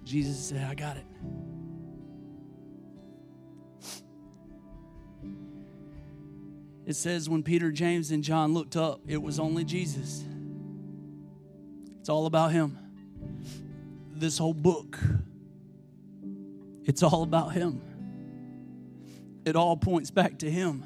Jesus 0.04 0.38
said, 0.38 0.64
I 0.70 0.74
got 0.74 0.96
it. 0.96 1.06
It 6.84 6.94
says 6.94 7.28
when 7.28 7.42
Peter, 7.42 7.70
James, 7.72 8.10
and 8.10 8.22
John 8.22 8.54
looked 8.54 8.76
up, 8.76 9.00
it 9.06 9.20
was 9.20 9.40
only 9.40 9.64
Jesus. 9.64 10.24
It's 12.00 12.08
all 12.08 12.26
about 12.26 12.52
him. 12.52 12.78
This 14.12 14.38
whole 14.38 14.54
book, 14.54 14.98
it's 16.84 17.02
all 17.02 17.22
about 17.22 17.52
him. 17.52 17.80
It 19.44 19.56
all 19.56 19.76
points 19.76 20.10
back 20.10 20.38
to 20.40 20.50
him. 20.50 20.84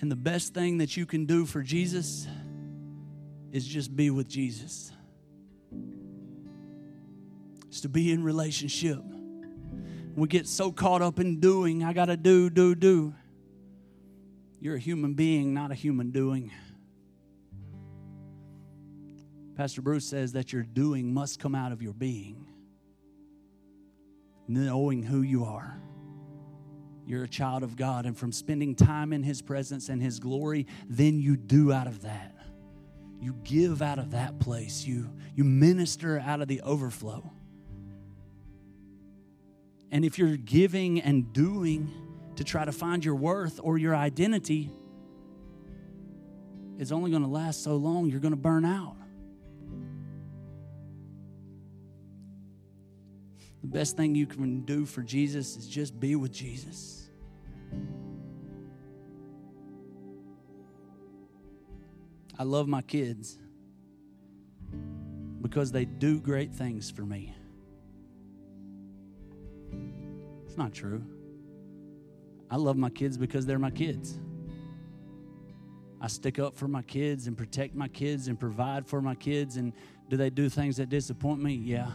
And 0.00 0.10
the 0.10 0.16
best 0.16 0.54
thing 0.54 0.78
that 0.78 0.96
you 0.96 1.06
can 1.06 1.26
do 1.26 1.46
for 1.46 1.62
Jesus 1.62 2.26
is 3.52 3.66
just 3.66 3.94
be 3.94 4.10
with 4.10 4.28
Jesus 4.28 4.92
is 7.72 7.80
to 7.80 7.88
be 7.88 8.12
in 8.12 8.22
relationship. 8.22 9.02
We 10.14 10.28
get 10.28 10.46
so 10.46 10.70
caught 10.70 11.00
up 11.00 11.18
in 11.18 11.40
doing, 11.40 11.82
I 11.82 11.94
got 11.94 12.04
to 12.06 12.18
do, 12.18 12.50
do, 12.50 12.74
do. 12.74 13.14
You're 14.60 14.76
a 14.76 14.78
human 14.78 15.14
being, 15.14 15.54
not 15.54 15.70
a 15.70 15.74
human 15.74 16.10
doing. 16.10 16.52
Pastor 19.56 19.80
Bruce 19.80 20.04
says 20.04 20.32
that 20.32 20.52
your 20.52 20.62
doing 20.62 21.14
must 21.14 21.40
come 21.40 21.54
out 21.54 21.72
of 21.72 21.82
your 21.82 21.94
being, 21.94 22.46
knowing 24.52 25.02
who 25.02 25.22
you 25.22 25.44
are. 25.44 25.78
You're 27.06 27.24
a 27.24 27.28
child 27.28 27.62
of 27.62 27.76
God, 27.76 28.06
and 28.06 28.16
from 28.16 28.32
spending 28.32 28.74
time 28.74 29.12
in 29.12 29.22
His 29.22 29.42
presence 29.42 29.88
and 29.88 30.00
His 30.00 30.20
glory, 30.20 30.66
then 30.88 31.18
you 31.18 31.36
do 31.36 31.72
out 31.72 31.86
of 31.86 32.02
that. 32.02 32.36
You 33.20 33.34
give 33.44 33.82
out 33.82 33.98
of 33.98 34.12
that 34.12 34.38
place. 34.38 34.84
You, 34.84 35.10
you 35.34 35.44
minister 35.44 36.18
out 36.18 36.40
of 36.40 36.48
the 36.48 36.60
overflow. 36.62 37.30
And 39.90 40.04
if 40.04 40.18
you're 40.18 40.36
giving 40.36 41.00
and 41.00 41.32
doing 41.32 41.90
to 42.36 42.44
try 42.44 42.64
to 42.64 42.72
find 42.72 43.04
your 43.04 43.14
worth 43.14 43.60
or 43.62 43.78
your 43.78 43.94
identity, 43.94 44.70
it's 46.78 46.90
only 46.90 47.10
going 47.10 47.22
to 47.22 47.28
last 47.28 47.62
so 47.62 47.76
long, 47.76 48.08
you're 48.08 48.20
going 48.20 48.32
to 48.32 48.36
burn 48.36 48.64
out. 48.64 48.96
The 53.62 53.68
best 53.68 53.96
thing 53.96 54.14
you 54.14 54.26
can 54.26 54.62
do 54.62 54.84
for 54.84 55.02
Jesus 55.02 55.56
is 55.56 55.66
just 55.66 55.98
be 55.98 56.16
with 56.16 56.32
Jesus. 56.32 57.08
I 62.38 62.42
love 62.42 62.66
my 62.66 62.82
kids 62.82 63.38
because 65.40 65.70
they 65.70 65.84
do 65.84 66.18
great 66.20 66.52
things 66.52 66.90
for 66.90 67.02
me. 67.02 67.34
It's 70.44 70.56
not 70.56 70.72
true. 70.72 71.04
I 72.50 72.56
love 72.56 72.76
my 72.76 72.90
kids 72.90 73.16
because 73.16 73.46
they're 73.46 73.58
my 73.58 73.70
kids. 73.70 74.18
I 76.00 76.08
stick 76.08 76.40
up 76.40 76.56
for 76.56 76.66
my 76.66 76.82
kids 76.82 77.28
and 77.28 77.38
protect 77.38 77.76
my 77.76 77.88
kids 77.88 78.26
and 78.26 78.38
provide 78.38 78.88
for 78.88 79.00
my 79.00 79.14
kids. 79.14 79.56
And 79.56 79.72
do 80.08 80.16
they 80.16 80.30
do 80.30 80.48
things 80.48 80.76
that 80.78 80.88
disappoint 80.88 81.40
me? 81.40 81.54
Yeah. 81.54 81.92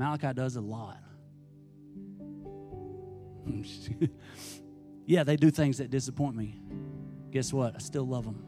Malachi 0.00 0.32
does 0.32 0.56
a 0.56 0.62
lot. 0.62 0.96
yeah, 5.06 5.24
they 5.24 5.36
do 5.36 5.50
things 5.50 5.76
that 5.76 5.90
disappoint 5.90 6.34
me. 6.34 6.58
Guess 7.30 7.52
what? 7.52 7.74
I 7.74 7.78
still 7.80 8.06
love 8.06 8.24
them. 8.24 8.42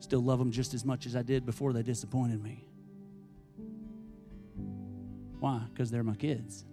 Still 0.00 0.20
love 0.20 0.38
them 0.40 0.50
just 0.50 0.74
as 0.74 0.84
much 0.84 1.06
as 1.06 1.16
I 1.16 1.22
did 1.22 1.46
before 1.46 1.72
they 1.72 1.82
disappointed 1.82 2.42
me. 2.42 2.68
Why? 5.40 5.62
Because 5.72 5.90
they're 5.90 6.04
my 6.04 6.16
kids. 6.16 6.66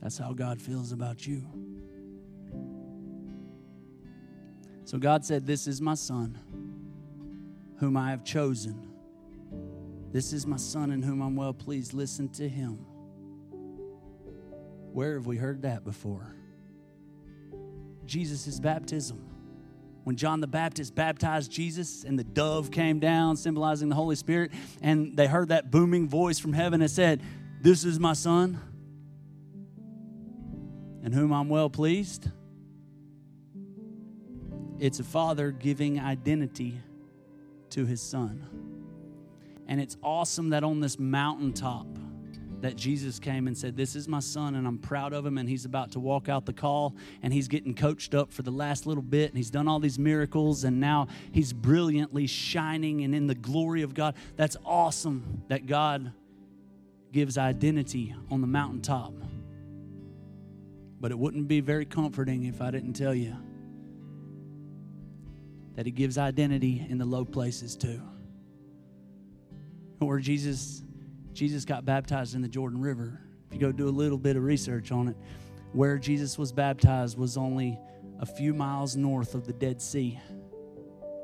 That's 0.00 0.16
how 0.16 0.32
God 0.32 0.62
feels 0.62 0.92
about 0.92 1.26
you. 1.26 1.44
So 4.84 4.96
God 4.96 5.24
said, 5.24 5.44
This 5.44 5.66
is 5.66 5.80
my 5.80 5.94
son, 5.94 6.38
whom 7.80 7.96
I 7.96 8.10
have 8.10 8.22
chosen. 8.22 8.91
This 10.12 10.34
is 10.34 10.46
my 10.46 10.58
son 10.58 10.90
in 10.92 11.02
whom 11.02 11.22
I'm 11.22 11.34
well 11.34 11.54
pleased. 11.54 11.94
Listen 11.94 12.28
to 12.30 12.46
him. 12.46 12.84
Where 14.92 15.14
have 15.14 15.26
we 15.26 15.38
heard 15.38 15.62
that 15.62 15.84
before? 15.84 16.36
Jesus' 18.04 18.60
baptism. 18.60 19.26
When 20.04 20.16
John 20.16 20.40
the 20.40 20.46
Baptist 20.46 20.94
baptized 20.94 21.50
Jesus 21.50 22.04
and 22.04 22.18
the 22.18 22.24
dove 22.24 22.70
came 22.70 22.98
down, 22.98 23.36
symbolizing 23.36 23.88
the 23.88 23.94
Holy 23.94 24.16
Spirit, 24.16 24.50
and 24.82 25.16
they 25.16 25.26
heard 25.26 25.48
that 25.48 25.70
booming 25.70 26.08
voice 26.08 26.38
from 26.38 26.52
heaven 26.52 26.80
that 26.80 26.90
said, 26.90 27.22
This 27.62 27.84
is 27.84 27.98
my 27.98 28.12
son, 28.12 28.60
in 31.02 31.12
whom 31.12 31.32
I'm 31.32 31.48
well 31.48 31.70
pleased. 31.70 32.28
It's 34.78 34.98
a 34.98 35.04
father 35.04 35.52
giving 35.52 36.00
identity 36.00 36.80
to 37.70 37.86
his 37.86 38.02
son. 38.02 38.71
And 39.72 39.80
it's 39.80 39.96
awesome 40.02 40.50
that 40.50 40.64
on 40.64 40.80
this 40.80 40.98
mountaintop, 40.98 41.86
that 42.60 42.76
Jesus 42.76 43.18
came 43.18 43.46
and 43.46 43.56
said, 43.56 43.74
This 43.74 43.96
is 43.96 44.06
my 44.06 44.20
son, 44.20 44.56
and 44.56 44.66
I'm 44.66 44.76
proud 44.76 45.14
of 45.14 45.24
him. 45.24 45.38
And 45.38 45.48
he's 45.48 45.64
about 45.64 45.92
to 45.92 45.98
walk 45.98 46.28
out 46.28 46.44
the 46.44 46.52
call, 46.52 46.94
and 47.22 47.32
he's 47.32 47.48
getting 47.48 47.74
coached 47.74 48.14
up 48.14 48.30
for 48.30 48.42
the 48.42 48.50
last 48.50 48.84
little 48.84 49.02
bit, 49.02 49.30
and 49.30 49.38
he's 49.38 49.48
done 49.48 49.68
all 49.68 49.80
these 49.80 49.98
miracles, 49.98 50.64
and 50.64 50.78
now 50.78 51.08
he's 51.32 51.54
brilliantly 51.54 52.26
shining 52.26 53.02
and 53.02 53.14
in 53.14 53.26
the 53.26 53.34
glory 53.34 53.80
of 53.80 53.94
God. 53.94 54.14
That's 54.36 54.58
awesome 54.66 55.42
that 55.48 55.64
God 55.64 56.12
gives 57.10 57.38
identity 57.38 58.14
on 58.30 58.42
the 58.42 58.46
mountaintop. 58.46 59.14
But 61.00 61.12
it 61.12 61.18
wouldn't 61.18 61.48
be 61.48 61.60
very 61.60 61.86
comforting 61.86 62.44
if 62.44 62.60
I 62.60 62.70
didn't 62.70 62.92
tell 62.92 63.14
you 63.14 63.34
that 65.76 65.86
he 65.86 65.92
gives 65.92 66.18
identity 66.18 66.86
in 66.90 66.98
the 66.98 67.06
low 67.06 67.24
places 67.24 67.74
too. 67.74 68.02
Where 70.06 70.18
Jesus 70.18 70.82
Jesus 71.32 71.64
got 71.64 71.84
baptized 71.84 72.34
in 72.34 72.42
the 72.42 72.48
Jordan 72.48 72.80
River. 72.80 73.18
If 73.46 73.54
you 73.54 73.60
go 73.60 73.72
do 73.72 73.88
a 73.88 73.90
little 73.90 74.18
bit 74.18 74.36
of 74.36 74.44
research 74.44 74.92
on 74.92 75.08
it, 75.08 75.16
where 75.72 75.98
Jesus 75.98 76.36
was 76.36 76.52
baptized 76.52 77.16
was 77.16 77.36
only 77.36 77.78
a 78.20 78.26
few 78.26 78.52
miles 78.52 78.96
north 78.96 79.34
of 79.34 79.46
the 79.46 79.52
Dead 79.52 79.80
Sea. 79.80 80.18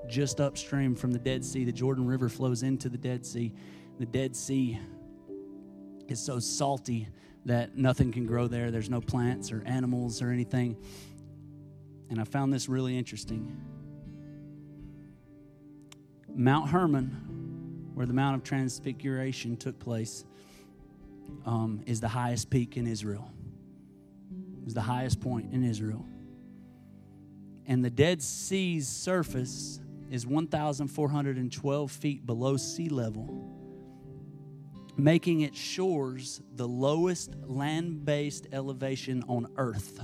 Just 0.06 0.40
upstream 0.40 0.94
from 0.94 1.12
the 1.12 1.18
Dead 1.18 1.44
Sea, 1.44 1.64
the 1.64 1.72
Jordan 1.72 2.06
River 2.06 2.28
flows 2.28 2.62
into 2.62 2.88
the 2.88 2.96
Dead 2.96 3.26
Sea. 3.26 3.52
The 3.98 4.06
Dead 4.06 4.34
Sea 4.34 4.78
is 6.08 6.18
so 6.18 6.38
salty 6.38 7.08
that 7.44 7.76
nothing 7.76 8.10
can 8.10 8.26
grow 8.26 8.48
there. 8.48 8.70
There's 8.70 8.90
no 8.90 9.00
plants 9.00 9.52
or 9.52 9.62
animals 9.66 10.22
or 10.22 10.30
anything. 10.30 10.76
And 12.10 12.18
I 12.18 12.24
found 12.24 12.52
this 12.52 12.68
really 12.68 12.96
interesting. 12.96 13.60
Mount 16.34 16.70
Hermon 16.70 17.37
where 17.98 18.06
the 18.06 18.14
Mount 18.14 18.36
of 18.36 18.44
Transfiguration 18.44 19.56
took 19.56 19.76
place, 19.80 20.24
um, 21.44 21.82
is 21.84 22.00
the 22.00 22.06
highest 22.06 22.48
peak 22.48 22.76
in 22.76 22.86
Israel. 22.86 23.28
Was 24.64 24.72
the 24.72 24.80
highest 24.80 25.20
point 25.20 25.52
in 25.52 25.64
Israel. 25.64 26.06
And 27.66 27.84
the 27.84 27.90
Dead 27.90 28.22
Sea's 28.22 28.86
surface 28.86 29.80
is 30.12 30.24
1,412 30.24 31.90
feet 31.90 32.24
below 32.24 32.56
sea 32.56 32.88
level, 32.88 33.52
making 34.96 35.40
its 35.40 35.58
shores 35.58 36.40
the 36.54 36.68
lowest 36.68 37.34
land 37.46 38.04
based 38.04 38.46
elevation 38.52 39.24
on 39.26 39.48
earth. 39.56 39.98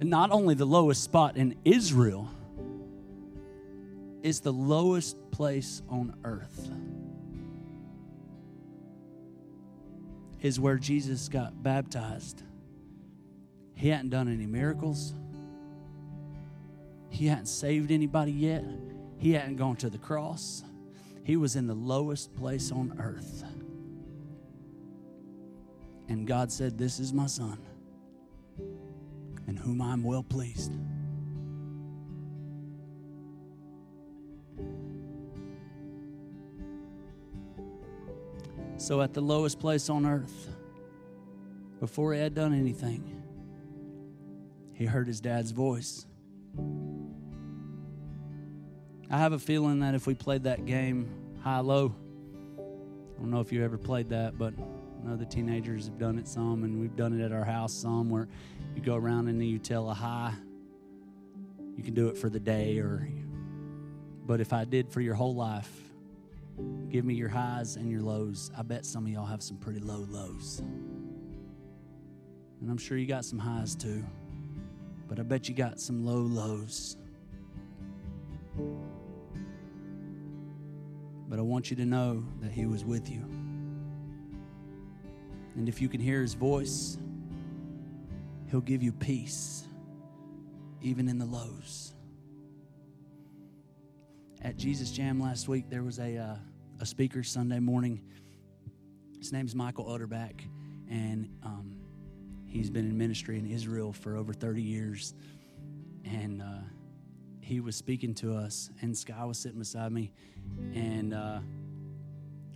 And 0.00 0.08
not 0.08 0.30
only 0.30 0.54
the 0.54 0.64
lowest 0.64 1.02
spot 1.04 1.36
in 1.36 1.54
Israel, 1.66 2.30
is 4.22 4.40
the 4.40 4.52
lowest 4.52 5.16
place 5.30 5.82
on 5.88 6.14
earth. 6.24 6.70
Is 10.40 10.60
where 10.60 10.76
Jesus 10.76 11.28
got 11.28 11.62
baptized. 11.62 12.42
He 13.74 13.88
hadn't 13.88 14.10
done 14.10 14.32
any 14.32 14.46
miracles. 14.46 15.14
He 17.10 17.26
hadn't 17.26 17.46
saved 17.46 17.90
anybody 17.90 18.32
yet. 18.32 18.64
He 19.18 19.32
hadn't 19.32 19.56
gone 19.56 19.76
to 19.76 19.90
the 19.90 19.98
cross. 19.98 20.62
He 21.24 21.36
was 21.36 21.56
in 21.56 21.66
the 21.66 21.74
lowest 21.74 22.34
place 22.34 22.70
on 22.72 22.96
earth. 23.00 23.44
And 26.08 26.26
God 26.26 26.50
said, 26.50 26.78
This 26.78 26.98
is 27.00 27.12
my 27.12 27.26
son, 27.26 27.58
in 29.46 29.56
whom 29.56 29.82
I'm 29.82 30.02
well 30.02 30.22
pleased. 30.22 30.72
So, 38.78 39.02
at 39.02 39.12
the 39.12 39.20
lowest 39.20 39.58
place 39.58 39.90
on 39.90 40.06
earth, 40.06 40.56
before 41.80 42.14
he 42.14 42.20
had 42.20 42.32
done 42.32 42.54
anything, 42.54 43.20
he 44.72 44.86
heard 44.86 45.08
his 45.08 45.20
dad's 45.20 45.50
voice. 45.50 46.06
I 49.10 49.18
have 49.18 49.32
a 49.32 49.38
feeling 49.38 49.80
that 49.80 49.96
if 49.96 50.06
we 50.06 50.14
played 50.14 50.44
that 50.44 50.64
game 50.64 51.10
high 51.42 51.58
low, 51.58 51.92
I 52.56 53.20
don't 53.20 53.32
know 53.32 53.40
if 53.40 53.50
you 53.50 53.64
ever 53.64 53.78
played 53.78 54.10
that, 54.10 54.38
but 54.38 54.54
I 54.56 55.08
know 55.08 55.16
the 55.16 55.26
teenagers 55.26 55.86
have 55.86 55.98
done 55.98 56.16
it 56.16 56.28
some, 56.28 56.62
and 56.62 56.80
we've 56.80 56.94
done 56.94 57.20
it 57.20 57.24
at 57.24 57.32
our 57.32 57.44
house 57.44 57.72
some 57.72 58.08
where 58.08 58.28
you 58.76 58.80
go 58.80 58.94
around 58.94 59.26
and 59.26 59.44
you 59.44 59.58
tell 59.58 59.90
a 59.90 59.94
high. 59.94 60.34
You 61.76 61.82
can 61.82 61.94
do 61.94 62.08
it 62.08 62.16
for 62.16 62.30
the 62.30 62.40
day, 62.40 62.78
or 62.78 63.08
but 64.24 64.40
if 64.40 64.52
I 64.52 64.64
did 64.64 64.92
for 64.92 65.00
your 65.00 65.14
whole 65.14 65.34
life, 65.34 65.87
Give 66.90 67.04
me 67.04 67.14
your 67.14 67.28
highs 67.28 67.76
and 67.76 67.90
your 67.90 68.00
lows. 68.00 68.50
I 68.56 68.62
bet 68.62 68.86
some 68.86 69.04
of 69.04 69.12
y'all 69.12 69.26
have 69.26 69.42
some 69.42 69.58
pretty 69.58 69.80
low 69.80 70.06
lows. 70.08 70.62
And 72.60 72.70
I'm 72.70 72.78
sure 72.78 72.96
you 72.96 73.06
got 73.06 73.24
some 73.24 73.38
highs 73.38 73.74
too. 73.74 74.04
But 75.06 75.18
I 75.18 75.22
bet 75.22 75.48
you 75.48 75.54
got 75.54 75.80
some 75.80 76.04
low 76.04 76.20
lows. 76.20 76.96
But 81.28 81.38
I 81.38 81.42
want 81.42 81.70
you 81.70 81.76
to 81.76 81.84
know 81.84 82.24
that 82.40 82.50
He 82.50 82.66
was 82.66 82.84
with 82.84 83.10
you. 83.10 83.22
And 85.56 85.68
if 85.68 85.82
you 85.82 85.88
can 85.88 86.00
hear 86.00 86.22
His 86.22 86.34
voice, 86.34 86.98
He'll 88.50 88.60
give 88.62 88.82
you 88.82 88.92
peace, 88.92 89.68
even 90.80 91.08
in 91.08 91.18
the 91.18 91.26
lows. 91.26 91.92
At 94.40 94.56
Jesus 94.56 94.90
Jam 94.90 95.20
last 95.20 95.48
week, 95.48 95.68
there 95.68 95.82
was 95.82 95.98
a. 95.98 96.16
Uh, 96.16 96.36
a 96.80 96.86
speaker 96.86 97.22
Sunday 97.22 97.58
morning. 97.58 98.00
His 99.18 99.32
name's 99.32 99.54
Michael 99.54 99.86
Utterback, 99.86 100.42
and 100.88 101.28
um, 101.42 101.74
he's 102.46 102.70
been 102.70 102.88
in 102.88 102.96
ministry 102.96 103.38
in 103.38 103.46
Israel 103.46 103.92
for 103.92 104.16
over 104.16 104.32
30 104.32 104.62
years. 104.62 105.14
And 106.04 106.40
uh, 106.40 106.60
he 107.40 107.60
was 107.60 107.74
speaking 107.74 108.14
to 108.16 108.36
us, 108.36 108.70
and 108.80 108.96
Sky 108.96 109.24
was 109.24 109.38
sitting 109.38 109.58
beside 109.58 109.90
me, 109.90 110.12
and 110.72 111.14
uh, 111.14 111.40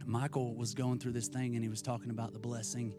Michael 0.07 0.55
was 0.55 0.73
going 0.75 1.01
through 1.01 1.13
this 1.13 1.29
thing, 1.29 1.57
and 1.57 1.65
he 1.65 1.69
was 1.69 1.83
talking 1.83 2.11
about 2.11 2.33
the 2.33 2.39
blessing, 2.39 2.95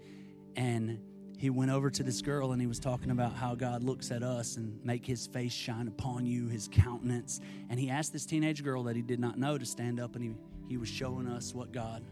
and 0.58 1.00
he 1.38 1.50
went 1.50 1.72
over 1.72 1.90
to 1.90 2.04
this 2.04 2.22
girl 2.22 2.54
and 2.54 2.62
he 2.62 2.68
was 2.68 2.80
talking 2.80 3.12
about 3.12 3.34
how 3.34 3.54
God 3.54 3.84
looks 3.84 4.12
at 4.12 4.24
us 4.24 4.56
and 4.56 4.80
make 4.86 5.06
his 5.06 5.28
face 5.28 5.52
shine 5.52 5.90
upon 5.90 6.26
you, 6.26 6.48
his 6.48 6.70
countenance. 6.72 7.42
And 7.70 7.78
he 7.78 7.90
asked 7.90 8.14
this 8.14 8.26
teenage 8.26 8.64
girl 8.64 8.84
that 8.84 8.96
he 8.96 9.02
did 9.02 9.20
not 9.20 9.38
know 9.38 9.58
to 9.58 9.66
stand 9.66 10.00
up 10.00 10.16
and 10.16 10.24
he, 10.24 10.32
he 10.74 10.78
was 10.78 10.90
showing 10.90 11.28
us 11.28 11.54
what 11.54 11.72
God 11.72 12.04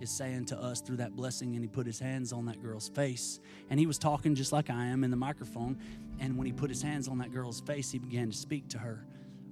is 0.00 0.10
saying 0.10 0.44
to 0.46 0.58
us 0.60 0.80
through 0.80 0.96
that 0.96 1.14
blessing. 1.14 1.54
And 1.54 1.62
he 1.62 1.68
put 1.68 1.86
his 1.86 2.00
hands 2.00 2.32
on 2.32 2.44
that 2.46 2.60
girl's 2.60 2.88
face. 2.88 3.38
And 3.70 3.78
he 3.78 3.86
was 3.86 3.98
talking 3.98 4.34
just 4.34 4.50
like 4.50 4.68
I 4.68 4.86
am 4.86 5.04
in 5.04 5.12
the 5.12 5.16
microphone. 5.16 5.78
And 6.18 6.36
when 6.36 6.44
he 6.44 6.52
put 6.52 6.70
his 6.70 6.82
hands 6.82 7.06
on 7.06 7.18
that 7.18 7.30
girl's 7.30 7.60
face, 7.60 7.88
he 7.92 8.00
began 8.00 8.28
to 8.28 8.36
speak 8.36 8.68
to 8.70 8.78
her. 8.78 9.06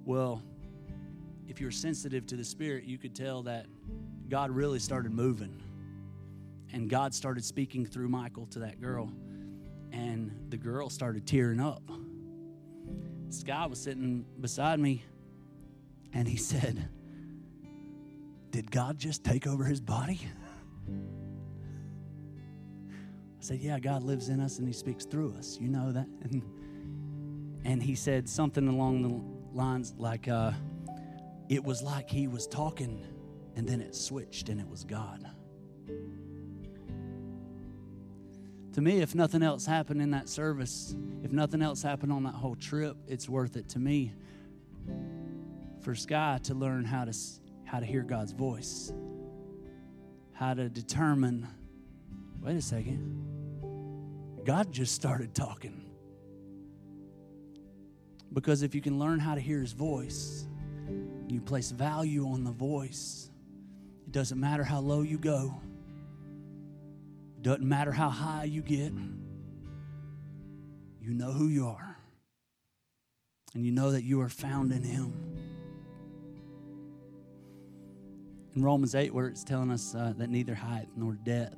Well, 0.04 0.42
if 1.46 1.60
you're 1.60 1.70
sensitive 1.70 2.26
to 2.26 2.36
the 2.36 2.42
Spirit, 2.42 2.82
you 2.82 2.98
could 2.98 3.14
tell 3.14 3.44
that 3.44 3.66
God 4.28 4.50
really 4.50 4.80
started 4.80 5.12
moving 5.12 5.62
and 6.72 6.90
God 6.90 7.14
started 7.14 7.44
speaking 7.44 7.86
through 7.86 8.08
Michael 8.08 8.46
to 8.46 8.58
that 8.58 8.80
girl. 8.80 9.12
And 9.92 10.32
the 10.48 10.56
girl 10.56 10.90
started 10.90 11.28
tearing 11.28 11.60
up. 11.60 11.88
Guy 13.46 13.66
was 13.66 13.80
sitting 13.80 14.24
beside 14.40 14.80
me, 14.80 15.04
and 16.12 16.26
he 16.26 16.36
said, 16.50 16.88
Did 18.50 18.70
God 18.70 18.98
just 18.98 19.24
take 19.24 19.46
over 19.46 19.64
his 19.64 19.80
body? 19.80 20.20
I 20.88 20.92
said, 23.40 23.60
Yeah, 23.60 23.78
God 23.78 24.02
lives 24.02 24.28
in 24.28 24.40
us 24.40 24.58
and 24.58 24.66
he 24.66 24.72
speaks 24.72 25.04
through 25.04 25.34
us. 25.34 25.58
You 25.60 25.68
know 25.68 25.92
that? 25.92 26.06
And, 27.64 27.82
he 27.82 27.96
said 27.96 28.28
something 28.28 28.66
along 28.66 29.02
the 29.02 29.58
lines 29.58 29.92
like, 29.98 30.26
uh, 30.26 30.52
It 31.50 31.62
was 31.62 31.82
like 31.82 32.08
he 32.08 32.26
was 32.26 32.46
talking, 32.46 33.04
and 33.56 33.68
then 33.68 33.82
it 33.82 33.94
switched, 33.94 34.48
and 34.48 34.58
it 34.58 34.66
was 34.66 34.84
God. 34.84 35.28
to 38.78 38.82
me, 38.82 39.00
if 39.00 39.12
nothing 39.12 39.42
else 39.42 39.66
happened 39.66 40.00
in 40.00 40.12
that 40.12 40.28
service, 40.28 40.94
if 41.24 41.32
nothing 41.32 41.62
else 41.62 41.82
happened 41.82 42.12
on 42.12 42.22
that 42.22 42.34
whole 42.34 42.54
trip, 42.54 42.96
it's 43.08 43.28
worth 43.28 43.56
it 43.56 43.68
to 43.70 43.80
me 43.80 44.12
for 45.80 45.96
Sky 45.96 46.38
to 46.44 46.54
learn 46.54 46.84
how 46.84 47.04
to, 47.04 47.12
how 47.68 47.80
to 47.80 47.86
hear 47.86 48.02
God's 48.02 48.32
voice, 48.32 48.92
how 50.32 50.54
to 50.54 50.68
determine 50.68 51.46
wait 52.40 52.56
a 52.56 52.62
second, 52.62 54.42
God 54.44 54.72
just 54.72 54.94
started 54.94 55.34
talking. 55.34 55.84
Because 58.32 58.62
if 58.62 58.74
you 58.74 58.80
can 58.80 58.98
learn 58.98 59.18
how 59.18 59.34
to 59.34 59.40
hear 59.40 59.60
his 59.60 59.72
voice, 59.72 60.46
you 61.28 61.40
place 61.40 61.70
value 61.70 62.26
on 62.26 62.44
the 62.44 62.52
voice, 62.52 63.30
it 64.06 64.12
doesn't 64.12 64.40
matter 64.40 64.64
how 64.64 64.80
low 64.80 65.02
you 65.02 65.18
go. 65.18 65.60
It 67.36 67.42
doesn't 67.42 67.68
matter 67.68 67.92
how 67.92 68.08
high 68.08 68.44
you 68.44 68.62
get, 68.62 68.92
you 71.00 71.14
know 71.14 71.32
who 71.32 71.48
you 71.48 71.66
are. 71.66 71.96
And 73.54 73.64
you 73.64 73.72
know 73.72 73.92
that 73.92 74.04
you 74.04 74.20
are 74.20 74.28
found 74.28 74.72
in 74.72 74.82
Him. 74.82 75.12
In 78.58 78.64
Romans 78.64 78.96
8, 78.96 79.14
where 79.14 79.28
it's 79.28 79.44
telling 79.44 79.70
us 79.70 79.94
uh, 79.94 80.14
that 80.16 80.30
neither 80.30 80.52
height 80.52 80.88
nor 80.96 81.12
depth, 81.12 81.54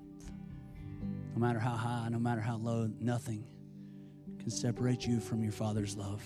no 1.34 1.40
matter 1.40 1.58
how 1.58 1.70
high, 1.70 2.06
no 2.10 2.18
matter 2.18 2.42
how 2.42 2.58
low, 2.58 2.90
nothing 3.00 3.42
can 4.38 4.50
separate 4.50 5.06
you 5.06 5.18
from 5.18 5.42
your 5.42 5.50
Father's 5.50 5.96
love. 5.96 6.22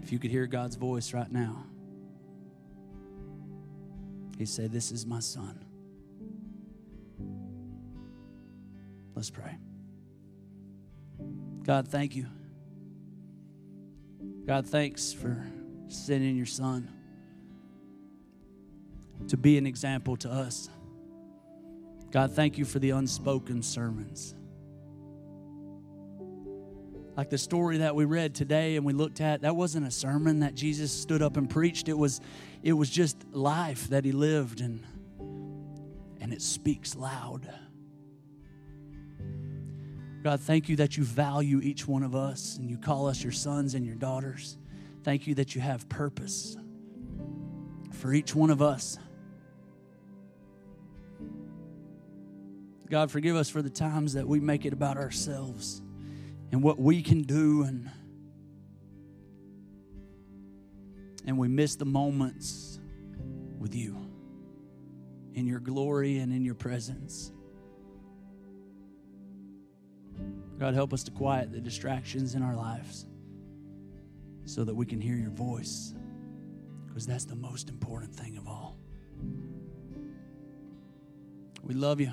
If 0.00 0.12
you 0.12 0.20
could 0.20 0.30
hear 0.30 0.46
God's 0.46 0.76
voice 0.76 1.12
right 1.12 1.28
now, 1.28 1.64
He'd 4.38 4.48
say, 4.48 4.68
This 4.68 4.92
is 4.92 5.04
my 5.04 5.18
son. 5.18 5.64
Let's 9.16 9.30
pray. 9.30 9.58
God, 11.64 11.88
thank 11.88 12.14
you. 12.14 12.26
God, 14.46 14.68
thanks 14.68 15.12
for 15.12 15.44
sending 15.88 16.36
your 16.36 16.46
son 16.46 16.94
to 19.28 19.36
be 19.36 19.58
an 19.58 19.66
example 19.66 20.16
to 20.18 20.30
us. 20.30 20.68
God, 22.10 22.32
thank 22.32 22.58
you 22.58 22.64
for 22.64 22.78
the 22.78 22.90
unspoken 22.90 23.62
sermons. 23.62 24.34
Like 27.16 27.30
the 27.30 27.38
story 27.38 27.78
that 27.78 27.94
we 27.94 28.04
read 28.04 28.34
today 28.34 28.76
and 28.76 28.86
we 28.86 28.92
looked 28.92 29.20
at, 29.20 29.42
that 29.42 29.56
wasn't 29.56 29.86
a 29.86 29.90
sermon 29.90 30.40
that 30.40 30.54
Jesus 30.54 30.92
stood 30.92 31.20
up 31.20 31.36
and 31.36 31.50
preached. 31.50 31.88
It 31.88 31.98
was, 31.98 32.20
it 32.62 32.72
was 32.72 32.88
just 32.88 33.16
life 33.32 33.88
that 33.88 34.04
he 34.04 34.12
lived 34.12 34.60
and, 34.60 34.84
and 36.20 36.32
it 36.32 36.40
speaks 36.40 36.94
loud. 36.94 37.52
God, 40.22 40.40
thank 40.40 40.68
you 40.68 40.76
that 40.76 40.96
you 40.96 41.04
value 41.04 41.60
each 41.60 41.86
one 41.86 42.02
of 42.02 42.14
us 42.14 42.56
and 42.56 42.70
you 42.70 42.78
call 42.78 43.08
us 43.08 43.22
your 43.22 43.32
sons 43.32 43.74
and 43.74 43.84
your 43.84 43.96
daughters. 43.96 44.56
Thank 45.02 45.26
you 45.26 45.34
that 45.36 45.54
you 45.54 45.60
have 45.60 45.88
purpose 45.88 46.56
for 47.92 48.12
each 48.12 48.34
one 48.34 48.50
of 48.50 48.62
us. 48.62 48.98
God, 52.90 53.10
forgive 53.10 53.36
us 53.36 53.50
for 53.50 53.60
the 53.60 53.70
times 53.70 54.14
that 54.14 54.26
we 54.26 54.40
make 54.40 54.64
it 54.64 54.72
about 54.72 54.96
ourselves 54.96 55.82
and 56.50 56.62
what 56.62 56.78
we 56.78 57.02
can 57.02 57.22
do 57.22 57.62
and 57.62 57.90
and 61.26 61.36
we 61.36 61.46
miss 61.46 61.76
the 61.76 61.84
moments 61.84 62.80
with 63.58 63.74
you 63.74 63.98
in 65.34 65.46
your 65.46 65.60
glory 65.60 66.18
and 66.18 66.32
in 66.32 66.42
your 66.42 66.54
presence. 66.54 67.30
God, 70.58 70.72
help 70.72 70.94
us 70.94 71.04
to 71.04 71.10
quiet 71.10 71.52
the 71.52 71.60
distractions 71.60 72.34
in 72.34 72.42
our 72.42 72.56
lives 72.56 73.04
so 74.46 74.64
that 74.64 74.74
we 74.74 74.86
can 74.86 75.00
hear 75.00 75.16
your 75.16 75.30
voice, 75.30 75.94
because 76.86 77.06
that's 77.06 77.26
the 77.26 77.36
most 77.36 77.68
important 77.68 78.14
thing 78.14 78.38
of 78.38 78.48
all. 78.48 78.78
We 81.62 81.74
love 81.74 82.00
you. 82.00 82.12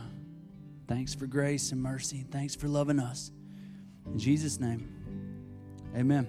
Thanks 0.87 1.15
for 1.15 1.25
grace 1.25 1.71
and 1.71 1.81
mercy. 1.81 2.25
Thanks 2.29 2.55
for 2.55 2.67
loving 2.67 2.99
us. 2.99 3.31
In 4.05 4.19
Jesus' 4.19 4.59
name, 4.59 4.87
amen. 5.95 6.27